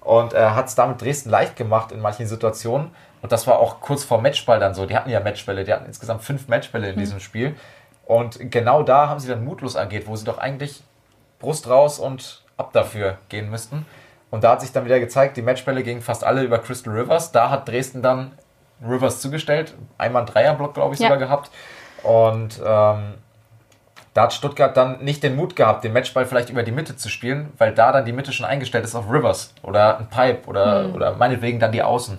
und 0.00 0.34
äh, 0.34 0.50
hat 0.50 0.68
es 0.68 0.76
damit 0.76 1.02
Dresden 1.02 1.30
leicht 1.30 1.56
gemacht 1.56 1.90
in 1.90 2.00
manchen 2.00 2.26
Situationen. 2.26 2.90
Und 3.22 3.32
das 3.32 3.46
war 3.46 3.58
auch 3.58 3.80
kurz 3.80 4.04
vor 4.04 4.20
Matchball 4.20 4.60
dann 4.60 4.74
so. 4.74 4.86
Die 4.86 4.94
hatten 4.94 5.10
ja 5.10 5.18
Matchbälle, 5.18 5.64
die 5.64 5.72
hatten 5.72 5.86
insgesamt 5.86 6.22
fünf 6.22 6.46
Matchbälle 6.46 6.90
in 6.90 6.94
mhm. 6.94 7.00
diesem 7.00 7.20
Spiel. 7.20 7.56
Und 8.06 8.52
genau 8.52 8.82
da 8.84 9.08
haben 9.08 9.18
sie 9.18 9.28
dann 9.28 9.44
mutlos 9.44 9.76
agiert, 9.76 10.06
wo 10.06 10.14
sie 10.14 10.24
doch 10.24 10.38
eigentlich 10.38 10.82
Brust 11.40 11.68
raus 11.68 11.98
und 11.98 12.42
ab 12.56 12.72
dafür 12.72 13.18
gehen 13.28 13.50
müssten. 13.50 13.84
Und 14.34 14.42
da 14.42 14.50
hat 14.50 14.62
sich 14.62 14.72
dann 14.72 14.84
wieder 14.84 14.98
gezeigt, 14.98 15.36
die 15.36 15.42
Matchbälle 15.42 15.84
gingen 15.84 16.02
fast 16.02 16.24
alle 16.24 16.42
über 16.42 16.58
Crystal 16.58 16.92
Rivers. 16.92 17.30
Da 17.30 17.50
hat 17.50 17.68
Dresden 17.68 18.02
dann 18.02 18.32
Rivers 18.84 19.20
zugestellt. 19.20 19.74
Einmal 19.96 20.22
einen 20.22 20.32
Dreierblock, 20.32 20.74
glaube 20.74 20.92
ich, 20.92 20.98
ja. 20.98 21.06
sogar 21.06 21.18
gehabt. 21.18 21.52
Und 22.02 22.58
ähm, 22.58 23.14
da 24.12 24.22
hat 24.22 24.32
Stuttgart 24.32 24.76
dann 24.76 25.04
nicht 25.04 25.22
den 25.22 25.36
Mut 25.36 25.54
gehabt, 25.54 25.84
den 25.84 25.92
Matchball 25.92 26.26
vielleicht 26.26 26.50
über 26.50 26.64
die 26.64 26.72
Mitte 26.72 26.96
zu 26.96 27.08
spielen, 27.08 27.52
weil 27.58 27.74
da 27.74 27.92
dann 27.92 28.06
die 28.06 28.12
Mitte 28.12 28.32
schon 28.32 28.44
eingestellt 28.44 28.84
ist 28.84 28.96
auf 28.96 29.08
Rivers 29.08 29.54
oder 29.62 29.98
ein 30.00 30.08
Pipe 30.08 30.48
oder, 30.48 30.88
mhm. 30.88 30.94
oder 30.96 31.14
meinetwegen 31.14 31.60
dann 31.60 31.70
die 31.70 31.84
Außen. 31.84 32.18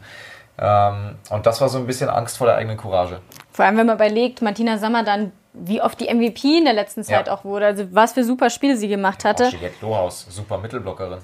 Ähm, 0.57 1.15
und 1.29 1.45
das 1.45 1.59
war 1.59 1.67
so 1.67 1.79
ein 1.79 1.85
bisschen 1.85 2.09
Angst 2.09 2.37
vor 2.37 2.47
der 2.47 2.55
eigenen 2.55 2.77
Courage. 2.77 3.19
Vor 3.51 3.65
allem, 3.65 3.75
wenn 3.75 3.87
man 3.87 3.97
überlegt, 3.97 4.41
Martina 4.41 4.77
Sammer 4.77 5.03
dann, 5.03 5.33
wie 5.51 5.81
oft 5.81 5.99
die 5.99 6.05
MVP 6.05 6.59
in 6.59 6.63
der 6.63 6.75
letzten 6.75 7.03
Zeit 7.03 7.27
ja. 7.27 7.33
auch 7.33 7.43
wurde, 7.43 7.65
also 7.65 7.87
was 7.91 8.13
für 8.13 8.23
super 8.23 8.49
Spiele 8.49 8.77
sie 8.77 8.87
gemacht 8.87 9.25
hatte. 9.25 9.47
Auch 9.47 9.51
Juliette 9.51 9.75
Lohaus, 9.81 10.25
super 10.29 10.57
Mittelblockerin. 10.57 11.19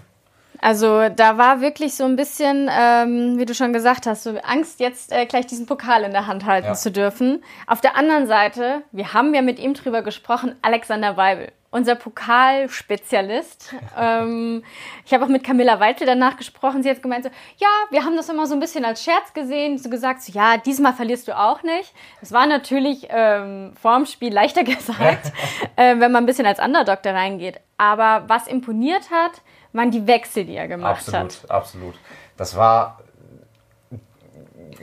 Also 0.61 1.09
da 1.09 1.39
war 1.39 1.59
wirklich 1.59 1.95
so 1.95 2.05
ein 2.05 2.15
bisschen, 2.15 2.69
ähm, 2.71 3.39
wie 3.39 3.45
du 3.45 3.55
schon 3.55 3.73
gesagt 3.73 4.05
hast, 4.05 4.23
so 4.23 4.37
Angst, 4.43 4.79
jetzt 4.79 5.11
äh, 5.11 5.25
gleich 5.25 5.47
diesen 5.47 5.65
Pokal 5.65 6.03
in 6.03 6.11
der 6.11 6.27
Hand 6.27 6.45
halten 6.45 6.67
ja. 6.67 6.73
zu 6.75 6.91
dürfen. 6.91 7.43
Auf 7.65 7.81
der 7.81 7.97
anderen 7.97 8.27
Seite, 8.27 8.83
wir 8.91 9.13
haben 9.13 9.33
ja 9.33 9.41
mit 9.41 9.57
ihm 9.57 9.73
drüber 9.73 10.03
gesprochen, 10.03 10.55
Alexander 10.61 11.17
Weibel, 11.17 11.51
unser 11.71 11.95
Pokalspezialist. 11.95 13.73
ähm, 13.99 14.63
ich 15.03 15.15
habe 15.15 15.25
auch 15.25 15.29
mit 15.29 15.43
Camilla 15.43 15.79
Weitel 15.79 16.05
danach 16.05 16.37
gesprochen. 16.37 16.83
Sie 16.83 16.91
hat 16.91 17.01
gemeint 17.01 17.23
so, 17.23 17.31
ja, 17.57 17.69
wir 17.89 18.05
haben 18.05 18.15
das 18.15 18.29
immer 18.29 18.45
so 18.45 18.53
ein 18.53 18.59
bisschen 18.59 18.85
als 18.85 19.03
Scherz 19.03 19.33
gesehen. 19.33 19.79
So 19.79 19.89
gesagt, 19.89 20.21
so, 20.21 20.31
ja, 20.31 20.57
diesmal 20.57 20.93
verlierst 20.93 21.27
du 21.27 21.35
auch 21.35 21.63
nicht. 21.63 21.91
Das 22.19 22.31
war 22.33 22.45
natürlich 22.45 23.07
ähm, 23.09 23.73
vorm 23.81 24.05
Spiel 24.05 24.31
leichter 24.31 24.63
gesagt, 24.65 25.31
äh, 25.75 25.95
wenn 25.97 26.11
man 26.11 26.17
ein 26.17 26.27
bisschen 26.27 26.45
als 26.45 26.59
Underdog 26.59 27.01
da 27.01 27.13
reingeht. 27.13 27.59
Aber 27.77 28.25
was 28.27 28.45
imponiert 28.45 29.09
hat, 29.09 29.41
waren 29.73 29.91
die 29.91 30.05
Wechsel, 30.07 30.45
die 30.45 30.55
er 30.55 30.67
gemacht 30.67 30.97
absolut, 30.97 31.19
hat. 31.19 31.25
Absolut, 31.25 31.51
absolut. 31.51 31.95
Das 32.37 32.55
war 32.55 32.99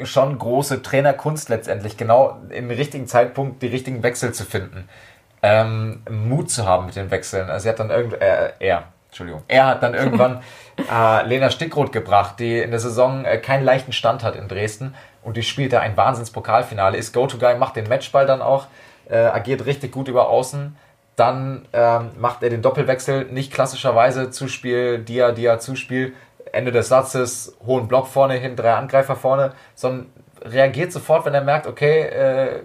schon 0.05 0.39
große 0.39 0.83
Trainerkunst 0.83 1.49
letztendlich, 1.49 1.97
genau 1.97 2.39
im 2.51 2.71
richtigen 2.71 3.07
Zeitpunkt 3.07 3.63
die 3.63 3.67
richtigen 3.67 4.03
Wechsel 4.03 4.33
zu 4.33 4.45
finden. 4.45 4.89
Ähm, 5.43 6.03
Mut 6.11 6.51
zu 6.51 6.67
haben 6.67 6.87
mit 6.87 6.97
den 6.97 7.11
Wechseln. 7.11 7.49
Also 7.49 7.69
er 7.69 7.73
hat 7.73 7.81
dann 7.81 7.91
irgend, 7.91 8.15
äh, 8.15 8.53
er, 8.59 8.85
Entschuldigung, 9.09 9.43
er 9.49 9.67
hat 9.67 9.83
dann 9.83 9.95
irgendwann 9.95 10.43
äh, 10.93 11.27
Lena 11.27 11.51
Stickroth 11.51 11.93
gebracht, 11.93 12.41
die 12.41 12.59
in 12.59 12.71
der 12.71 12.81
Saison 12.81 13.25
äh, 13.25 13.39
keinen 13.39 13.65
leichten 13.65 13.93
Stand 13.93 14.23
hat 14.23 14.35
in 14.37 14.49
Dresden 14.49 14.95
und 15.23 15.37
die 15.37 15.43
spielt 15.43 15.73
da 15.73 15.81
ein 15.81 15.97
Wahnsinns-Pokalfinale, 15.97 16.97
ist 16.97 17.13
Go-To-Guy, 17.13 17.57
macht 17.57 17.77
den 17.77 17.89
Matchball 17.89 18.27
dann 18.27 18.43
auch, 18.43 18.67
äh, 19.09 19.17
agiert 19.17 19.65
richtig 19.67 19.93
gut 19.93 20.09
über 20.09 20.29
Außen 20.29 20.77
dann 21.19 21.67
ähm, 21.73 22.11
macht 22.19 22.45
er 22.45 22.51
den 22.51 22.63
Doppelwechsel 22.63 23.25
nicht 23.27 23.53
klassischerweise 23.53 24.31
Zuspiel, 24.31 25.01
Dia, 25.01 25.33
Dia, 25.33 25.59
Zuspiel, 25.59 26.15
Ende 26.53 26.71
des 26.71 26.89
Satzes, 26.89 27.57
hohen 27.67 27.89
Block 27.89 28.07
vorne 28.07 28.35
hin, 28.35 28.55
drei 28.55 28.75
Angreifer 28.75 29.17
vorne, 29.17 29.53
sondern 29.75 30.13
reagiert 30.45 30.93
sofort, 30.93 31.27
wenn 31.27 31.35
er 31.35 31.43
merkt, 31.43 31.67
okay, 31.67 32.03
äh, 32.03 32.61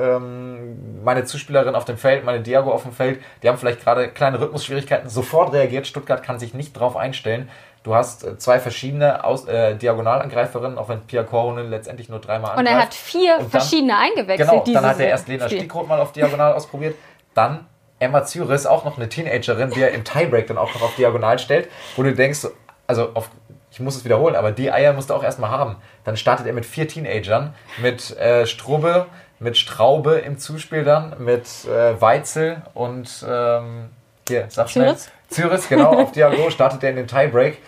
ähm, 0.00 1.02
meine 1.02 1.24
Zuspielerin 1.24 1.74
auf 1.74 1.84
dem 1.84 1.98
Feld, 1.98 2.24
meine 2.24 2.40
Diago 2.40 2.70
auf 2.70 2.84
dem 2.84 2.92
Feld, 2.92 3.20
die 3.42 3.48
haben 3.48 3.58
vielleicht 3.58 3.82
gerade 3.82 4.08
kleine 4.08 4.40
Rhythmusschwierigkeiten, 4.40 5.08
sofort 5.08 5.52
reagiert. 5.52 5.88
Stuttgart 5.88 6.22
kann 6.22 6.38
sich 6.38 6.54
nicht 6.54 6.78
drauf 6.78 6.96
einstellen. 6.96 7.48
Du 7.82 7.96
hast 7.96 8.24
äh, 8.24 8.38
zwei 8.38 8.60
verschiedene 8.60 9.24
Aus 9.24 9.48
äh, 9.48 9.74
Diagonalangreiferinnen, 9.74 10.78
auch 10.78 10.88
wenn 10.88 11.00
Pia 11.00 11.24
Koronen 11.24 11.68
letztendlich 11.68 12.08
nur 12.08 12.20
dreimal 12.20 12.52
angreift. 12.52 12.60
Und 12.60 12.76
er 12.76 12.80
hat 12.80 12.94
vier 12.94 13.38
dann, 13.38 13.50
verschiedene 13.50 13.98
eingewechselt. 13.98 14.64
Genau, 14.64 14.80
dann 14.80 14.86
hat 14.86 15.00
er 15.00 15.08
erst 15.08 15.26
Lena 15.26 15.48
Stickroth 15.48 15.88
mal 15.88 15.98
auf 15.98 16.12
Diagonal 16.12 16.52
ausprobiert. 16.52 16.94
Dann 17.34 17.66
Emma 18.02 18.24
Zyris, 18.24 18.66
auch 18.66 18.84
noch 18.84 18.96
eine 18.96 19.08
Teenagerin, 19.08 19.70
die 19.70 19.80
er 19.80 19.92
im 19.92 20.04
Tiebreak 20.04 20.46
dann 20.46 20.58
auch 20.58 20.74
noch 20.74 20.82
auf 20.82 20.96
Diagonal 20.96 21.38
stellt, 21.38 21.68
wo 21.96 22.02
du 22.02 22.12
denkst, 22.12 22.46
also 22.86 23.10
auf, 23.14 23.30
ich 23.70 23.80
muss 23.80 23.96
es 23.96 24.04
wiederholen, 24.04 24.36
aber 24.36 24.52
die 24.52 24.70
Eier 24.70 24.92
musst 24.92 25.10
du 25.10 25.14
auch 25.14 25.24
erstmal 25.24 25.50
haben. 25.50 25.76
Dann 26.04 26.16
startet 26.16 26.46
er 26.46 26.52
mit 26.52 26.66
vier 26.66 26.86
Teenagern, 26.88 27.54
mit 27.78 28.16
äh, 28.18 28.46
Strube, 28.46 29.06
mit 29.38 29.56
Straube 29.56 30.16
im 30.16 30.38
Zuspiel 30.38 30.84
dann, 30.84 31.14
mit 31.18 31.46
äh, 31.64 32.00
Weitzel 32.00 32.62
und 32.74 33.24
ähm, 33.28 33.90
hier, 34.28 34.46
sag 34.48 34.68
schnell. 34.70 34.96
Züris? 34.96 35.10
Züris, 35.28 35.68
genau, 35.68 35.94
auf 36.02 36.12
Diago 36.12 36.50
startet 36.50 36.82
er 36.84 36.90
in 36.90 36.96
den 36.96 37.06
Tiebreak. 37.06 37.58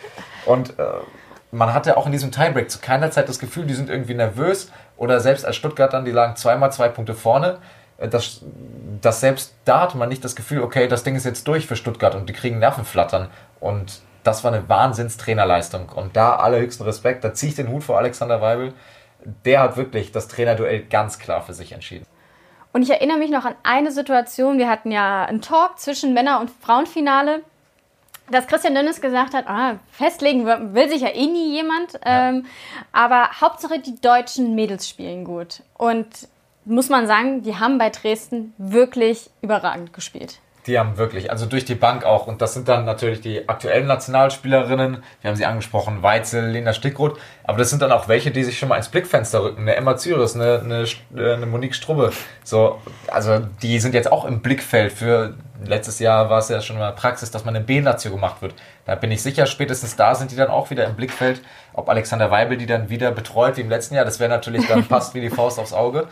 Und 0.46 0.78
äh, 0.78 0.84
man 1.50 1.72
hatte 1.72 1.96
auch 1.96 2.06
in 2.06 2.12
diesem 2.12 2.30
Tiebreak 2.30 2.70
zu 2.70 2.78
keiner 2.80 3.10
Zeit 3.10 3.28
das 3.28 3.38
Gefühl, 3.38 3.64
die 3.64 3.74
sind 3.74 3.88
irgendwie 3.88 4.14
nervös 4.14 4.70
oder 4.96 5.20
selbst 5.20 5.44
als 5.44 5.56
Stuttgart 5.56 5.92
dann, 5.92 6.04
die 6.04 6.10
lagen 6.10 6.36
zweimal 6.36 6.72
zwei 6.72 6.88
Punkte 6.88 7.14
vorne. 7.14 7.58
Äh, 7.98 8.08
Das, 8.08 8.42
das 9.00 9.20
selbst 9.20 9.54
da 9.64 9.80
hatte 9.82 9.96
man 9.96 10.08
nicht 10.08 10.24
das 10.24 10.36
Gefühl, 10.36 10.62
okay, 10.62 10.88
das 10.88 11.04
Ding 11.04 11.16
ist 11.16 11.24
jetzt 11.24 11.46
durch 11.48 11.66
für 11.66 11.76
Stuttgart 11.76 12.14
und 12.14 12.28
die 12.28 12.32
kriegen 12.32 12.58
Nervenflattern. 12.58 13.28
Und 13.60 14.00
das 14.24 14.42
war 14.42 14.52
eine 14.52 14.68
Wahnsinnstrainerleistung. 14.68 15.88
Und 15.90 16.16
da 16.16 16.36
allerhöchsten 16.36 16.84
Respekt, 16.84 17.24
da 17.24 17.34
ziehe 17.34 17.50
ich 17.50 17.56
den 17.56 17.68
Hut 17.68 17.84
vor 17.84 17.98
Alexander 17.98 18.40
Weibel. 18.40 18.72
Der 19.44 19.60
hat 19.60 19.76
wirklich 19.76 20.12
das 20.12 20.28
Trainerduell 20.28 20.84
ganz 20.84 21.18
klar 21.18 21.42
für 21.42 21.54
sich 21.54 21.72
entschieden. 21.72 22.06
Und 22.72 22.82
ich 22.82 22.90
erinnere 22.90 23.18
mich 23.18 23.30
noch 23.30 23.44
an 23.44 23.54
eine 23.62 23.92
Situation. 23.92 24.58
Wir 24.58 24.68
hatten 24.68 24.90
ja 24.90 25.24
einen 25.24 25.40
Talk 25.40 25.78
zwischen 25.78 26.12
Männer- 26.12 26.40
und 26.40 26.50
Frauenfinale, 26.50 27.42
dass 28.30 28.46
Christian 28.46 28.74
Dönnes 28.74 29.00
gesagt 29.00 29.34
hat, 29.34 29.46
ah, 29.46 29.78
festlegen 29.92 30.46
will 30.46 30.88
sich 30.88 31.02
ja 31.02 31.08
eh 31.08 31.26
nie 31.26 31.54
jemand. 31.54 32.00
Ähm, 32.04 32.46
aber 32.90 33.40
Hauptsache 33.40 33.78
die 33.78 34.00
deutschen 34.00 34.54
Mädels 34.54 34.88
spielen 34.88 35.24
gut. 35.24 35.62
Und 35.74 36.08
muss 36.64 36.88
man 36.88 37.06
sagen, 37.06 37.42
die 37.42 37.56
haben 37.56 37.78
bei 37.78 37.90
Dresden 37.90 38.52
wirklich 38.58 39.30
überragend 39.42 39.92
gespielt. 39.92 40.40
Die 40.66 40.78
haben 40.78 40.96
wirklich, 40.96 41.30
also 41.30 41.44
durch 41.44 41.66
die 41.66 41.74
Bank 41.74 42.04
auch. 42.04 42.26
Und 42.26 42.40
das 42.40 42.54
sind 42.54 42.68
dann 42.68 42.86
natürlich 42.86 43.20
die 43.20 43.48
aktuellen 43.48 43.86
Nationalspielerinnen. 43.86 45.02
Wir 45.20 45.28
haben 45.28 45.36
sie 45.36 45.44
angesprochen, 45.44 46.02
Weitzel, 46.02 46.48
Lena 46.48 46.72
Stickroth. 46.72 47.18
Aber 47.42 47.58
das 47.58 47.68
sind 47.68 47.82
dann 47.82 47.92
auch 47.92 48.08
welche, 48.08 48.30
die 48.30 48.44
sich 48.44 48.58
schon 48.58 48.70
mal 48.70 48.78
ins 48.78 48.88
Blickfenster 48.88 49.42
rücken. 49.42 49.62
Eine 49.62 49.76
Emma 49.76 49.96
Zyris, 49.96 50.34
eine, 50.34 50.60
eine, 50.64 50.86
eine 51.34 51.46
Monique 51.46 51.74
Strubbe. 51.74 52.12
So, 52.44 52.80
also 53.08 53.40
die 53.62 53.78
sind 53.78 53.94
jetzt 53.94 54.10
auch 54.10 54.24
im 54.24 54.40
Blickfeld. 54.40 54.92
Für 54.92 55.34
letztes 55.66 55.98
Jahr 55.98 56.30
war 56.30 56.38
es 56.38 56.48
ja 56.48 56.62
schon 56.62 56.78
mal 56.78 56.92
Praxis, 56.92 57.30
dass 57.30 57.44
man 57.44 57.54
eine 57.54 57.64
B-Nazio 57.64 58.10
gemacht 58.10 58.40
wird. 58.40 58.54
Da 58.86 58.94
bin 58.94 59.10
ich 59.10 59.22
sicher, 59.22 59.44
spätestens 59.44 59.96
da 59.96 60.14
sind 60.14 60.30
die 60.30 60.36
dann 60.36 60.48
auch 60.48 60.70
wieder 60.70 60.86
im 60.86 60.96
Blickfeld. 60.96 61.42
Ob 61.74 61.90
Alexander 61.90 62.30
Weibel 62.30 62.56
die 62.56 62.66
dann 62.66 62.88
wieder 62.88 63.10
betreut 63.10 63.58
wie 63.58 63.62
im 63.62 63.68
letzten 63.68 63.96
Jahr, 63.96 64.04
das 64.06 64.18
wäre 64.18 64.30
natürlich 64.30 64.66
dann 64.66 64.84
passt 64.88 65.14
wie 65.14 65.20
die 65.20 65.30
Faust 65.30 65.58
aufs 65.58 65.74
Auge. 65.74 66.08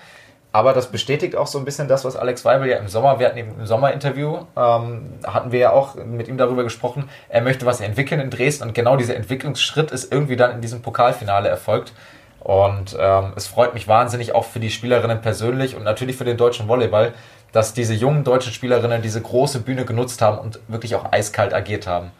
Aber 0.52 0.74
das 0.74 0.88
bestätigt 0.88 1.34
auch 1.34 1.46
so 1.46 1.58
ein 1.58 1.64
bisschen 1.64 1.88
das, 1.88 2.04
was 2.04 2.14
Alex 2.14 2.44
Weibel 2.44 2.68
ja 2.68 2.76
im 2.76 2.86
Sommer, 2.86 3.18
wir 3.18 3.26
hatten 3.26 3.38
eben 3.38 3.54
im 3.58 3.66
Sommerinterview, 3.66 4.40
ähm, 4.54 5.14
hatten 5.26 5.50
wir 5.50 5.58
ja 5.58 5.70
auch 5.72 5.94
mit 5.94 6.28
ihm 6.28 6.36
darüber 6.36 6.62
gesprochen, 6.62 7.08
er 7.30 7.40
möchte 7.40 7.64
was 7.64 7.80
entwickeln 7.80 8.20
in 8.20 8.28
Dresden 8.28 8.64
und 8.64 8.74
genau 8.74 8.96
dieser 8.96 9.16
Entwicklungsschritt 9.16 9.90
ist 9.90 10.12
irgendwie 10.12 10.36
dann 10.36 10.52
in 10.52 10.60
diesem 10.60 10.82
Pokalfinale 10.82 11.48
erfolgt. 11.48 11.94
Und 12.40 12.96
ähm, 12.98 13.32
es 13.36 13.46
freut 13.46 13.72
mich 13.72 13.86
wahnsinnig 13.86 14.34
auch 14.34 14.44
für 14.44 14.58
die 14.58 14.70
Spielerinnen 14.70 15.20
persönlich 15.20 15.76
und 15.76 15.84
natürlich 15.84 16.16
für 16.16 16.24
den 16.24 16.36
deutschen 16.36 16.68
Volleyball, 16.68 17.14
dass 17.52 17.72
diese 17.72 17.94
jungen 17.94 18.24
deutschen 18.24 18.52
Spielerinnen 18.52 19.00
diese 19.00 19.20
große 19.22 19.60
Bühne 19.60 19.84
genutzt 19.84 20.20
haben 20.22 20.38
und 20.38 20.58
wirklich 20.68 20.96
auch 20.96 21.12
eiskalt 21.12 21.54
agiert 21.54 21.86
haben. 21.86 22.10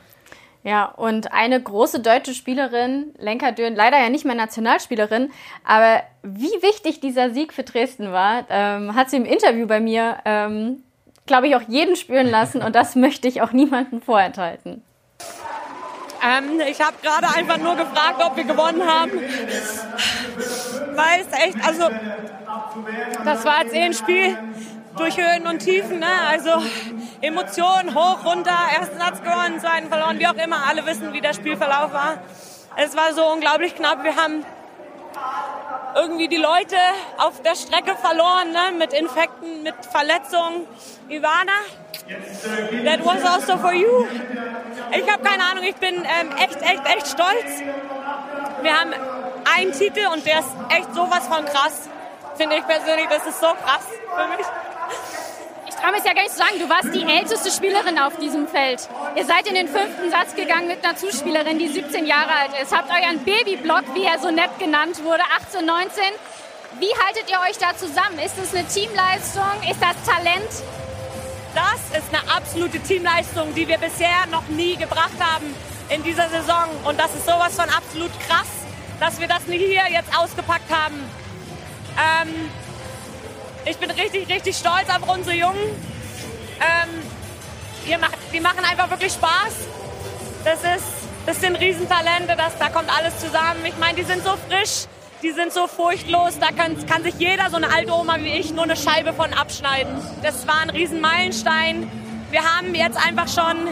Ja, 0.65 0.85
und 0.85 1.33
eine 1.33 1.61
große 1.61 2.01
deutsche 2.01 2.35
Spielerin, 2.35 3.13
Lenka 3.19 3.51
Dürn, 3.51 3.75
leider 3.75 3.99
ja 3.99 4.09
nicht 4.09 4.25
mehr 4.25 4.37
Nationalspielerin, 4.37 5.33
aber 5.65 6.03
wie 6.23 6.63
wichtig 6.63 7.01
dieser 7.01 7.31
Sieg 7.31 7.53
für 7.53 7.65
Dresden 7.65 8.13
war, 8.13 8.45
ähm, 8.49 8.95
hat 8.95 9.11
sie 9.11 9.17
im 9.17 9.25
Interview 9.25 9.67
bei 9.67 9.81
mir, 9.81 10.19
ähm, 10.25 10.85
glaube 11.27 11.49
ich, 11.49 11.57
auch 11.57 11.63
jeden 11.67 11.97
spüren 11.97 12.29
lassen 12.29 12.63
und 12.63 12.77
das 12.77 12.95
möchte 12.95 13.27
ich 13.27 13.43
auch 13.43 13.53
niemandem 13.53 14.03
vorenthalten. 14.03 14.83
Ähm, 16.25 16.61
ich 16.71 16.81
habe 16.81 16.95
gerade 17.03 17.27
einfach 17.37 17.59
nur 17.59 17.75
gefragt, 17.75 18.23
ob 18.25 18.37
wir 18.37 18.45
gewonnen 18.45 18.87
haben. 18.87 19.11
Weil 20.95 21.21
es 21.23 21.33
echt, 21.33 21.57
also, 21.67 21.89
das 23.25 23.45
war 23.45 23.63
jetzt 23.65 23.75
eh 23.75 23.83
ein 23.83 23.95
Spiel 23.95 24.37
durch 24.97 25.17
Höhen 25.17 25.47
und 25.47 25.61
Tiefen, 25.61 25.99
ne? 25.99 26.07
Also 26.29 26.51
Emotionen 27.21 27.95
hoch, 27.95 28.25
runter, 28.25 28.57
ersten 28.79 28.99
Satz 28.99 29.23
gewonnen, 29.23 29.61
zweiten 29.61 29.89
verloren, 29.89 30.19
wie 30.19 30.27
auch 30.27 30.35
immer. 30.35 30.69
Alle 30.69 30.85
wissen, 30.87 31.13
wie 31.13 31.21
der 31.21 31.35
Spielverlauf 31.35 31.93
war. 31.93 32.19
Es 32.77 32.97
war 32.97 33.13
so 33.15 33.25
unglaublich 33.31 33.75
knapp. 33.75 34.03
Wir 34.03 34.17
haben 34.17 34.45
irgendwie 35.95 36.29
die 36.29 36.37
Leute 36.37 36.77
auf 37.19 37.43
der 37.43 37.55
Strecke 37.55 37.97
verloren, 37.97 38.53
ne? 38.53 38.79
mit 38.79 38.93
Infekten, 38.93 39.63
mit 39.63 39.75
Verletzungen. 39.91 40.67
Ivana, 41.09 41.53
that 42.85 43.05
was 43.05 43.25
also 43.25 43.59
for 43.59 43.73
you. 43.73 44.07
Ich 44.93 45.11
habe 45.11 45.23
keine 45.23 45.45
Ahnung, 45.45 45.65
ich 45.65 45.77
bin 45.77 45.95
ähm, 45.97 46.31
echt, 46.39 46.61
echt, 46.63 46.87
echt 46.87 47.07
stolz. 47.09 47.63
Wir 48.63 48.81
haben 48.81 48.93
einen 49.57 49.73
Titel 49.73 50.07
und 50.13 50.25
der 50.25 50.41
ist 50.41 50.49
echt 50.71 50.95
sowas 50.95 51.27
von 51.29 51.45
krass. 51.45 51.89
Finde 52.37 52.57
ich 52.57 52.67
persönlich, 52.67 53.07
das 53.09 53.27
ist 53.27 53.41
so 53.41 53.49
krass 53.49 53.87
für 54.17 54.37
mich. 54.37 54.47
Ich 55.67 55.75
traue 55.75 55.93
mich 55.93 56.05
ja 56.05 56.13
gar 56.13 56.23
nicht 56.23 56.33
zu 56.33 56.39
sagen, 56.39 56.59
du 56.59 56.69
warst 56.69 56.95
die 56.95 57.03
älteste 57.03 57.51
Spielerin 57.51 57.99
auf 57.99 58.17
diesem 58.17 58.47
Feld. 58.47 58.89
Ihr 59.17 59.25
seid 59.25 59.47
in 59.49 59.55
den 59.55 59.69
fünften 59.69 60.11
Satz 60.11 60.35
gegangen 60.35 60.69
mit 60.69 60.85
einer 60.85 60.97
Zuspielerin, 60.97 61.59
die 61.59 61.69
17 61.69 62.07
Jahre 62.07 62.31
alt 62.31 62.51
ist. 62.63 62.77
Habt 62.77 62.91
euren 62.91 63.19
Babyblock, 63.25 63.95
wie 63.95 64.05
er 64.05 64.19
so 64.19 64.31
nett 64.31 64.59
genannt 64.59 65.03
wurde, 65.05 65.23
18, 65.47 65.65
19. 65.67 66.03
Wie 66.79 66.93
haltet 67.05 67.31
ihr 67.31 67.39
euch 67.49 67.59
da 67.59 67.77
zusammen? 67.77 68.19
Ist 68.25 68.39
es 68.39 68.55
eine 68.55 68.67
Teamleistung? 68.67 69.45
Ist 69.69 69.81
das 69.83 69.97
Talent? 70.07 70.51
Das 71.55 71.99
ist 71.99 72.09
eine 72.15 72.33
absolute 72.35 72.81
Teamleistung, 72.81 73.55
die 73.55 73.69
wir 73.69 73.79
bisher 73.79 74.27
noch 74.31 74.47
nie 74.49 74.77
gebracht 74.77 75.19
haben 75.21 75.55
in 75.91 76.03
dieser 76.03 76.29
Saison. 76.31 76.65
Und 76.85 76.99
das 76.99 77.15
ist 77.15 77.27
sowas 77.27 77.55
von 77.55 77.69
absolut 77.69 78.11
krass, 78.27 78.49
dass 79.01 79.21
wir 79.21 79.29
das 79.29 79.43
hier 79.47 79.83
jetzt 79.91 80.17
ausgepackt 80.17 80.71
haben. 80.71 80.97
Ähm, 81.99 82.51
ich 83.65 83.77
bin 83.79 83.91
richtig, 83.91 84.29
richtig 84.29 84.57
stolz 84.57 84.89
auf 84.89 85.09
unsere 85.09 85.37
Jungen. 85.37 85.63
Ähm, 86.61 87.03
die, 87.87 87.97
macht, 87.97 88.19
die 88.33 88.41
machen 88.41 88.65
einfach 88.65 88.91
wirklich 88.91 89.13
Spaß. 89.13 89.69
Das, 90.45 90.59
ist, 90.61 90.87
das 91.27 91.41
sind 91.41 91.57
Riesentalente, 91.57 92.35
das, 92.37 92.59
da 92.59 92.69
kommt 92.69 92.89
alles 92.97 93.19
zusammen. 93.19 93.65
Ich 93.65 93.77
meine, 93.79 93.95
die 93.95 94.05
sind 94.05 94.25
so 94.25 94.37
frisch, 94.49 94.87
die 95.23 95.31
sind 95.31 95.53
so 95.53 95.69
furchtlos, 95.69 96.39
da 96.41 96.49
kann, 96.49 96.85
kann 96.87 97.05
sich 97.05 97.15
jeder, 97.19 97.49
so 97.51 97.57
eine 97.57 97.73
alte 97.73 97.93
Oma 97.93 98.17
wie 98.19 98.33
ich, 98.33 98.53
nur 98.53 98.65
eine 98.65 98.77
Scheibe 98.77 99.13
von 99.13 99.33
abschneiden. 99.33 99.95
Das 100.23 100.47
war 100.47 100.63
ein 100.63 100.71
Riesenmeilenstein. 100.71 101.91
Wir 102.31 102.43
haben 102.43 102.75
jetzt 102.75 102.97
einfach 102.97 103.29
schon 103.29 103.69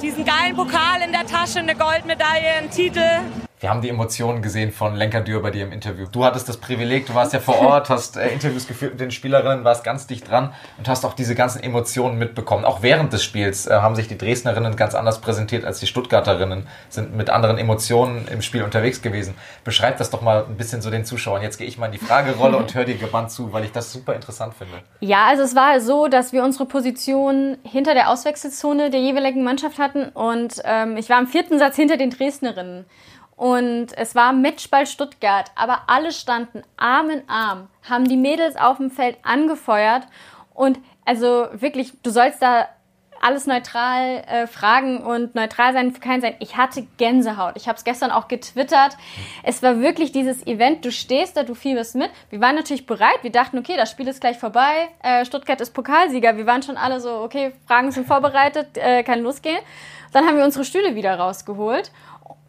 diesen 0.00 0.24
geilen 0.24 0.56
Pokal 0.56 1.02
in 1.02 1.12
der 1.12 1.26
Tasche, 1.26 1.58
eine 1.58 1.74
Goldmedaille, 1.74 2.48
einen 2.58 2.70
Titel. 2.70 3.43
Wir 3.64 3.70
haben 3.70 3.80
die 3.80 3.88
Emotionen 3.88 4.42
gesehen 4.42 4.72
von 4.72 4.94
Lenka 4.94 5.20
Dürr 5.20 5.40
bei 5.40 5.50
dir 5.50 5.64
im 5.64 5.72
Interview. 5.72 6.04
Du 6.12 6.22
hattest 6.22 6.50
das 6.50 6.58
Privileg, 6.58 7.06
du 7.06 7.14
warst 7.14 7.32
ja 7.32 7.40
vor 7.40 7.60
Ort, 7.60 7.88
hast 7.88 8.18
äh, 8.18 8.28
Interviews 8.28 8.66
geführt 8.66 8.92
mit 8.92 9.00
den 9.00 9.10
Spielerinnen, 9.10 9.64
warst 9.64 9.84
ganz 9.84 10.06
dicht 10.06 10.30
dran 10.30 10.52
und 10.76 10.86
hast 10.86 11.06
auch 11.06 11.14
diese 11.14 11.34
ganzen 11.34 11.62
Emotionen 11.62 12.18
mitbekommen. 12.18 12.66
Auch 12.66 12.82
während 12.82 13.14
des 13.14 13.24
Spiels 13.24 13.66
äh, 13.66 13.72
haben 13.72 13.94
sich 13.94 14.06
die 14.06 14.18
Dresdnerinnen 14.18 14.76
ganz 14.76 14.94
anders 14.94 15.22
präsentiert 15.22 15.64
als 15.64 15.80
die 15.80 15.86
Stuttgarterinnen, 15.86 16.66
sind 16.90 17.16
mit 17.16 17.30
anderen 17.30 17.56
Emotionen 17.56 18.28
im 18.30 18.42
Spiel 18.42 18.64
unterwegs 18.64 19.00
gewesen. 19.00 19.34
Beschreib 19.64 19.96
das 19.96 20.10
doch 20.10 20.20
mal 20.20 20.44
ein 20.46 20.58
bisschen 20.58 20.82
so 20.82 20.90
den 20.90 21.06
Zuschauern. 21.06 21.40
Jetzt 21.40 21.56
gehe 21.56 21.66
ich 21.66 21.78
mal 21.78 21.86
in 21.86 21.92
die 21.92 21.98
Fragerolle 21.98 22.58
und 22.58 22.74
höre 22.74 22.84
dir 22.84 22.98
gebannt 22.98 23.30
zu, 23.30 23.54
weil 23.54 23.64
ich 23.64 23.72
das 23.72 23.90
super 23.90 24.14
interessant 24.14 24.52
finde. 24.52 24.74
Ja, 25.00 25.24
also 25.24 25.42
es 25.42 25.56
war 25.56 25.80
so, 25.80 26.08
dass 26.08 26.34
wir 26.34 26.44
unsere 26.44 26.66
Position 26.66 27.56
hinter 27.62 27.94
der 27.94 28.10
Auswechselzone 28.10 28.90
der 28.90 29.00
jeweiligen 29.00 29.42
Mannschaft 29.42 29.78
hatten 29.78 30.10
und 30.10 30.60
ähm, 30.64 30.98
ich 30.98 31.08
war 31.08 31.18
im 31.18 31.28
vierten 31.28 31.58
Satz 31.58 31.76
hinter 31.76 31.96
den 31.96 32.10
Dresdnerinnen. 32.10 32.84
Und 33.36 33.88
es 33.96 34.14
war 34.14 34.32
Matchball 34.32 34.86
Stuttgart, 34.86 35.50
aber 35.56 35.82
alle 35.88 36.12
standen 36.12 36.62
Arm 36.76 37.10
in 37.10 37.28
Arm, 37.28 37.68
haben 37.88 38.04
die 38.04 38.16
Mädels 38.16 38.56
auf 38.56 38.76
dem 38.76 38.90
Feld 38.90 39.16
angefeuert 39.22 40.06
und 40.54 40.78
also 41.04 41.48
wirklich, 41.52 41.92
du 42.02 42.10
sollst 42.10 42.40
da 42.40 42.68
alles 43.20 43.46
neutral 43.46 44.22
äh, 44.26 44.46
fragen 44.46 44.98
und 44.98 45.34
neutral 45.34 45.72
sein 45.72 45.92
für 45.92 46.00
keinen 46.00 46.20
sein. 46.20 46.34
Ich 46.40 46.58
hatte 46.58 46.86
Gänsehaut. 46.98 47.56
Ich 47.56 47.68
habe 47.68 47.78
es 47.78 47.84
gestern 47.84 48.10
auch 48.10 48.28
getwittert. 48.28 48.98
Es 49.42 49.62
war 49.62 49.80
wirklich 49.80 50.12
dieses 50.12 50.46
Event. 50.46 50.84
Du 50.84 50.92
stehst 50.92 51.36
da, 51.36 51.42
du 51.42 51.54
fieberst 51.54 51.94
mit. 51.94 52.10
Wir 52.28 52.40
waren 52.40 52.54
natürlich 52.54 52.84
bereit. 52.84 53.22
Wir 53.22 53.32
dachten, 53.32 53.56
okay, 53.56 53.76
das 53.76 53.90
Spiel 53.90 54.08
ist 54.08 54.20
gleich 54.20 54.36
vorbei. 54.36 54.88
Äh, 55.02 55.24
Stuttgart 55.24 55.58
ist 55.62 55.72
Pokalsieger. 55.72 56.36
Wir 56.36 56.46
waren 56.46 56.62
schon 56.62 56.76
alle 56.76 57.00
so, 57.00 57.22
okay, 57.22 57.52
Fragen 57.66 57.90
sind 57.92 58.06
vorbereitet, 58.06 58.76
äh, 58.76 59.02
kann 59.02 59.20
losgehen. 59.20 59.60
Dann 60.12 60.26
haben 60.26 60.36
wir 60.36 60.44
unsere 60.44 60.64
Stühle 60.64 60.94
wieder 60.94 61.18
rausgeholt 61.18 61.90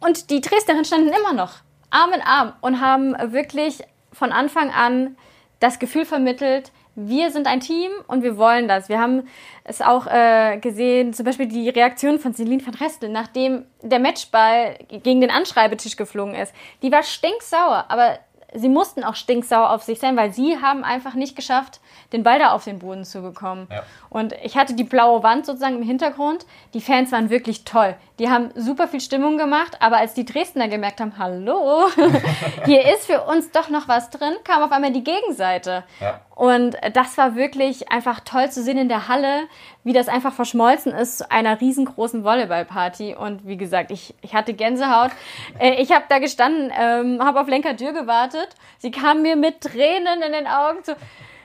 und 0.06 0.30
die 0.30 0.40
Dresdnerinnen 0.40 0.84
standen 0.84 1.08
immer 1.08 1.32
noch 1.32 1.54
Arm 1.90 2.12
in 2.12 2.22
Arm 2.22 2.52
und 2.60 2.80
haben 2.80 3.14
wirklich 3.32 3.82
von 4.12 4.32
Anfang 4.32 4.70
an 4.70 5.16
das 5.60 5.78
Gefühl 5.78 6.04
vermittelt, 6.04 6.70
wir 6.94 7.30
sind 7.30 7.46
ein 7.46 7.60
Team 7.60 7.90
und 8.06 8.22
wir 8.22 8.38
wollen 8.38 8.68
das. 8.68 8.88
Wir 8.88 8.98
haben 8.98 9.28
es 9.64 9.82
auch 9.82 10.06
äh, 10.06 10.58
gesehen, 10.58 11.12
zum 11.12 11.26
Beispiel 11.26 11.46
die 11.46 11.68
Reaktion 11.68 12.18
von 12.18 12.32
Celine 12.34 12.64
van 12.64 12.74
Restel, 12.74 13.10
nachdem 13.10 13.66
der 13.82 13.98
Matchball 13.98 14.78
gegen 14.88 15.20
den 15.20 15.30
Anschreibetisch 15.30 15.96
geflogen 15.96 16.34
ist. 16.34 16.54
Die 16.82 16.90
war 16.90 17.02
stinksauer, 17.02 17.84
aber 17.88 18.18
sie 18.54 18.68
mussten 18.68 19.04
auch 19.04 19.14
stinksauer 19.14 19.70
auf 19.70 19.82
sich 19.82 19.98
sein, 19.98 20.16
weil 20.16 20.32
sie 20.32 20.58
haben 20.60 20.84
einfach 20.84 21.14
nicht 21.14 21.36
geschafft, 21.36 21.80
den 22.12 22.22
Ball 22.22 22.38
da 22.38 22.52
auf 22.52 22.64
den 22.64 22.78
Boden 22.78 23.04
zu 23.04 23.22
bekommen. 23.22 23.68
Ja. 23.70 23.82
Und 24.08 24.32
ich 24.42 24.56
hatte 24.56 24.74
die 24.74 24.84
blaue 24.84 25.22
Wand 25.22 25.46
sozusagen 25.46 25.76
im 25.76 25.82
Hintergrund. 25.82 26.46
Die 26.74 26.80
Fans 26.80 27.12
waren 27.12 27.30
wirklich 27.30 27.64
toll. 27.64 27.96
Die 28.18 28.30
haben 28.30 28.50
super 28.54 28.88
viel 28.88 29.00
Stimmung 29.00 29.38
gemacht, 29.38 29.76
aber 29.80 29.98
als 29.98 30.14
die 30.14 30.24
Dresdner 30.24 30.68
gemerkt 30.68 31.00
haben, 31.00 31.18
hallo, 31.18 31.88
hier 32.64 32.92
ist 32.94 33.06
für 33.06 33.22
uns 33.22 33.50
doch 33.50 33.68
noch 33.68 33.88
was 33.88 34.10
drin, 34.10 34.34
kam 34.44 34.62
auf 34.62 34.72
einmal 34.72 34.92
die 34.92 35.04
Gegenseite. 35.04 35.84
Ja. 36.00 36.20
Und 36.36 36.76
das 36.92 37.16
war 37.16 37.34
wirklich 37.34 37.90
einfach 37.90 38.20
toll 38.20 38.50
zu 38.50 38.62
sehen 38.62 38.76
in 38.76 38.90
der 38.90 39.08
Halle, 39.08 39.48
wie 39.84 39.94
das 39.94 40.06
einfach 40.06 40.34
verschmolzen 40.34 40.92
ist 40.92 41.16
zu 41.16 41.30
einer 41.30 41.58
riesengroßen 41.62 42.24
Volleyballparty. 42.24 43.14
Und 43.14 43.46
wie 43.46 43.56
gesagt, 43.56 43.90
ich, 43.90 44.14
ich 44.20 44.34
hatte 44.34 44.52
Gänsehaut. 44.52 45.12
Äh, 45.58 45.80
ich 45.80 45.92
habe 45.92 46.04
da 46.10 46.18
gestanden, 46.18 46.70
ähm, 46.78 47.24
habe 47.24 47.40
auf 47.40 47.48
Lenka 47.48 47.72
Dürr 47.72 47.94
gewartet. 47.94 48.50
Sie 48.76 48.90
kam 48.90 49.22
mir 49.22 49.34
mit 49.34 49.62
Tränen 49.62 50.20
in 50.20 50.32
den 50.32 50.46
Augen 50.46 50.84
zu. 50.84 50.94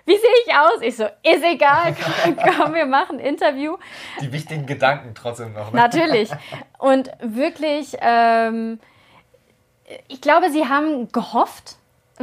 Wie 0.06 0.18
sehe 0.18 0.30
ich 0.46 0.54
aus? 0.54 0.82
Ich 0.82 0.98
so, 0.98 1.06
ist 1.06 1.44
egal, 1.44 1.96
komm, 2.24 2.36
komm, 2.36 2.74
wir 2.74 2.86
machen 2.86 3.18
ein 3.18 3.26
Interview. 3.26 3.78
Die 4.20 4.34
wichtigen 4.34 4.66
Gedanken 4.66 5.14
trotzdem 5.16 5.54
noch. 5.54 5.72
Ne? 5.72 5.80
Natürlich. 5.80 6.32
Und 6.80 7.10
wirklich, 7.22 7.96
ähm, 8.02 8.78
ich 10.10 10.20
glaube, 10.20 10.50
sie 10.50 10.68
haben 10.68 11.14
gehofft, 11.14 11.78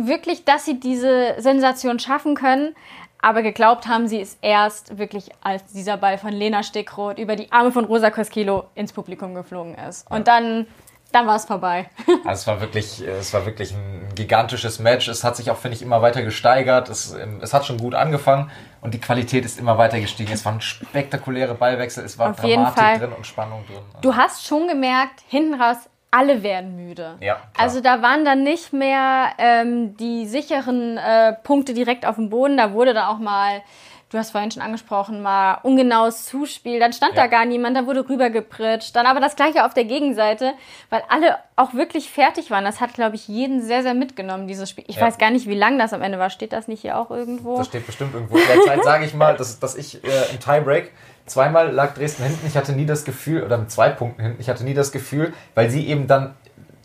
wirklich, 0.07 0.45
dass 0.45 0.65
sie 0.65 0.79
diese 0.79 1.35
Sensation 1.39 1.99
schaffen 1.99 2.35
können. 2.35 2.75
Aber 3.21 3.43
geglaubt 3.43 3.89
haben 3.89 4.07
sie 4.07 4.21
es 4.21 4.39
erst 4.43 4.97
wirklich, 4.97 5.31
als 5.43 5.65
dieser 5.73 5.97
Ball 5.97 6.19
von 6.19 6.33
Lena 6.33 6.63
Stickroth 6.63 7.19
über 7.19 7.35
die 7.35 7.51
Arme 7.51 7.73
von 7.73 7.85
Rosa 7.85 8.11
Koskilo 8.11 8.65
ins 8.77 8.93
Publikum 8.93 9.35
geflogen 9.35 9.75
ist. 9.75 10.09
Und 10.09 10.29
dann 10.29 10.67
dann 11.13 11.27
war 11.27 11.37
es 11.37 11.47
vorbei. 11.47 11.89
Also 12.25 12.41
es 12.43 12.47
war 12.47 12.61
wirklich, 12.61 13.01
es 13.01 13.33
war 13.33 13.47
wirklich 13.47 13.73
ein 13.73 14.09
gigantisches 14.15 14.79
Match. 14.79 15.09
Es 15.09 15.25
hat 15.25 15.37
sich 15.37 15.51
auch, 15.51 15.57
finde 15.57 15.77
ich, 15.77 15.83
immer 15.83 16.03
weiter 16.03 16.23
gesteigert. 16.23 16.91
Es, 16.91 17.17
es 17.41 17.55
hat 17.55 17.65
schon 17.65 17.79
gut 17.79 17.95
angefangen 17.95 18.51
und 18.83 18.93
die 18.93 19.01
Qualität 19.01 19.45
ist 19.45 19.59
immer 19.59 19.79
weiter 19.79 19.99
gestiegen. 20.01 20.33
Es 20.33 20.45
waren 20.45 20.61
spektakuläre 20.61 21.55
Ballwechsel, 21.55 22.05
es 22.05 22.19
war 22.19 22.31
Auf 22.31 22.45
jeden 22.45 22.65
Dramatik 22.65 22.85
Fall. 22.85 22.99
drin 22.99 23.13
und 23.13 23.27
Spannung 23.27 23.65
drin. 23.67 23.79
Du 24.03 24.15
hast 24.15 24.47
schon 24.47 24.69
gemerkt, 24.69 25.23
hinten 25.29 25.61
raus, 25.61 25.77
alle 26.11 26.43
werden 26.43 26.77
müde. 26.77 27.17
Ja, 27.21 27.35
klar. 27.35 27.47
Also 27.57 27.81
da 27.81 28.03
waren 28.03 28.25
dann 28.25 28.43
nicht 28.43 28.73
mehr 28.73 29.31
ähm, 29.39 29.97
die 29.97 30.27
sicheren 30.27 30.97
äh, 30.97 31.35
Punkte 31.35 31.75
direkt 31.75 32.07
auf 32.07 32.17
dem 32.17 32.31
Boden. 32.31 32.57
Da 32.57 32.73
wurde 32.73 32.95
da 32.95 33.09
auch 33.09 33.19
mal, 33.19 33.63
du 34.11 34.19
hast 34.19 34.31
vorhin 34.31 34.51
schon 34.51 34.63
angesprochen, 34.63 35.21
mal 35.23 35.59
ungenaues 35.63 36.25
Zuspiel. 36.27 36.81
Dann 36.81 36.93
stand 36.93 37.15
Ja. 37.15 37.23
da 37.23 37.27
gar 37.27 37.45
niemand, 37.45 37.77
da 37.77 37.87
wurde 37.87 38.09
rübergepritscht. 38.09 38.95
Dann 38.97 39.07
aber 39.07 39.21
das 39.21 39.37
gleiche 39.37 39.65
auf 39.67 39.75
der 39.75 39.85
Gegenseite, 39.85 40.53
weil 40.91 41.03
alle 41.09 41.37
auch 41.57 41.75
wirklich 41.75 42.11
fertig 42.11 42.51
waren. 42.51 42.65
Das 42.65 42.81
hat, 42.81 42.95
glaube 42.95 43.17
ich, 43.17 43.29
jeden 43.29 43.63
sehr, 43.63 43.83
sehr 43.83 43.95
mitgenommen, 43.95 44.47
dieses 44.49 44.71
Spiel. 44.71 44.85
Ich 44.89 44.97
Ja. 44.97 45.03
weiß 45.03 45.19
gar 45.19 45.31
nicht, 45.31 45.47
wie 45.47 45.55
lang 45.57 45.79
das 45.79 45.93
am 45.93 46.03
Ende 46.03 46.19
war. 46.19 46.31
Steht 46.31 46.53
das 46.53 46.69
nicht 46.69 46.81
hier 46.83 46.99
auch 46.99 47.11
irgendwo? 47.11 47.59
Das 47.59 47.67
steht 47.67 47.87
bestimmt 47.87 48.15
irgendwo. 48.15 48.37
In 48.37 48.47
der 48.47 48.63
Zeit 48.63 48.85
sage 48.85 49.05
ich 49.05 49.15
mal, 49.15 49.37
dass, 49.37 49.59
dass 49.61 49.75
ich 49.75 50.03
äh, 50.05 50.09
im 50.33 50.41
Tiebreak 50.41 50.93
zweimal 51.27 51.71
lag 51.71 51.93
Dresden 51.95 52.25
hinten. 52.25 52.47
Ich 52.47 52.57
hatte 52.57 52.73
nie 52.73 52.87
das 52.87 53.05
Gefühl, 53.05 53.43
oder 53.45 53.59
mit 53.59 53.71
zwei 53.71 53.91
Punkten 53.91 54.23
hinten, 54.23 54.41
ich 54.41 54.49
hatte 54.49 54.65
nie 54.65 54.73
das 54.75 54.93
Gefühl, 54.93 55.35
weil 55.55 55.69
sie 55.71 55.87
eben 55.87 56.07
dann 56.07 56.35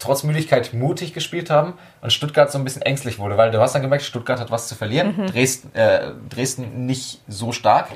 trotz 0.04 0.24
Müdigkeit 0.24 0.74
mutig 0.74 1.14
gespielt 1.14 1.50
haben 1.50 1.74
und 2.02 2.12
Stuttgart 2.12 2.52
so 2.52 2.58
ein 2.58 2.64
bisschen 2.64 2.82
ängstlich 2.82 3.20
wurde, 3.20 3.38
weil 3.38 3.52
du 3.52 3.60
hast 3.60 3.74
dann 3.74 3.82
gemerkt, 3.82 4.04
Stuttgart 4.04 4.40
hat 4.40 4.52
was 4.52 4.68
zu 4.68 4.76
verlieren, 4.76 5.28
Dresden, 5.28 5.74
äh, 5.76 6.12
Dresden 6.30 6.86
nicht 6.86 7.22
so 7.28 7.52
stark. 7.52 7.88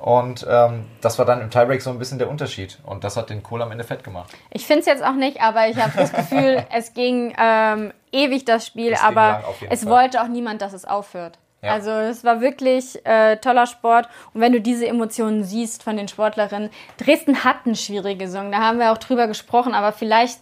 Und 0.00 0.46
ähm, 0.48 0.84
das 1.00 1.18
war 1.18 1.26
dann 1.26 1.40
im 1.40 1.50
Tiebreak 1.50 1.82
so 1.82 1.90
ein 1.90 1.98
bisschen 1.98 2.18
der 2.18 2.30
Unterschied. 2.30 2.78
Und 2.84 3.02
das 3.02 3.16
hat 3.16 3.30
den 3.30 3.42
Kohl 3.42 3.62
am 3.62 3.72
Ende 3.72 3.82
fett 3.82 4.04
gemacht. 4.04 4.30
Ich 4.50 4.64
finde 4.64 4.80
es 4.80 4.86
jetzt 4.86 5.04
auch 5.04 5.14
nicht, 5.14 5.40
aber 5.40 5.68
ich 5.68 5.76
habe 5.76 5.92
das 5.96 6.12
Gefühl, 6.12 6.64
es 6.72 6.94
ging 6.94 7.34
ähm, 7.36 7.92
ewig 8.12 8.44
das 8.44 8.66
Spiel, 8.66 8.92
ging 8.92 9.00
aber 9.02 9.42
es 9.68 9.82
Fall. 9.82 9.90
wollte 9.90 10.22
auch 10.22 10.28
niemand, 10.28 10.62
dass 10.62 10.72
es 10.72 10.84
aufhört. 10.84 11.38
Ja. 11.62 11.72
Also 11.72 11.90
es 11.90 12.22
war 12.22 12.40
wirklich 12.40 13.04
äh, 13.04 13.36
toller 13.38 13.66
Sport 13.66 14.08
und 14.32 14.40
wenn 14.40 14.52
du 14.52 14.60
diese 14.60 14.86
Emotionen 14.86 15.42
siehst 15.42 15.82
von 15.82 15.96
den 15.96 16.06
Sportlerinnen, 16.06 16.70
Dresden 16.98 17.42
hat 17.42 17.56
eine 17.64 17.74
schwierige 17.74 18.28
Saison, 18.28 18.52
da 18.52 18.58
haben 18.58 18.78
wir 18.78 18.92
auch 18.92 18.98
drüber 18.98 19.26
gesprochen, 19.26 19.74
aber 19.74 19.90
vielleicht 19.90 20.38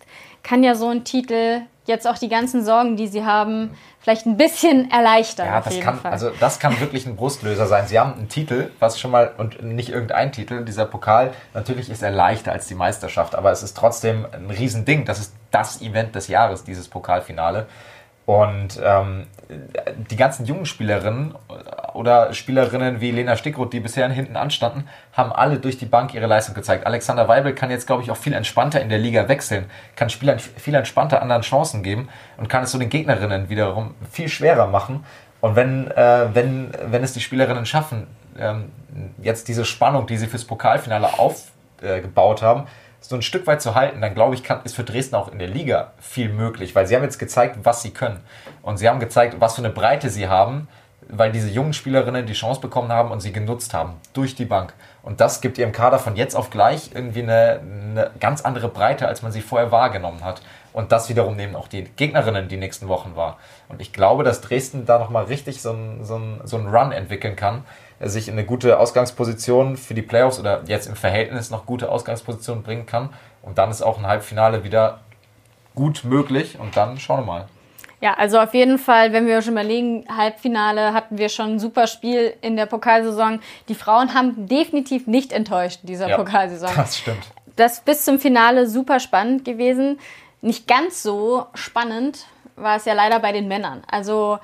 kann 0.46 0.62
ja 0.62 0.76
so 0.76 0.88
ein 0.88 1.02
Titel 1.02 1.62
jetzt 1.86 2.06
auch 2.06 2.18
die 2.18 2.28
ganzen 2.28 2.64
Sorgen, 2.64 2.96
die 2.96 3.08
sie 3.08 3.24
haben, 3.24 3.76
vielleicht 4.00 4.26
ein 4.26 4.36
bisschen 4.36 4.90
erleichtern. 4.92 5.46
Ja, 5.46 5.60
das 5.60 5.80
kann, 5.80 5.98
Fall. 5.98 6.12
also 6.12 6.30
das 6.38 6.60
kann 6.60 6.78
wirklich 6.80 7.04
ein 7.04 7.16
Brustlöser 7.16 7.66
sein. 7.66 7.88
Sie 7.88 7.98
haben 7.98 8.14
einen 8.14 8.28
Titel, 8.28 8.70
was 8.78 9.00
schon 9.00 9.10
mal, 9.10 9.32
und 9.38 9.62
nicht 9.64 9.88
irgendein 9.88 10.30
Titel, 10.30 10.64
dieser 10.64 10.84
Pokal, 10.84 11.32
natürlich 11.52 11.90
ist 11.90 12.02
er 12.02 12.12
leichter 12.12 12.52
als 12.52 12.68
die 12.68 12.76
Meisterschaft, 12.76 13.34
aber 13.34 13.50
es 13.50 13.64
ist 13.64 13.76
trotzdem 13.76 14.24
ein 14.32 14.48
Riesending. 14.48 15.04
Das 15.04 15.18
ist 15.18 15.34
das 15.50 15.82
Event 15.82 16.14
des 16.14 16.28
Jahres, 16.28 16.62
dieses 16.62 16.86
Pokalfinale. 16.86 17.66
Und 18.26 18.80
ähm, 18.82 19.26
die 20.10 20.16
ganzen 20.16 20.46
jungen 20.46 20.66
Spielerinnen 20.66 21.36
oder 21.94 22.34
Spielerinnen 22.34 23.00
wie 23.00 23.12
Lena 23.12 23.36
Stickroth, 23.36 23.72
die 23.72 23.78
bisher 23.78 24.08
hinten 24.08 24.36
anstanden, 24.36 24.88
haben 25.12 25.32
alle 25.32 25.58
durch 25.58 25.78
die 25.78 25.86
Bank 25.86 26.12
ihre 26.12 26.26
Leistung 26.26 26.56
gezeigt. 26.56 26.86
Alexander 26.86 27.28
Weibel 27.28 27.54
kann 27.54 27.70
jetzt, 27.70 27.86
glaube 27.86 28.02
ich, 28.02 28.10
auch 28.10 28.16
viel 28.16 28.32
entspannter 28.32 28.80
in 28.80 28.88
der 28.88 28.98
Liga 28.98 29.28
wechseln, 29.28 29.66
kann 29.94 30.10
Spielern 30.10 30.40
viel 30.40 30.74
entspannter 30.74 31.22
anderen 31.22 31.42
Chancen 31.42 31.84
geben 31.84 32.08
und 32.36 32.48
kann 32.48 32.64
es 32.64 32.72
so 32.72 32.78
den 32.78 32.88
Gegnerinnen 32.88 33.48
wiederum 33.48 33.94
viel 34.10 34.28
schwerer 34.28 34.66
machen. 34.66 35.04
Und 35.40 35.54
wenn, 35.54 35.88
äh, 35.92 36.34
wenn, 36.34 36.72
wenn 36.84 37.04
es 37.04 37.12
die 37.12 37.20
Spielerinnen 37.20 37.64
schaffen, 37.64 38.08
ähm, 38.36 38.72
jetzt 39.22 39.46
diese 39.46 39.64
Spannung, 39.64 40.08
die 40.08 40.16
sie 40.16 40.26
fürs 40.26 40.44
Pokalfinale 40.44 41.18
aufgebaut 41.18 42.42
haben, 42.42 42.66
so 43.08 43.16
ein 43.16 43.22
Stück 43.22 43.46
weit 43.46 43.62
zu 43.62 43.74
halten, 43.74 44.00
dann 44.00 44.14
glaube 44.14 44.34
ich, 44.34 44.42
kann, 44.42 44.60
ist 44.64 44.74
für 44.74 44.84
Dresden 44.84 45.14
auch 45.14 45.30
in 45.30 45.38
der 45.38 45.48
Liga 45.48 45.92
viel 46.00 46.28
möglich, 46.28 46.74
weil 46.74 46.86
sie 46.86 46.96
haben 46.96 47.02
jetzt 47.02 47.18
gezeigt, 47.18 47.58
was 47.62 47.82
sie 47.82 47.90
können. 47.90 48.20
Und 48.62 48.78
sie 48.78 48.88
haben 48.88 49.00
gezeigt, 49.00 49.36
was 49.38 49.54
für 49.54 49.62
eine 49.62 49.70
Breite 49.70 50.10
sie 50.10 50.28
haben, 50.28 50.68
weil 51.08 51.30
diese 51.30 51.48
jungen 51.48 51.72
Spielerinnen 51.72 52.26
die 52.26 52.32
Chance 52.32 52.60
bekommen 52.60 52.90
haben 52.90 53.10
und 53.10 53.20
sie 53.20 53.32
genutzt 53.32 53.74
haben, 53.74 53.94
durch 54.12 54.34
die 54.34 54.44
Bank. 54.44 54.74
Und 55.02 55.20
das 55.20 55.40
gibt 55.40 55.56
ihrem 55.58 55.70
Kader 55.70 56.00
von 56.00 56.16
jetzt 56.16 56.34
auf 56.34 56.50
gleich 56.50 56.90
irgendwie 56.92 57.22
eine, 57.22 57.60
eine 57.60 58.10
ganz 58.18 58.40
andere 58.40 58.68
Breite, 58.68 59.06
als 59.06 59.22
man 59.22 59.30
sie 59.30 59.40
vorher 59.40 59.70
wahrgenommen 59.70 60.24
hat. 60.24 60.42
Und 60.72 60.92
das 60.92 61.08
wiederum 61.08 61.36
nehmen 61.36 61.54
auch 61.54 61.68
die 61.68 61.84
Gegnerinnen 61.84 62.48
die 62.48 62.56
nächsten 62.56 62.88
Wochen 62.88 63.14
wahr. 63.14 63.38
Und 63.68 63.80
ich 63.80 63.92
glaube, 63.92 64.24
dass 64.24 64.40
Dresden 64.40 64.84
da 64.84 64.98
nochmal 64.98 65.24
richtig 65.24 65.62
so 65.62 65.70
einen 65.70 66.04
so 66.04 66.20
so 66.44 66.56
einen 66.58 66.68
Run 66.68 66.92
entwickeln 66.92 67.36
kann, 67.36 67.64
sich 68.00 68.28
in 68.28 68.34
eine 68.34 68.44
gute 68.44 68.78
Ausgangsposition 68.78 69.76
für 69.76 69.94
die 69.94 70.02
Playoffs 70.02 70.38
oder 70.38 70.62
jetzt 70.66 70.86
im 70.86 70.96
Verhältnis 70.96 71.50
noch 71.50 71.66
gute 71.66 71.90
Ausgangsposition 71.90 72.62
bringen 72.62 72.86
kann. 72.86 73.10
Und 73.42 73.58
dann 73.58 73.70
ist 73.70 73.82
auch 73.82 73.98
ein 73.98 74.06
Halbfinale 74.06 74.64
wieder 74.64 75.00
gut 75.74 76.04
möglich. 76.04 76.58
Und 76.58 76.76
dann 76.76 76.98
schauen 76.98 77.20
wir 77.20 77.26
mal. 77.26 77.48
Ja, 78.02 78.14
also 78.14 78.38
auf 78.38 78.52
jeden 78.52 78.78
Fall, 78.78 79.12
wenn 79.12 79.26
wir 79.26 79.40
schon 79.40 79.54
überlegen, 79.54 80.04
Halbfinale 80.14 80.92
hatten 80.92 81.16
wir 81.16 81.30
schon 81.30 81.54
ein 81.54 81.58
super 81.58 81.86
Spiel 81.86 82.34
in 82.42 82.56
der 82.56 82.66
Pokalsaison. 82.66 83.40
Die 83.68 83.74
Frauen 83.74 84.12
haben 84.12 84.46
definitiv 84.46 85.06
nicht 85.06 85.32
enttäuscht 85.32 85.80
in 85.82 85.86
dieser 85.86 86.08
Ja, 86.08 86.16
Pokalsaison. 86.16 86.70
Das 86.76 86.98
stimmt. 86.98 87.24
Das 87.56 87.80
bis 87.80 88.04
zum 88.04 88.18
Finale 88.18 88.68
super 88.68 89.00
spannend 89.00 89.46
gewesen. 89.46 89.98
Nicht 90.42 90.68
ganz 90.68 91.02
so 91.02 91.46
spannend 91.54 92.26
war 92.56 92.76
es 92.76 92.84
ja 92.84 92.92
leider 92.92 93.18
bei 93.20 93.32
den 93.32 93.48
Männern. 93.48 93.82
Also. 93.90 94.38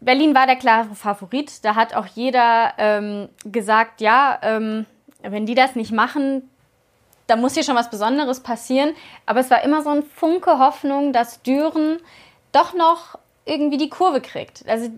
Berlin 0.00 0.34
war 0.34 0.46
der 0.46 0.56
klare 0.56 0.94
Favorit. 0.94 1.64
Da 1.64 1.74
hat 1.74 1.94
auch 1.94 2.06
jeder 2.06 2.72
ähm, 2.78 3.28
gesagt, 3.44 4.00
ja, 4.00 4.38
ähm, 4.42 4.86
wenn 5.22 5.46
die 5.46 5.54
das 5.54 5.76
nicht 5.76 5.92
machen, 5.92 6.48
da 7.26 7.36
muss 7.36 7.54
hier 7.54 7.62
schon 7.62 7.76
was 7.76 7.90
Besonderes 7.90 8.40
passieren. 8.40 8.94
Aber 9.26 9.40
es 9.40 9.50
war 9.50 9.62
immer 9.62 9.82
so 9.82 9.90
ein 9.90 10.02
Funke 10.02 10.58
Hoffnung, 10.58 11.12
dass 11.12 11.42
Düren 11.42 11.98
doch 12.52 12.74
noch 12.74 13.18
irgendwie 13.44 13.78
die 13.78 13.90
Kurve 13.90 14.20
kriegt. 14.20 14.66
Also 14.68 14.90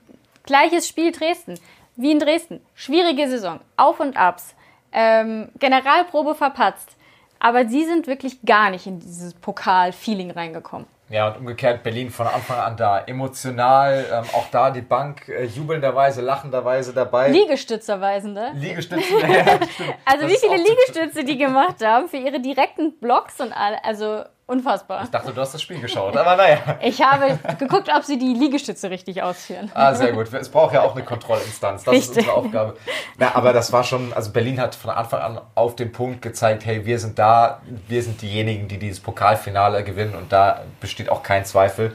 gleiches 0.44 0.88
Spiel 0.88 1.12
Dresden, 1.12 1.59
wie 1.96 2.12
in 2.12 2.18
Dresden. 2.18 2.61
Schwierige 2.74 3.28
Saison, 3.28 3.61
Auf 3.76 4.00
und 4.00 4.16
Abs, 4.16 4.55
ähm, 4.92 5.48
Generalprobe 5.59 6.34
verpatzt. 6.34 6.96
Aber 7.38 7.66
sie 7.66 7.84
sind 7.84 8.07
wirklich 8.07 8.42
gar 8.42 8.70
nicht 8.70 8.86
in 8.86 9.00
dieses 9.00 9.34
Pokal-Feeling 9.34 10.30
reingekommen. 10.30 10.86
Ja, 11.12 11.28
und 11.28 11.40
umgekehrt 11.40 11.82
Berlin 11.82 12.10
von 12.10 12.26
Anfang 12.26 12.58
an 12.58 12.76
da. 12.78 13.00
Emotional, 13.00 14.06
ähm, 14.10 14.24
auch 14.32 14.46
da 14.50 14.70
die 14.70 14.80
Bank 14.80 15.28
äh, 15.28 15.44
jubelnderweise, 15.44 16.22
lachenderweise 16.22 16.94
dabei. 16.94 17.28
Liegestützerweisende. 17.28 18.52
Liegestützen. 18.54 19.18
ja. 19.20 19.58
Also 20.06 20.22
Das 20.22 20.32
wie 20.32 20.36
viele 20.38 20.56
Liegestütze 20.56 21.24
die 21.24 21.36
gemacht 21.36 21.84
haben 21.84 22.08
für 22.08 22.16
ihre 22.16 22.40
direkten 22.40 22.98
Blocks 22.98 23.40
und 23.40 23.52
all, 23.52 23.76
also 23.82 24.22
unfassbar. 24.47 25.05
Ich 25.05 25.11
dachte, 25.11 25.32
du 25.32 25.40
hast 25.40 25.55
das 25.55 25.62
Spiel 25.62 25.80
geschaut, 25.80 26.16
aber 26.16 26.36
naja. 26.36 26.59
Ich 26.82 27.03
habe 27.03 27.38
geguckt, 27.59 27.88
ob 27.95 28.05
sie 28.05 28.18
die 28.18 28.34
Liegestütze 28.34 28.90
richtig 28.90 29.22
ausführen. 29.22 29.70
Ah, 29.74 29.95
sehr 29.95 30.12
gut. 30.12 30.32
Es 30.32 30.49
braucht 30.49 30.74
ja 30.74 30.82
auch 30.82 30.95
eine 30.95 31.05
Kontrollinstanz. 31.05 31.84
Das 31.84 31.95
ist 31.95 32.09
Richtig. 32.11 32.28
unsere 32.28 32.36
Aufgabe. 32.36 32.76
Na, 33.18 33.34
aber 33.34 33.53
das 33.53 33.72
war 33.72 33.84
schon, 33.84 34.12
also 34.12 34.30
Berlin 34.30 34.61
hat 34.61 34.74
von 34.74 34.90
Anfang 34.90 35.20
an 35.20 35.40
auf 35.55 35.76
den 35.76 35.93
Punkt 35.93 36.22
gezeigt, 36.22 36.64
hey, 36.66 36.84
wir 36.84 36.99
sind 36.99 37.18
da, 37.18 37.61
wir 37.88 38.03
sind 38.03 38.20
diejenigen, 38.22 38.68
die 38.68 38.78
dieses 38.78 39.01
Pokalfinale 39.01 39.84
gewinnen 39.84 40.14
und 40.14 40.32
da 40.32 40.62
besteht 40.80 41.09
auch 41.09 41.22
kein 41.22 41.45
Zweifel. 41.45 41.95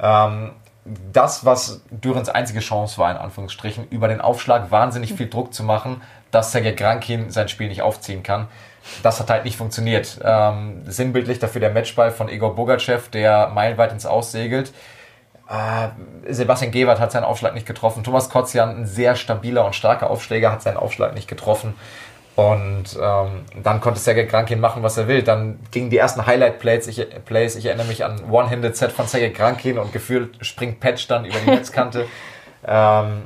Ähm, 0.00 0.52
das, 0.84 1.44
was 1.44 1.82
Dürens 1.90 2.28
einzige 2.28 2.60
Chance 2.60 2.98
war, 2.98 3.10
in 3.10 3.16
Anführungsstrichen, 3.16 3.88
über 3.90 4.08
den 4.08 4.20
Aufschlag 4.20 4.70
wahnsinnig 4.70 5.12
viel 5.12 5.28
Druck 5.28 5.52
zu 5.52 5.62
machen, 5.62 6.02
dass 6.30 6.52
Sergej 6.52 6.74
Grankin 6.74 7.30
sein 7.30 7.48
Spiel 7.48 7.68
nicht 7.68 7.82
aufziehen 7.82 8.22
kann. 8.22 8.48
Das 9.02 9.20
hat 9.20 9.30
halt 9.30 9.44
nicht 9.44 9.56
funktioniert. 9.56 10.18
Ähm, 10.24 10.82
sinnbildlich 10.86 11.38
dafür 11.38 11.60
der 11.60 11.70
Matchball 11.70 12.10
von 12.10 12.28
Igor 12.28 12.54
Bogachev, 12.54 13.10
der 13.10 13.48
meilenweit 13.48 13.92
ins 13.92 14.06
Aus 14.06 14.32
segelt 14.32 14.72
Äh, 15.48 16.32
Sebastian 16.32 16.70
Gebert 16.70 17.00
hat 17.00 17.12
seinen 17.12 17.24
Aufschlag 17.24 17.54
nicht 17.54 17.66
getroffen. 17.66 18.04
Thomas 18.04 18.30
Kotzian, 18.30 18.70
ein 18.82 18.86
sehr 18.86 19.16
stabiler 19.16 19.64
und 19.64 19.74
starker 19.74 20.08
Aufschläger, 20.08 20.52
hat 20.52 20.62
seinen 20.62 20.76
Aufschlag 20.76 21.14
nicht 21.14 21.28
getroffen. 21.28 21.74
Und 22.36 22.96
ähm, 23.02 23.44
dann 23.62 23.80
konnte 23.80 24.00
Sergej 24.00 24.26
Krankin 24.26 24.60
machen, 24.60 24.82
was 24.82 24.96
er 24.96 25.08
will. 25.08 25.22
Dann 25.22 25.58
gingen 25.72 25.90
die 25.90 25.98
ersten 25.98 26.24
Highlight-Plays. 26.24 26.86
Ich, 26.86 27.04
Plays, 27.26 27.56
ich 27.56 27.66
erinnere 27.66 27.86
mich 27.86 28.04
an 28.04 28.30
One-Handed-Set 28.30 28.92
von 28.92 29.06
Sergej 29.06 29.32
Krankin 29.32 29.78
und 29.78 29.92
gefühlt 29.92 30.44
springt 30.46 30.80
Patch 30.80 31.06
dann 31.08 31.24
über 31.24 31.38
die 31.38 31.50
Netzkante. 31.50 32.06
ähm, 32.66 33.24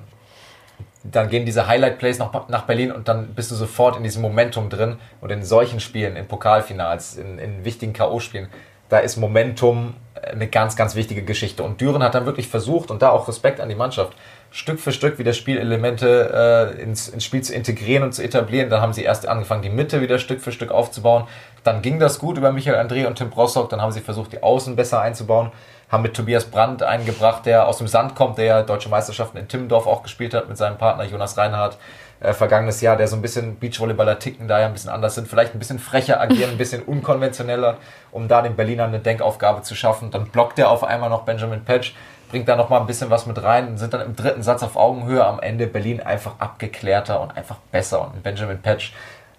dann 1.05 1.29
gehen 1.29 1.45
diese 1.45 1.67
Highlight-Plays 1.67 2.19
nach, 2.19 2.49
nach 2.49 2.63
Berlin 2.63 2.91
und 2.91 3.09
dann 3.09 3.35
bist 3.35 3.51
du 3.51 3.55
sofort 3.55 3.97
in 3.97 4.03
diesem 4.03 4.23
Momentum 4.23 4.71
drin. 4.71 4.97
Und 5.21 5.31
in 5.31 5.45
solchen 5.45 5.81
Spielen, 5.81 6.17
in 6.17 6.27
Pokalfinals, 6.27 7.17
in, 7.17 7.39
in 7.39 7.65
wichtigen 7.65 7.93
K.O.-Spielen, 7.93 8.49
da 8.89 8.99
ist 8.99 9.17
Momentum 9.17 9.95
eine 10.23 10.47
ganz, 10.47 10.77
ganz 10.77 10.95
wichtige 10.95 11.23
Geschichte. 11.23 11.63
Und 11.63 11.81
Düren 11.81 12.03
hat 12.03 12.15
dann 12.15 12.27
wirklich 12.27 12.49
versucht, 12.49 12.91
und 12.91 13.03
da 13.03 13.11
auch 13.11 13.29
Respekt 13.29 13.61
an 13.61 13.69
die 13.69 13.75
Mannschaft, 13.75 14.15
Stück 14.51 14.79
für 14.79 14.93
Stück 14.93 15.19
wieder 15.19 15.33
Spielelemente 15.33 16.75
äh, 16.79 16.83
ins, 16.83 17.09
ins 17.09 17.25
Spiel 17.25 17.43
zu 17.43 17.53
integrieren 17.53 18.05
und 18.05 18.13
zu 18.13 18.23
etablieren. 18.23 18.71
Dann 18.71 18.81
haben 18.81 18.93
sie 18.93 19.03
erst 19.03 19.27
angefangen, 19.27 19.63
die 19.63 19.69
Mitte 19.69 20.01
wieder 20.01 20.19
Stück 20.19 20.41
für 20.41 20.53
Stück 20.53 20.71
aufzubauen. 20.71 21.25
Dann 21.65 21.83
ging 21.83 21.99
das 21.99 22.19
gut 22.19 22.39
über 22.39 22.53
Michael 22.53 22.79
André 22.79 23.07
und 23.07 23.17
Tim 23.17 23.31
Brossock. 23.31 23.69
Dann 23.69 23.83
haben 23.83 23.91
sie 23.91 24.01
versucht, 24.01 24.33
die 24.33 24.43
Außen 24.43 24.77
besser 24.77 25.01
einzubauen. 25.01 25.51
Haben 25.95 26.03
mit 26.03 26.15
Tobias 26.15 26.47
Brandt 26.47 26.83
eingebracht, 26.83 27.47
der 27.47 27.69
aus 27.69 27.79
dem 27.79 27.87
Sand 27.87 28.17
kommt, 28.17 28.37
der 28.37 28.45
ja 28.45 28.63
deutsche 28.63 28.89
Meisterschaften 28.89 29.39
in 29.39 29.47
Timmendorf 29.47 29.87
auch 29.87 30.03
gespielt 30.03 30.35
hat 30.35 30.49
mit 30.49 30.59
seinem 30.59 30.77
Partner 30.77 31.05
Jonas 31.05 31.39
Reinhardt 31.39 31.79
äh, 32.19 32.33
vergangenes 32.33 32.81
Jahr, 32.81 32.97
der 32.97 33.07
so 33.07 33.15
ein 33.15 33.23
bisschen 33.23 33.61
Beachvolleyballer 33.61 34.19
ticken, 34.19 34.49
da 34.49 34.59
ja 34.59 34.67
ein 34.67 34.73
bisschen 34.73 34.91
anders 34.91 35.15
sind, 35.15 35.29
vielleicht 35.29 35.55
ein 35.55 35.61
bisschen 35.61 35.79
frecher 35.79 36.21
agieren, 36.21 36.51
ein 36.51 36.59
bisschen 36.59 36.83
unkonventioneller, 36.83 37.77
um 38.11 38.27
da 38.27 38.43
den 38.43 38.57
Berlinern 38.57 38.89
eine 38.89 38.99
Denkaufgabe 38.99 39.63
zu 39.63 39.77
schaffen. 39.77 40.11
Dann 40.11 40.27
blockt 40.27 40.59
er 40.59 40.69
auf 40.69 40.83
einmal 40.83 41.11
noch 41.11 41.23
Benjamin 41.23 41.65
Patch, 41.65 41.95
bringt 42.29 42.49
da 42.49 42.57
noch 42.57 42.71
mal 42.71 42.81
ein 42.81 42.87
bisschen 42.87 43.11
was 43.11 43.27
mit 43.27 43.41
rein, 43.41 43.79
sind 43.79 43.95
dann 43.95 44.01
im 44.01 44.17
dritten 44.17 44.43
Satz 44.43 44.65
auf 44.65 44.75
Augenhöhe, 44.75 45.25
am 45.25 45.39
Ende 45.39 45.69
Berlin 45.69 46.01
einfach 46.01 46.41
abgeklärter 46.41 47.21
und 47.21 47.37
einfach 47.37 47.59
besser 47.71 48.01
und 48.01 48.21
Benjamin 48.25 48.61
Patch 48.61 48.93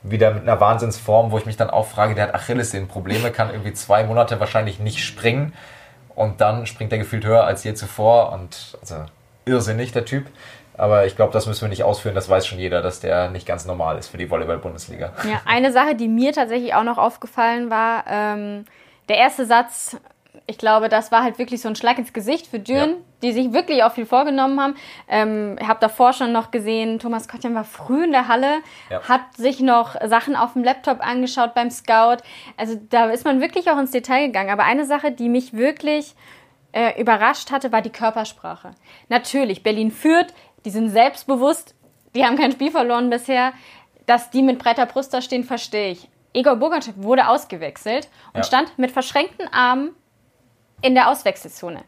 wieder 0.04 0.32
mit 0.32 0.44
einer 0.44 0.62
Wahnsinnsform, 0.62 1.32
wo 1.32 1.38
ich 1.38 1.46
mich 1.46 1.58
dann 1.58 1.70
auch 1.70 1.88
frage, 1.88 2.16
der 2.16 2.30
hat 2.30 2.36
Achillessehnenprobleme, 2.36 3.32
kann 3.32 3.50
irgendwie 3.50 3.74
zwei 3.74 4.06
Monate 4.06 4.40
wahrscheinlich 4.40 4.80
nicht 4.80 5.04
springen 5.04 5.52
und 6.16 6.42
dann 6.42 6.66
springt 6.66 6.92
er 6.92 6.98
gefühlt 6.98 7.26
höher 7.26 7.44
als 7.44 7.64
je 7.64 7.74
zuvor 7.74 8.32
und 8.34 8.78
also 8.82 9.06
irrsinnig 9.46 9.92
der 9.92 10.06
Typ. 10.06 10.28
Aber 10.78 11.06
ich 11.06 11.16
glaube, 11.16 11.32
das 11.32 11.46
müssen 11.46 11.62
wir 11.62 11.70
nicht 11.70 11.84
ausführen. 11.84 12.16
Das 12.16 12.28
weiß 12.28 12.46
schon 12.46 12.60
jeder, 12.60 12.82
dass 12.82 13.00
der 13.00 13.30
nicht 13.30 13.46
ganz 13.46 13.66
normal 13.66 13.98
ist 13.98 14.10
für 14.10 14.18
die 14.18 14.30
Volleyball-Bundesliga. 14.30 15.14
Ja, 15.24 15.42
eine 15.46 15.72
Sache, 15.72 15.96
die 15.96 16.10
mir 16.10 16.34
tatsächlich 16.34 16.74
auch 16.74 16.84
noch 16.84 16.98
aufgefallen 16.98 17.70
war, 17.70 18.04
ähm, 18.10 18.66
der 19.08 19.18
erste 19.18 19.46
Satz, 19.46 19.96
ich 20.48 20.58
glaube, 20.58 20.90
das 20.90 21.12
war 21.12 21.24
halt 21.24 21.40
wirklich 21.40 21.62
so 21.62 21.70
ein 21.70 21.76
Schlag 21.76 21.98
ins 21.98 22.14
Gesicht 22.14 22.48
für 22.48 22.60
Düren, 22.60 22.90
ja. 22.90 22.96
die 23.24 23.32
sich 23.34 23.54
wirklich 23.54 23.84
auch 23.84 23.92
viel 23.92 24.06
vorgenommen 24.06 24.60
haben. 24.60 24.76
Ähm, 25.08 25.58
ich 25.60 25.68
habe 25.68 25.80
davor 25.80 26.14
schon 26.14 26.32
noch 26.32 26.52
gesehen, 26.52 27.00
Thomas 27.00 27.28
Kottjan 27.28 27.56
war 27.56 27.64
früh 27.64 28.04
in 28.04 28.12
der 28.12 28.28
Halle, 28.28 28.60
ja. 28.90 29.02
hat 29.08 29.22
sich 29.36 29.60
noch 29.60 29.96
Sachen 30.08 30.36
auf 30.36 30.54
dem 30.54 30.64
Laptop 30.64 31.06
angeschaut 31.06 31.54
beim 31.54 31.72
Scout. 31.72 32.18
Also 32.58 32.80
da 32.90 33.10
ist 33.10 33.26
man 33.26 33.42
wirklich 33.42 33.70
auch 33.70 33.78
ins 33.78 33.92
Detail 33.92 34.28
gegangen. 34.28 34.50
Aber 34.50 34.64
eine 34.64 34.86
Sache, 34.86 35.12
die 35.12 35.30
mich 35.30 35.54
wirklich 35.54 36.16
äh, 36.72 37.00
überrascht 37.00 37.52
hatte, 37.52 37.72
war 37.72 37.82
die 37.82 37.92
Körpersprache. 37.92 38.72
Natürlich, 39.10 39.64
Berlin 39.64 39.92
führt, 39.92 40.34
die 40.66 40.70
sind 40.70 40.90
selbstbewusst, 40.90 41.76
die 42.16 42.26
haben 42.26 42.38
kein 42.38 42.52
Spiel 42.52 42.72
verloren 42.72 43.10
bisher. 43.10 43.54
Dass 44.06 44.30
die 44.30 44.44
mit 44.44 44.60
breiter 44.60 44.86
Brust 44.86 45.14
da 45.16 45.22
stehen, 45.22 45.44
verstehe 45.44 45.92
ich. 45.92 46.10
Igor 46.36 46.58
Bogachev 46.58 46.94
wurde 46.98 47.28
ausgewechselt 47.28 48.10
und 48.34 48.40
ja. 48.40 48.44
stand 48.44 48.78
mit 48.78 48.92
verschränkten 48.92 49.48
Armen 49.52 49.96
in 50.82 50.96
der 50.96 51.10
Auswechselzone. 51.10 51.84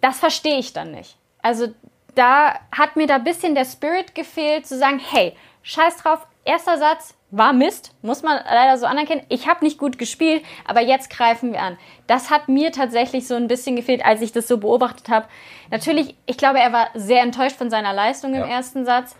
Das 0.00 0.18
verstehe 0.18 0.58
ich 0.58 0.72
dann 0.72 0.92
nicht. 0.92 1.16
Also 1.42 1.68
da 2.14 2.54
hat 2.76 2.96
mir 2.96 3.06
da 3.06 3.16
ein 3.16 3.24
bisschen 3.24 3.54
der 3.54 3.64
Spirit 3.64 4.14
gefehlt, 4.14 4.66
zu 4.66 4.76
sagen, 4.76 4.98
hey, 4.98 5.36
scheiß 5.62 5.98
drauf, 5.98 6.26
erster 6.44 6.78
Satz, 6.78 7.14
war 7.30 7.52
Mist, 7.52 7.94
muss 8.00 8.22
man 8.22 8.40
leider 8.44 8.78
so 8.78 8.86
anerkennen. 8.86 9.24
Ich 9.28 9.48
habe 9.48 9.64
nicht 9.64 9.78
gut 9.78 9.98
gespielt, 9.98 10.42
aber 10.66 10.80
jetzt 10.80 11.10
greifen 11.10 11.52
wir 11.52 11.60
an. 11.60 11.76
Das 12.06 12.30
hat 12.30 12.48
mir 12.48 12.72
tatsächlich 12.72 13.26
so 13.26 13.34
ein 13.34 13.48
bisschen 13.48 13.76
gefehlt, 13.76 14.04
als 14.04 14.22
ich 14.22 14.32
das 14.32 14.48
so 14.48 14.58
beobachtet 14.58 15.08
habe. 15.10 15.26
Natürlich, 15.70 16.16
ich 16.24 16.38
glaube, 16.38 16.58
er 16.58 16.72
war 16.72 16.88
sehr 16.94 17.22
enttäuscht 17.22 17.56
von 17.56 17.68
seiner 17.68 17.92
Leistung 17.92 18.32
im 18.32 18.40
ja. 18.40 18.48
ersten 18.48 18.86
Satz. 18.86 19.14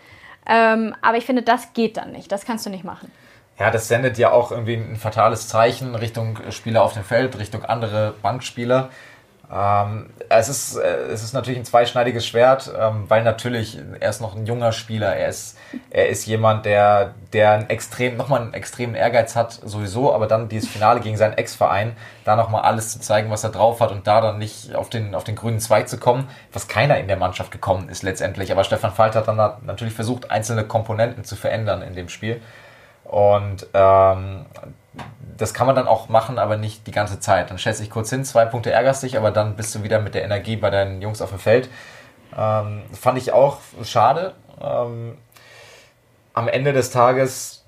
Ähm, 0.47 0.95
aber 1.03 1.19
ich 1.19 1.27
finde, 1.27 1.43
das 1.43 1.75
geht 1.75 1.99
dann 1.99 2.13
nicht. 2.13 2.33
Das 2.33 2.47
kannst 2.47 2.65
du 2.65 2.71
nicht 2.71 2.85
machen. 2.85 3.13
Ja, 3.59 3.71
das 3.71 3.89
sendet 3.89 4.19
ja 4.19 4.31
auch 4.31 4.53
irgendwie 4.53 4.75
ein 4.75 4.97
fatales 4.97 5.49
Zeichen 5.49 5.95
Richtung 5.97 6.39
Spieler 6.51 6.83
auf 6.83 6.95
dem 6.95 7.05
Feld, 7.05 7.39
Richtung 7.39 7.65
andere 7.65 8.15
Bankspieler. 8.23 8.91
Ähm, 9.51 10.11
es, 10.29 10.49
ist, 10.49 10.77
äh, 10.77 11.07
es 11.11 11.25
ist 11.25 11.33
natürlich 11.33 11.59
ein 11.59 11.65
zweischneidiges 11.65 12.27
Schwert, 12.27 12.71
ähm, 12.79 13.07
weil 13.09 13.25
natürlich 13.25 13.79
er 13.99 14.11
ist 14.11 14.21
noch 14.21 14.37
ein 14.37 14.47
junger 14.47 14.73
Spieler. 14.73 15.17
Er 15.17 15.29
ist, 15.29 15.57
er 15.91 16.09
ist 16.09 16.27
jemand, 16.27 16.67
der, 16.67 17.15
der 17.33 17.53
einen 17.53 17.71
extrem, 17.71 18.17
nochmal 18.17 18.43
einen 18.43 18.55
extremen 18.55 18.95
Ehrgeiz 18.95 19.35
hat, 19.35 19.53
sowieso, 19.53 20.13
aber 20.13 20.27
dann 20.27 20.51
dieses 20.51 20.69
Finale 20.69 21.01
gegen 21.01 21.17
seinen 21.17 21.33
Ex-Verein, 21.39 21.97
da 22.25 22.37
nochmal 22.37 22.63
alles 22.63 22.93
zu 22.93 23.01
zeigen, 23.01 23.31
was 23.31 23.43
er 23.43 23.51
drauf 23.51 23.81
hat 23.81 23.91
und 23.91 24.07
da 24.07 24.21
dann 24.21 24.39
nicht 24.39 24.75
auf 24.75 24.91
den, 24.91 25.15
auf 25.15 25.25
den 25.25 25.35
grünen 25.35 25.61
Zweig 25.61 25.89
zu 25.89 25.99
kommen, 25.99 26.29
was 26.53 26.69
keiner 26.69 26.99
in 26.99 27.09
der 27.09 27.17
Mannschaft 27.17 27.51
gekommen 27.51 27.89
ist 27.89 28.03
letztendlich. 28.03 28.53
Aber 28.53 28.65
Stefan 28.65 28.93
Falk 28.93 29.15
hat 29.15 29.29
dann 29.29 29.37
natürlich 29.65 29.95
versucht, 29.95 30.31
einzelne 30.31 30.65
Komponenten 30.65 31.25
zu 31.25 31.37
verändern 31.37 31.81
in 31.83 31.95
dem 31.95 32.11
Spiel. 32.11 32.43
Und 33.09 33.67
ähm, 33.73 34.47
das 35.37 35.55
kann 35.55 35.67
man 35.67 35.77
dann 35.77 35.89
auch 35.89 36.09
machen, 36.09 36.39
aber 36.39 36.57
nicht 36.57 36.87
die 36.87 36.91
ganze 36.91 37.21
Zeit. 37.21 37.51
Dann 37.51 37.59
du 37.81 37.85
dich 37.85 37.91
kurz 37.91 38.11
hin, 38.11 38.25
zwei 38.25 38.45
Punkte 38.45 38.71
ärgerst 38.71 39.03
dich, 39.03 39.17
aber 39.17 39.31
dann 39.31 39.57
bist 39.57 39.75
du 39.75 39.83
wieder 39.83 40.01
mit 40.01 40.15
der 40.15 40.25
Energie 40.25 40.57
bei 40.57 40.71
deinen 40.71 41.01
Jungs 41.01 41.23
auf 41.23 41.31
dem 41.31 41.39
Feld. 41.39 41.69
Ähm, 42.37 42.83
fand 42.93 43.19
ich 43.19 43.33
auch 43.33 43.59
schade. 43.83 44.35
Ähm, 44.61 45.17
am 46.35 46.49
Ende 46.49 46.73
des 46.73 46.91
Tages 46.91 47.65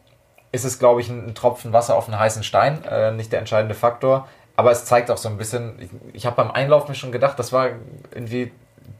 ist 0.53 0.64
es, 0.64 0.78
glaube 0.78 1.01
ich, 1.01 1.09
ein, 1.09 1.28
ein, 1.28 1.34
Tropfen 1.34 1.72
Wasser 1.72 1.97
auf 1.97 2.09
einen 2.09 2.18
heißen 2.18 2.43
Stein, 2.43 2.84
äh, 2.84 3.12
nicht 3.12 3.32
der 3.32 3.38
entscheidende 3.38 3.74
Faktor. 3.74 4.28
Aber 4.57 4.72
es 4.72 4.84
zeigt 4.84 5.11
auch 5.11 5.16
so 5.16 5.28
ein 5.28 5.38
bisschen, 5.38 5.80
ich, 5.80 5.91
ich 6.12 6.26
habe 6.26 6.36
beim 6.36 6.51
Einlauf 6.51 6.88
mir 6.88 6.95
schon 6.95 7.12
gedacht, 7.12 7.38
das 7.38 7.53
war 7.53 7.68
irgendwie 8.12 8.53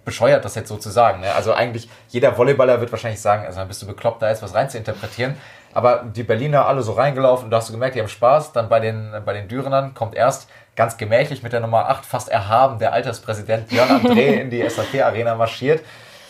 bescheuert, 0.05 0.45
das 0.45 0.55
jetzt 0.55 0.69
so 0.69 0.77
zu 0.77 0.91
sagen. 0.91 1.21
Ne? 1.21 1.35
Also 1.35 1.53
eigentlich, 1.53 1.91
jeder 2.09 2.37
Volleyballer 2.37 2.81
wird 2.81 2.93
wahrscheinlich 2.93 3.21
sagen, 3.21 3.45
also 3.45 3.59
dann 3.59 3.69
bist 3.69 3.83
du 3.83 3.87
bekloppt, 3.87 4.23
da 4.23 4.31
jetzt 4.31 4.43
was 4.43 4.55
rein 4.55 4.71
zu 4.71 4.79
interpretieren. 4.79 5.37
Aber 5.73 6.05
die 6.05 6.23
Berliner 6.23 6.67
alle 6.67 6.83
so 6.83 6.93
reingelaufen, 6.93 7.51
da 7.51 7.59
hast 7.59 7.69
du 7.69 7.73
gemerkt, 7.73 7.95
die 7.95 8.01
haben 8.01 8.09
Spaß. 8.09 8.53
Dann 8.53 8.69
bei 8.69 8.81
den, 8.81 9.13
bei 9.25 9.33
den 9.33 9.49
Dürenern 9.49 9.95
kommt 9.95 10.15
erst 10.15 10.49
ganz 10.77 10.97
gemächlich 10.97 11.43
mit 11.43 11.53
der 11.53 11.61
Nummer 11.61 11.89
8 11.89 12.07
fast 12.07 12.29
erhaben 12.29 12.79
der 12.79 12.93
Alterspräsident 12.93 13.69
Björn 13.69 13.89
André 13.89 14.41
in 14.41 14.51
die 14.51 14.69
SAP-Arena 14.69 15.35
marschiert. 15.35 15.83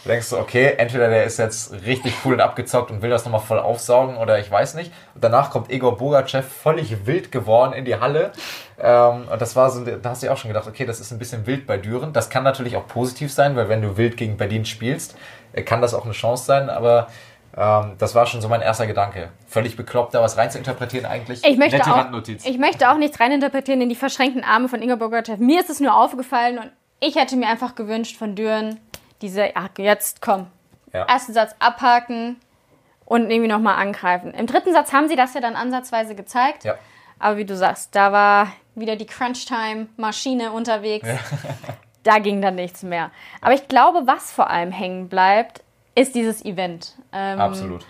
Du 0.03 0.09
denkst 0.09 0.30
du, 0.30 0.38
okay, 0.38 0.74
entweder 0.78 1.11
der 1.11 1.24
ist 1.24 1.38
jetzt 1.38 1.72
richtig 1.84 2.14
cool 2.24 2.32
und 2.34 2.41
abgezockt 2.41 2.91
und 2.91 3.03
will 3.03 3.11
das 3.11 3.26
nochmal 3.26 3.43
voll 3.43 3.59
aufsaugen 3.59 4.16
oder 4.16 4.38
ich 4.38 4.51
weiß 4.51 4.74
nicht. 4.74 4.93
Und 5.14 5.22
danach 5.22 5.51
kommt 5.51 5.70
Igor 5.70 5.99
Bogachev 5.99 6.49
völlig 6.49 7.07
wild 7.07 7.30
geworden 7.30 7.74
in 7.74 7.84
die 7.84 7.97
Halle. 7.97 8.32
Ähm, 8.80 9.28
und 9.30 9.43
das 9.43 9.57
war 9.57 9.68
so, 9.68 9.84
da 9.84 10.09
hast 10.09 10.22
du 10.22 10.26
ja 10.26 10.32
auch 10.32 10.38
schon 10.38 10.49
gedacht, 10.49 10.66
okay, 10.66 10.86
das 10.86 11.01
ist 11.01 11.12
ein 11.12 11.18
bisschen 11.18 11.47
wild 11.47 11.66
bei 11.66 11.76
Düren. 11.76 12.14
Das 12.14 12.30
kann 12.30 12.45
natürlich 12.45 12.76
auch 12.76 12.86
positiv 12.88 13.30
sein, 13.30 13.57
weil 13.57 13.68
wenn 13.68 13.82
du 13.82 13.99
wild 13.99 14.16
gegen 14.16 14.38
Berlin 14.38 14.64
spielst, 14.64 15.16
äh, 15.53 15.62
kann 15.62 15.82
das 15.82 15.93
auch 15.93 16.05
eine 16.05 16.14
Chance 16.14 16.47
sein, 16.47 16.70
aber 16.70 17.09
ähm, 17.57 17.97
das 17.99 18.15
war 18.15 18.27
schon 18.27 18.41
so 18.41 18.49
mein 18.49 18.63
erster 18.63 18.87
Gedanke. 18.87 19.31
Völlig 19.49 19.77
bekloppt, 19.77 20.15
da 20.15 20.23
was 20.23 20.37
reinzuinterpretieren 20.37 21.07
eigentlich. 21.07 21.45
Ich 21.45 21.59
möchte, 21.59 21.83
auch, 21.83 22.07
ich 22.45 22.59
möchte 22.59 22.91
auch 22.91 22.97
nichts 22.97 23.19
reininterpretieren 23.19 23.81
in 23.81 23.89
die 23.89 23.97
verschränkten 23.97 24.45
Arme 24.45 24.69
von 24.69 24.81
Inga 24.81 24.97
Bogachev. 24.97 25.39
Mir 25.39 25.61
ist 25.61 25.71
es 25.71 25.81
nur 25.81 25.97
aufgefallen 25.97 26.59
und 26.59 26.71
ich 27.01 27.17
hätte 27.17 27.37
mir 27.37 27.49
einfach 27.49 27.75
gewünscht 27.75 28.17
von 28.17 28.37
Düren, 28.37 28.79
diese, 29.23 29.51
ach, 29.55 29.71
jetzt 29.79 30.23
komm, 30.23 30.47
ja. 30.93 31.05
ersten 31.05 31.33
Satz 31.33 31.55
abhaken 31.59 32.37
und 33.05 33.31
irgendwie 33.31 33.49
nochmal 33.49 33.77
angreifen. 33.77 34.33
Im 34.35 34.47
dritten 34.47 34.73
Satz 34.73 34.93
haben 34.93 35.09
sie 35.09 35.17
das 35.17 35.35
ja 35.35 35.41
dann 35.41 35.57
ansatzweise 35.57 36.15
gezeigt. 36.15 36.65
Ja. 36.65 36.77
Aber 37.19 37.37
wie 37.37 37.45
du 37.45 37.57
sagst, 37.57 37.95
da 37.95 38.13
war 38.13 38.53
wieder 38.75 38.97
die 38.97 39.07
Crunch-Time-Maschine 39.07 40.53
unterwegs. 40.53 41.07
Ja. 41.07 41.19
da 42.03 42.19
ging 42.19 42.41
dann 42.41 42.55
nichts 42.55 42.83
mehr. 42.83 43.11
Aber 43.41 43.55
ich 43.55 43.67
glaube, 43.69 44.07
was 44.07 44.31
vor 44.31 44.49
allem 44.49 44.71
hängen 44.71 45.09
bleibt, 45.09 45.63
ist 46.01 46.15
dieses 46.15 46.45
Event. 46.45 46.95
Ähm, 47.13 47.41
Absolut. 47.41 47.85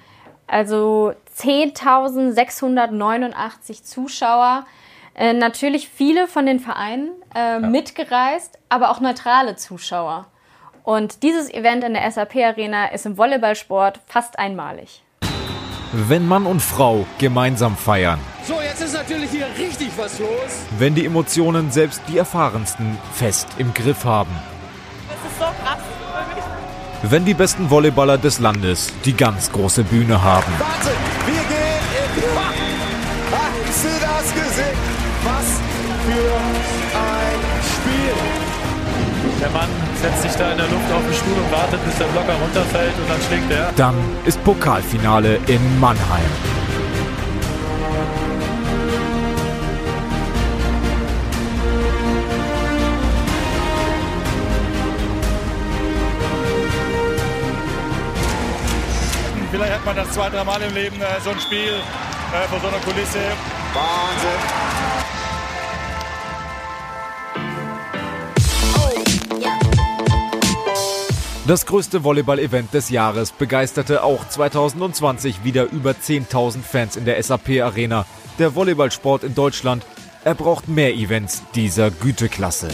Also 0.46 1.12
10.689 1.38 3.84
Zuschauer. 3.84 4.66
Äh, 5.14 5.32
natürlich 5.32 5.88
viele 5.88 6.26
von 6.26 6.44
den 6.46 6.60
Vereinen 6.60 7.10
äh, 7.34 7.38
ja. 7.38 7.60
mitgereist, 7.60 8.58
aber 8.68 8.90
auch 8.90 9.00
neutrale 9.00 9.56
Zuschauer. 9.56 10.26
Und 10.82 11.22
dieses 11.22 11.52
Event 11.52 11.84
in 11.84 11.94
der 11.94 12.10
SAP 12.10 12.36
Arena 12.36 12.86
ist 12.86 13.06
im 13.06 13.16
Volleyballsport 13.16 14.00
fast 14.06 14.38
einmalig. 14.38 15.02
Wenn 15.92 16.26
Mann 16.26 16.46
und 16.46 16.60
Frau 16.60 17.06
gemeinsam 17.18 17.76
feiern. 17.76 18.18
So, 18.44 18.60
jetzt 18.60 18.80
ist 18.80 18.94
natürlich 18.94 19.30
hier 19.30 19.46
richtig 19.58 19.90
was 19.96 20.18
los. 20.18 20.66
Wenn 20.78 20.94
die 20.94 21.04
Emotionen 21.04 21.70
selbst 21.70 22.00
die 22.08 22.16
erfahrensten 22.18 22.96
fest 23.12 23.48
im 23.58 23.74
Griff 23.74 24.04
haben. 24.04 24.30
Wenn 27.02 27.24
die 27.24 27.34
besten 27.34 27.70
Volleyballer 27.70 28.18
des 28.18 28.40
Landes 28.40 28.92
die 29.04 29.14
ganz 29.14 29.50
große 29.50 29.84
Bühne 29.84 30.22
haben. 30.22 30.52
Warte, 30.58 30.90
wir 31.26 31.34
gehen 31.34 31.84
in 31.96 32.10
die 32.16 32.26
Hast 33.32 33.84
du 33.84 33.88
das 33.88 34.34
gesehen? 34.34 34.78
Was 35.24 35.60
für 36.06 36.36
ein 36.98 37.40
Spiel! 37.72 38.40
Der 39.40 39.50
Mann 39.50 39.68
setzt 40.02 40.22
sich 40.22 40.32
da 40.32 40.52
in 40.52 40.58
der 40.58 40.66
Luft 40.66 40.92
auf 40.92 41.02
den 41.02 41.14
Stuhl 41.14 41.42
und 41.42 41.52
wartet, 41.52 41.84
bis 41.84 41.96
der 41.96 42.04
Blocker 42.06 42.34
runterfällt 42.34 42.92
und 42.98 43.08
dann 43.08 43.20
schlägt 43.26 43.50
er. 43.50 43.72
Dann 43.76 43.94
ist 44.24 44.42
Pokalfinale 44.44 45.38
in 45.46 45.80
Mannheim. 45.80 46.30
Hat 59.80 59.86
man 59.86 59.96
das 59.96 60.12
zwei, 60.12 60.28
dreimal 60.28 60.60
im 60.60 60.74
Leben, 60.74 61.00
äh, 61.00 61.20
so 61.24 61.30
ein 61.30 61.40
Spiel 61.40 61.58
äh, 61.58 62.48
vor 62.48 62.60
so 62.60 62.66
einer 62.68 62.78
Kulisse. 62.80 63.18
Wahnsinn. 63.72 64.28
Das 71.46 71.66
größte 71.66 72.04
Volleyball-Event 72.04 72.74
des 72.74 72.90
Jahres 72.90 73.32
begeisterte 73.32 74.04
auch 74.04 74.28
2020 74.28 75.44
wieder 75.44 75.64
über 75.64 75.92
10.000 75.92 76.62
Fans 76.62 76.96
in 76.96 77.06
der 77.06 77.20
SAP 77.22 77.62
Arena. 77.62 78.04
Der 78.38 78.54
Volleyballsport 78.54 79.24
in 79.24 79.34
Deutschland, 79.34 79.84
er 80.24 80.34
braucht 80.34 80.68
mehr 80.68 80.94
Events 80.94 81.42
dieser 81.54 81.90
Güteklasse. 81.90 82.68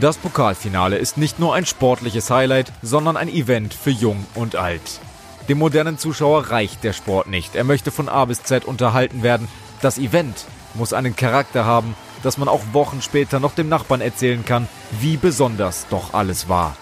Das 0.00 0.16
Pokalfinale 0.16 0.96
ist 0.96 1.16
nicht 1.16 1.40
nur 1.40 1.56
ein 1.56 1.66
sportliches 1.66 2.30
Highlight, 2.30 2.72
sondern 2.82 3.16
ein 3.16 3.28
Event 3.28 3.74
für 3.74 3.90
Jung 3.90 4.24
und 4.36 4.54
Alt. 4.54 5.00
Dem 5.48 5.58
modernen 5.58 5.98
Zuschauer 5.98 6.50
reicht 6.50 6.84
der 6.84 6.92
Sport 6.92 7.26
nicht. 7.26 7.56
Er 7.56 7.64
möchte 7.64 7.90
von 7.90 8.08
A 8.08 8.24
bis 8.26 8.44
Z 8.44 8.64
unterhalten 8.64 9.24
werden. 9.24 9.48
Das 9.82 9.98
Event 9.98 10.44
muss 10.74 10.92
einen 10.92 11.16
Charakter 11.16 11.64
haben, 11.64 11.96
dass 12.22 12.38
man 12.38 12.46
auch 12.48 12.60
Wochen 12.72 13.02
später 13.02 13.40
noch 13.40 13.56
dem 13.56 13.68
Nachbarn 13.68 14.00
erzählen 14.00 14.44
kann, 14.44 14.68
wie 15.00 15.16
besonders 15.16 15.86
doch 15.90 16.14
alles 16.14 16.48
war. 16.48 16.76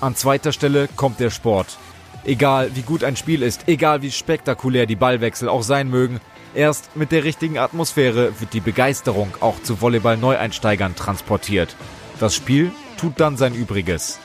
An 0.00 0.14
zweiter 0.14 0.52
Stelle 0.52 0.88
kommt 0.94 1.18
der 1.18 1.30
Sport. 1.30 1.76
Egal 2.24 2.70
wie 2.74 2.82
gut 2.82 3.02
ein 3.02 3.16
Spiel 3.16 3.42
ist, 3.42 3.66
egal 3.66 4.02
wie 4.02 4.12
spektakulär 4.12 4.86
die 4.86 4.96
Ballwechsel 4.96 5.48
auch 5.48 5.64
sein 5.64 5.88
mögen, 5.88 6.20
erst 6.54 6.94
mit 6.94 7.10
der 7.10 7.24
richtigen 7.24 7.58
Atmosphäre 7.58 8.38
wird 8.38 8.52
die 8.52 8.60
Begeisterung 8.60 9.32
auch 9.40 9.60
zu 9.60 9.80
Volleyball-Neueinsteigern 9.80 10.94
transportiert. 10.94 11.74
Das 12.18 12.34
Spiel 12.34 12.72
tut 12.96 13.18
dann 13.18 13.36
sein 13.36 13.54
Übriges. 13.54 14.18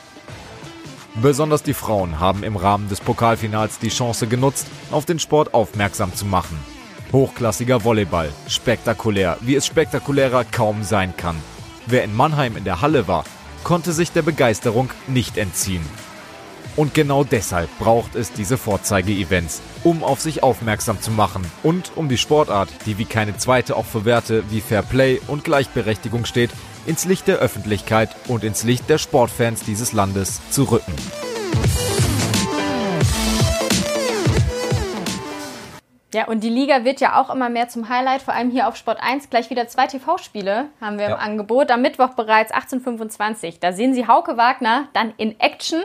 Besonders 1.15 1.63
die 1.63 1.73
Frauen 1.73 2.19
haben 2.19 2.43
im 2.43 2.55
Rahmen 2.55 2.89
des 2.89 3.01
Pokalfinals 3.01 3.79
die 3.79 3.89
Chance 3.89 4.27
genutzt, 4.27 4.67
auf 4.91 5.05
den 5.05 5.17
Sport 5.17 5.53
aufmerksam 5.53 6.13
zu 6.13 6.25
machen. 6.25 6.59
Hochklassiger 7.11 7.83
Volleyball, 7.83 8.31
spektakulär, 8.47 9.38
wie 9.41 9.55
es 9.55 9.65
spektakulärer 9.65 10.43
kaum 10.43 10.83
sein 10.83 11.15
kann. 11.17 11.38
Wer 11.88 12.03
in 12.03 12.15
Mannheim 12.15 12.55
in 12.55 12.65
der 12.65 12.81
Halle 12.81 13.07
war, 13.07 13.23
konnte 13.63 13.93
sich 13.93 14.11
der 14.11 14.21
Begeisterung 14.21 14.89
nicht 15.07 15.38
entziehen. 15.38 15.85
Und 16.75 16.93
genau 16.93 17.23
deshalb 17.23 17.69
braucht 17.79 18.13
es 18.13 18.31
diese 18.31 18.55
Vorzeige-Events, 18.57 19.61
um 19.83 20.03
auf 20.03 20.21
sich 20.21 20.43
aufmerksam 20.43 21.01
zu 21.01 21.09
machen 21.09 21.43
und 21.63 21.91
um 21.95 22.07
die 22.07 22.19
Sportart, 22.19 22.69
die 22.85 22.99
wie 22.99 23.05
keine 23.05 23.35
zweite 23.35 23.75
auch 23.75 23.85
für 23.85 24.05
Werte 24.05 24.43
wie 24.51 24.61
Fair 24.61 24.83
Play 24.83 25.19
und 25.27 25.43
Gleichberechtigung 25.43 26.25
steht, 26.25 26.51
ins 26.88 27.05
Licht 27.05 27.27
der 27.27 27.38
Öffentlichkeit 27.38 28.09
und 28.27 28.43
ins 28.43 28.63
Licht 28.63 28.89
der 28.89 28.97
Sportfans 28.97 29.63
dieses 29.63 29.93
Landes 29.93 30.41
zu 30.49 30.63
rücken. 30.63 30.93
Ja, 36.13 36.25
und 36.27 36.41
die 36.41 36.49
Liga 36.49 36.85
wird 36.85 37.01
ja 37.01 37.21
auch 37.21 37.29
immer 37.29 37.49
mehr 37.49 37.67
zum 37.67 37.89
Highlight, 37.89 38.21
vor 38.21 38.33
allem 38.33 38.49
hier 38.49 38.67
auf 38.67 38.77
Sport 38.77 38.97
1. 39.01 39.29
Gleich 39.29 39.49
wieder 39.49 39.67
zwei 39.67 39.88
TV-Spiele 39.88 40.69
haben 40.79 40.97
wir 40.97 41.09
Ja. 41.09 41.15
im 41.15 41.19
Angebot. 41.21 41.69
Am 41.69 41.81
Mittwoch 41.81 42.11
bereits 42.15 42.51
18.25 42.53 43.59
Da 43.59 43.73
sehen 43.73 43.93
Sie 43.93 44.07
Hauke 44.07 44.38
Wagner 44.38 44.88
dann 44.93 45.13
in 45.17 45.38
Action. 45.39 45.83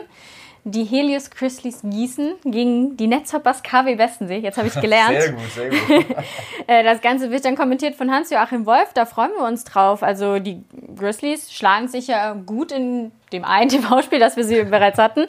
Die 0.65 0.85
Helios 0.85 1.29
Chrisleys 1.29 1.81
Gießen 1.83 2.35
gegen 2.45 2.95
die 2.95 3.07
Netzhoppers 3.07 3.63
KW 3.63 3.97
Westensee. 3.97 4.37
Jetzt 4.37 4.57
habe 4.57 4.69
ich 4.69 4.73
gelernt. 4.81 5.21
Sehr 5.21 5.31
gut, 5.33 5.51
sehr 5.53 5.69
gut. 5.69 6.05
Äh, 6.67 6.83
Das 6.83 7.01
Ganze 7.01 7.29
wird 7.31 7.43
dann 7.43 7.57
kommentiert 7.57 7.95
von 7.95 8.09
Hans-Joachim 8.09 8.65
Wolf. 8.65 8.93
Da 8.93 9.05
freuen 9.05 9.31
wir 9.37 9.45
uns 9.45 9.65
drauf. 9.65 10.01
Also 10.03 10.39
die 10.39 10.63
Grizzlies 10.95 11.51
schlagen 11.51 11.89
sich 11.89 12.07
ja 12.07 12.33
gut 12.33 12.71
in 12.71 13.11
dem 13.33 13.43
einen 13.43 13.69
TV-Spiel, 13.69 14.19
das 14.19 14.37
wir 14.37 14.45
sie 14.45 14.63
bereits 14.63 14.97
hatten. 14.99 15.25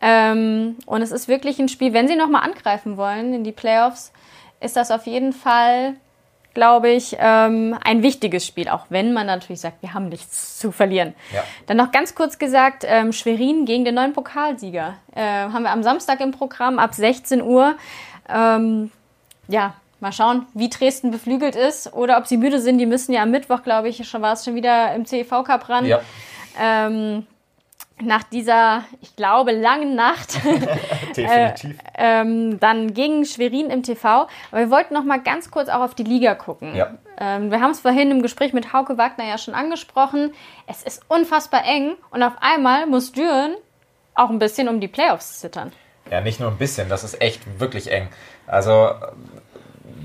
Ähm, 0.00 0.76
und 0.86 1.02
es 1.02 1.10
ist 1.12 1.28
wirklich 1.28 1.58
ein 1.58 1.68
Spiel, 1.68 1.92
wenn 1.92 2.08
sie 2.08 2.16
nochmal 2.16 2.42
angreifen 2.42 2.96
wollen 2.96 3.34
in 3.34 3.44
die 3.44 3.52
Playoffs, 3.52 4.12
ist 4.60 4.76
das 4.76 4.90
auf 4.90 5.06
jeden 5.06 5.34
Fall, 5.34 5.94
glaube 6.58 6.88
ich, 6.88 7.16
ähm, 7.20 7.78
ein 7.84 8.02
wichtiges 8.02 8.44
Spiel. 8.44 8.68
Auch 8.68 8.86
wenn 8.88 9.12
man 9.12 9.28
natürlich 9.28 9.60
sagt, 9.60 9.80
wir 9.80 9.94
haben 9.94 10.08
nichts 10.08 10.58
zu 10.58 10.72
verlieren. 10.72 11.14
Ja. 11.32 11.44
Dann 11.66 11.76
noch 11.76 11.92
ganz 11.92 12.16
kurz 12.16 12.36
gesagt, 12.36 12.84
ähm, 12.84 13.12
Schwerin 13.12 13.64
gegen 13.64 13.84
den 13.84 13.94
neuen 13.94 14.12
Pokalsieger. 14.12 14.94
Äh, 15.14 15.22
haben 15.22 15.62
wir 15.62 15.70
am 15.70 15.84
Samstag 15.84 16.20
im 16.20 16.32
Programm 16.32 16.80
ab 16.80 16.94
16 16.94 17.42
Uhr. 17.42 17.76
Ähm, 18.28 18.90
ja, 19.46 19.74
mal 20.00 20.10
schauen, 20.10 20.46
wie 20.52 20.68
Dresden 20.68 21.12
beflügelt 21.12 21.54
ist 21.54 21.92
oder 21.92 22.18
ob 22.18 22.26
sie 22.26 22.36
müde 22.36 22.60
sind. 22.60 22.78
Die 22.78 22.86
müssen 22.86 23.12
ja 23.12 23.22
am 23.22 23.30
Mittwoch, 23.30 23.62
glaube 23.62 23.88
ich, 23.88 24.08
schon 24.08 24.20
war 24.20 24.32
es 24.32 24.44
schon 24.44 24.56
wieder 24.56 24.92
im 24.96 25.06
CEV 25.06 25.44
Cup 25.44 25.68
ran. 25.68 25.86
Ja, 25.86 26.00
Ähm, 26.60 27.24
nach 28.02 28.22
dieser, 28.24 28.84
ich 29.00 29.16
glaube, 29.16 29.52
langen 29.52 29.94
Nacht 29.94 30.38
definitiv. 31.16 31.76
ähm, 31.96 32.58
dann 32.60 32.94
gegen 32.94 33.24
Schwerin 33.24 33.70
im 33.70 33.82
TV. 33.82 34.28
Aber 34.50 34.60
wir 34.60 34.70
wollten 34.70 34.94
noch 34.94 35.04
mal 35.04 35.20
ganz 35.20 35.50
kurz 35.50 35.68
auch 35.68 35.80
auf 35.80 35.94
die 35.94 36.04
Liga 36.04 36.34
gucken. 36.34 36.74
Ja. 36.74 36.90
Ähm, 37.18 37.50
wir 37.50 37.60
haben 37.60 37.70
es 37.70 37.80
vorhin 37.80 38.10
im 38.10 38.22
Gespräch 38.22 38.52
mit 38.52 38.72
Hauke 38.72 38.98
Wagner 38.98 39.24
ja 39.24 39.38
schon 39.38 39.54
angesprochen. 39.54 40.32
Es 40.66 40.82
ist 40.82 41.02
unfassbar 41.08 41.64
eng 41.64 41.96
und 42.10 42.22
auf 42.22 42.34
einmal 42.40 42.86
muss 42.86 43.12
Düren 43.12 43.54
auch 44.14 44.30
ein 44.30 44.38
bisschen 44.38 44.68
um 44.68 44.80
die 44.80 44.88
Playoffs 44.88 45.40
zittern. 45.40 45.72
Ja, 46.10 46.20
nicht 46.20 46.40
nur 46.40 46.50
ein 46.50 46.58
bisschen, 46.58 46.88
das 46.88 47.04
ist 47.04 47.20
echt 47.20 47.60
wirklich 47.60 47.90
eng. 47.92 48.08
Also, 48.46 48.90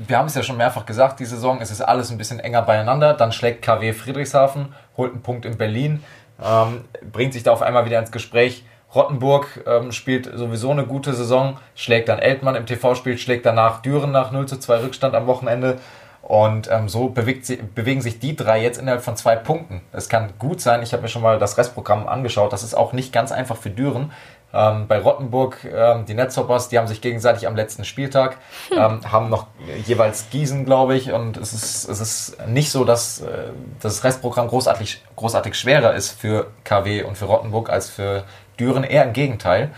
wir 0.08 0.18
haben 0.18 0.28
es 0.28 0.36
ja 0.36 0.44
schon 0.44 0.58
mehrfach 0.58 0.86
gesagt, 0.86 1.20
die 1.20 1.26
Saison, 1.26 1.62
es 1.62 1.72
ist 1.72 1.82
alles 1.82 2.12
ein 2.12 2.18
bisschen 2.18 2.40
enger 2.40 2.62
beieinander. 2.62 3.14
Dann 3.14 3.32
schlägt 3.32 3.64
KW 3.64 3.94
Friedrichshafen, 3.94 4.74
holt 4.98 5.14
einen 5.14 5.22
Punkt 5.22 5.46
in 5.46 5.58
Berlin, 5.58 6.04
ähm, 6.42 6.86
bringt 7.12 7.34
sich 7.34 7.44
da 7.44 7.52
auf 7.52 7.62
einmal 7.62 7.86
wieder 7.86 8.00
ins 8.00 8.12
Gespräch. 8.12 8.66
Rottenburg 8.94 9.64
ähm, 9.66 9.92
spielt 9.92 10.30
sowieso 10.38 10.70
eine 10.70 10.86
gute 10.86 11.14
Saison, 11.14 11.58
schlägt 11.76 12.10
dann 12.10 12.20
Eltmann 12.20 12.56
im 12.56 12.66
TV-Spiel, 12.66 13.18
schlägt 13.18 13.46
danach 13.46 13.82
Düren 13.82 14.12
nach 14.12 14.32
0 14.32 14.46
zu 14.48 14.58
2 14.60 14.84
Rückstand 14.84 15.16
am 15.16 15.26
Wochenende. 15.26 15.80
Und 16.24 16.70
ähm, 16.72 16.88
so 16.88 17.14
sie, 17.42 17.58
bewegen 17.58 18.02
sich 18.02 18.20
die 18.20 18.34
drei 18.38 18.64
jetzt 18.64 18.78
innerhalb 18.78 19.04
von 19.04 19.18
zwei 19.18 19.36
Punkten. 19.36 19.82
Es 19.92 20.08
kann 20.08 20.32
gut 20.40 20.62
sein, 20.62 20.82
ich 20.82 20.94
habe 20.94 21.02
mir 21.04 21.10
schon 21.10 21.22
mal 21.22 21.38
das 21.38 21.58
Restprogramm 21.58 22.08
angeschaut, 22.08 22.54
das 22.54 22.64
ist 22.64 22.76
auch 22.76 22.94
nicht 22.94 23.12
ganz 23.12 23.34
einfach 23.34 23.58
für 23.58 23.70
Düren. 23.70 24.14
Ähm, 24.54 24.88
bei 24.88 25.00
Rottenburg, 25.00 25.66
ähm, 25.66 26.06
die 26.06 26.14
Netzhoppers, 26.14 26.70
die 26.70 26.78
haben 26.78 26.88
sich 26.88 27.02
gegenseitig 27.02 27.48
am 27.48 27.56
letzten 27.56 27.86
Spieltag, 27.86 28.38
ähm, 28.72 29.00
haben 29.12 29.30
noch 29.30 29.48
jeweils 29.86 30.30
Gießen, 30.30 30.64
glaube 30.66 30.96
ich. 30.96 31.12
Und 31.12 31.38
es 31.38 31.54
ist, 31.54 31.90
es 31.90 32.00
ist 32.00 32.48
nicht 32.48 32.70
so, 32.70 32.86
dass 32.86 33.22
äh, 33.22 33.50
das 33.82 34.04
Restprogramm 34.04 34.48
großartig, 34.48 35.02
großartig 35.16 35.56
schwerer 35.56 35.94
ist 35.94 36.12
für 36.12 36.48
KW 36.64 37.04
und 37.04 37.18
für 37.18 37.26
Rottenburg 37.26 37.70
als 37.70 37.90
für 37.90 38.26
Düren. 38.60 38.84
Eher 38.84 39.06
im 39.06 39.14
Gegenteil. 39.14 39.72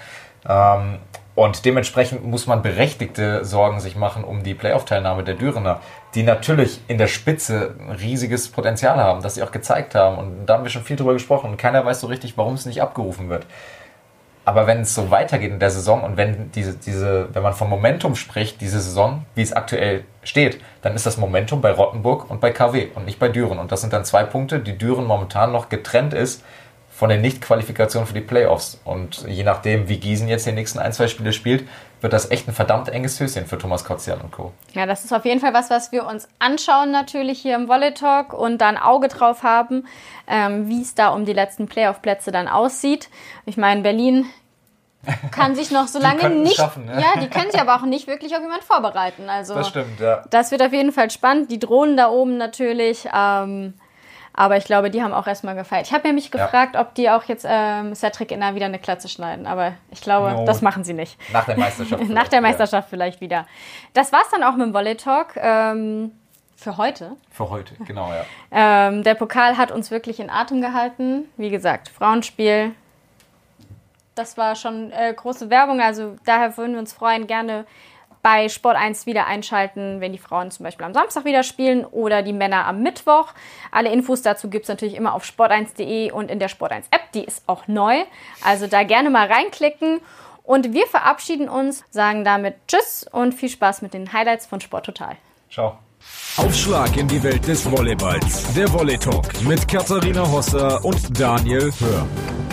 Ähm, 0.48 1.00
und 1.36 1.66
dementsprechend 1.66 2.26
muss 2.26 2.48
man 2.48 2.62
berechtigte 2.62 3.44
Sorgen 3.44 3.82
sich 3.82 3.98
machen 3.98 4.24
um 4.24 4.44
die 4.44 4.54
Playoff-Teilnahme 4.54 5.24
der 5.24 5.36
Dürener, 5.36 5.82
die 6.16 6.24
natürlich 6.24 6.80
in 6.88 6.98
der 6.98 7.08
Spitze 7.08 7.76
ein 7.78 7.92
riesiges 7.92 8.50
Potenzial 8.50 8.98
haben, 8.98 9.22
das 9.22 9.36
sie 9.36 9.44
auch 9.44 9.52
gezeigt 9.52 9.96
haben. 9.96 10.18
Und 10.18 10.46
da 10.46 10.56
haben 10.56 10.64
wir 10.64 10.70
schon 10.70 10.84
viel 10.84 10.96
drüber 10.96 11.12
gesprochen 11.12 11.52
und 11.52 11.58
keiner 11.58 11.86
weiß 11.86 12.00
so 12.00 12.08
richtig, 12.08 12.38
warum 12.38 12.54
es 12.54 12.66
nicht 12.66 12.82
abgerufen 12.82 13.30
wird. 13.30 13.46
Aber 14.46 14.68
wenn 14.68 14.82
es 14.82 14.94
so 14.94 15.10
weitergeht 15.10 15.52
in 15.52 15.60
der 15.60 15.72
Saison 15.72 16.04
und 16.04 16.18
wenn 16.18 16.52
diese, 16.52 16.76
diese, 16.76 17.34
wenn 17.34 17.42
man 17.42 17.54
vom 17.54 17.68
Momentum 17.68 18.16
spricht, 18.16 18.62
diese 18.62 18.80
Saison, 18.80 19.26
wie 19.34 19.42
es 19.42 19.54
aktuell 19.54 20.06
steht, 20.24 20.62
dann 20.84 20.94
ist 20.96 21.08
das 21.08 21.18
Momentum 21.18 21.62
bei 21.62 21.72
Rottenburg 21.72 22.30
und 22.30 22.42
bei 22.42 22.52
KW 22.52 22.90
und 22.94 23.06
nicht 23.06 23.18
bei 23.18 23.28
Düren. 23.28 23.58
Und 23.58 23.72
das 23.72 23.82
sind 23.82 23.92
dann 23.92 24.06
zwei 24.06 24.24
Punkte, 24.24 24.60
die 24.60 24.78
Düren 24.78 25.06
momentan 25.06 25.52
noch 25.52 25.70
getrennt 25.70 26.14
ist 26.14 26.44
von 26.92 27.10
den 27.10 27.22
Nicht-Qualifikationen 27.22 28.08
für 28.08 28.14
die 28.14 28.22
Playoffs. 28.22 28.80
Und 28.86 29.26
je 29.28 29.44
nachdem, 29.44 29.90
wie 29.90 29.98
Gießen 29.98 30.28
jetzt 30.28 30.46
die 30.46 30.52
nächsten 30.52 30.78
ein, 30.80 30.94
zwei 30.94 31.08
Spiele 31.08 31.34
spielt, 31.34 31.68
wird 32.06 32.14
das 32.14 32.30
echt 32.30 32.48
ein 32.48 32.54
verdammt 32.54 32.88
enges 32.88 33.20
Höschen 33.20 33.48
für 33.48 33.58
Thomas 33.58 33.84
Kotzian 33.84 34.22
und 34.22 34.32
Co. 34.32 34.54
Ja, 34.74 34.86
das 34.86 35.04
ist 35.04 35.12
auf 35.12 35.26
jeden 35.26 35.42
Fall 35.42 35.56
was, 35.56 35.72
was 35.72 35.92
wir 35.92 36.06
uns 36.06 36.28
anschauen 36.38 36.92
natürlich 36.92 37.42
hier 37.42 37.56
im 37.56 37.68
Volley 37.68 37.96
Talk 37.96 38.32
und 38.32 38.60
da 38.60 38.68
ein 38.68 38.78
Auge 38.78 39.08
drauf 39.08 39.42
haben, 39.42 39.88
ähm, 40.28 40.70
wie 40.70 40.84
es 40.84 40.94
da 40.94 41.10
um 41.10 41.26
die 41.26 41.34
letzten 41.34 41.66
Playoff-Plätze 41.66 42.32
dann 42.32 42.48
aussieht. 42.48 43.10
Ich 43.48 43.58
meine, 43.58 43.82
Berlin 43.82 44.28
kann 45.32 45.56
sich 45.56 45.72
noch 45.72 45.88
so 45.88 45.98
lange 46.08 46.30
nicht, 46.30 46.58
schaffen, 46.58 46.86
ne? 46.86 47.02
ja, 47.02 47.20
die 47.20 47.28
können 47.28 47.50
sich 47.50 47.60
aber 47.60 47.76
auch 47.76 47.88
nicht 47.88 48.06
wirklich 48.06 48.36
auf 48.36 48.42
jemand 48.44 48.64
vorbereiten. 48.64 49.28
Also 49.28 49.56
Das 49.56 49.68
stimmt, 49.68 50.00
ja. 50.00 50.24
das 50.30 50.52
wird 50.52 50.62
auf 50.62 50.74
jeden 50.74 50.92
Fall 50.92 51.10
spannend. 51.10 51.50
Die 51.50 51.58
Drohnen 51.58 51.98
da 51.98 52.10
oben 52.10 52.38
natürlich. 52.38 53.08
Ähm, 53.12 53.74
Aber 54.38 54.58
ich 54.58 54.66
glaube, 54.66 54.90
die 54.92 55.02
haben 55.02 55.14
auch 55.14 55.28
erstmal 55.28 55.56
gefeiert. 55.56 55.88
Ich 55.88 55.94
habe 55.94 56.12
mich 56.12 56.30
Ja. 56.34 56.44
gefragt, 56.46 56.76
ob 56.76 56.94
die 56.96 57.10
auch 57.10 57.24
jetzt 57.24 57.46
ähm, 57.48 57.96
Cedric 57.96 58.32
Inner 58.32 58.54
wieder 58.54 58.66
eine 58.66 58.80
Klatze 58.80 59.08
schneiden. 59.08 59.48
Aber 59.48 59.74
ich 59.92 60.02
glaube, 60.02 60.32
No. 60.34 60.46
das 60.46 60.62
machen 60.62 60.84
sie 60.84 60.94
nicht. 60.94 61.18
Nach 61.32 61.46
der 61.46 61.58
Meisterschaft. 61.58 62.04
Nach 62.10 62.28
der. 62.28 62.42
Meisterschaft 62.42 62.90
vielleicht 62.90 63.22
wieder. 63.22 63.46
Das 63.94 64.12
war's 64.12 64.30
dann 64.32 64.44
auch 64.44 64.56
mit 64.58 64.68
dem 64.68 64.74
Volley 64.74 64.98
Talk 64.98 65.38
ähm, 65.38 66.12
für 66.58 66.76
heute. 66.78 67.14
Für 67.32 67.50
heute, 67.50 67.76
genau, 67.86 68.12
ja. 68.12 68.26
Ähm, 68.52 69.04
der 69.04 69.16
Pokal 69.16 69.58
hat 69.58 69.72
uns 69.72 69.90
wirklich 69.90 70.20
in 70.20 70.30
Atem 70.30 70.60
gehalten. 70.62 71.26
Wie 71.38 71.50
gesagt, 71.50 71.88
Frauenspiel. 71.90 72.72
Das 74.16 74.38
war 74.38 74.56
schon 74.56 74.92
äh, 74.92 75.14
große 75.14 75.50
Werbung. 75.50 75.82
Also 75.82 76.16
daher 76.26 76.56
würden 76.58 76.74
wir 76.74 76.80
uns 76.80 76.94
freuen, 76.94 77.28
gerne 77.28 77.66
bei 78.26 78.50
Sport 78.50 78.76
1 78.76 79.06
wieder 79.06 79.28
einschalten, 79.28 80.02
wenn 80.02 80.12
die 80.12 80.18
Frauen 80.18 80.50
zum 80.50 80.64
Beispiel 80.64 80.84
am 80.84 80.96
Samstag 80.96 81.26
wieder 81.26 81.44
spielen 81.44 81.86
oder 81.86 82.24
die 82.24 82.34
Männer 82.34 82.66
am 82.66 82.82
Mittwoch. 82.82 83.28
Alle 83.72 83.92
Infos 83.92 84.24
dazu 84.24 84.50
gibt 84.50 84.64
es 84.64 84.70
natürlich 84.70 84.96
immer 84.96 85.14
auf 85.14 85.24
sport1.de 85.24 86.12
und 86.12 86.32
in 86.32 86.40
der 86.40 86.48
Sport 86.48 86.72
1 86.72 86.88
App. 86.90 87.12
Die 87.14 87.24
ist 87.24 87.44
auch 87.46 87.68
neu. 87.68 88.04
Also 88.44 88.66
da 88.66 88.82
gerne 88.82 89.12
mal 89.12 89.32
reinklicken. 89.32 90.02
Und 90.42 90.74
wir 90.74 90.88
verabschieden 90.88 91.48
uns, 91.48 91.84
sagen 91.92 92.24
damit 92.24 92.56
Tschüss 92.68 93.06
und 93.12 93.36
viel 93.36 93.50
Spaß 93.50 93.84
mit 93.84 93.94
den 93.94 94.12
Highlights 94.12 94.48
von 94.48 94.60
Sport 94.60 94.88
Total. 94.88 95.18
Ciao. 95.52 95.78
Aufschlag 96.38 96.98
in 96.98 97.08
die 97.08 97.22
Welt 97.22 97.48
des 97.48 97.70
Volleyballs. 97.72 98.52
Der 98.56 98.74
Volley 98.74 98.98
Talk 98.98 99.40
mit 99.44 99.68
Katharina 99.68 100.28
Hosser 100.32 100.84
und 100.84 101.20
Daniel 101.20 101.72
Hör. 101.80 102.45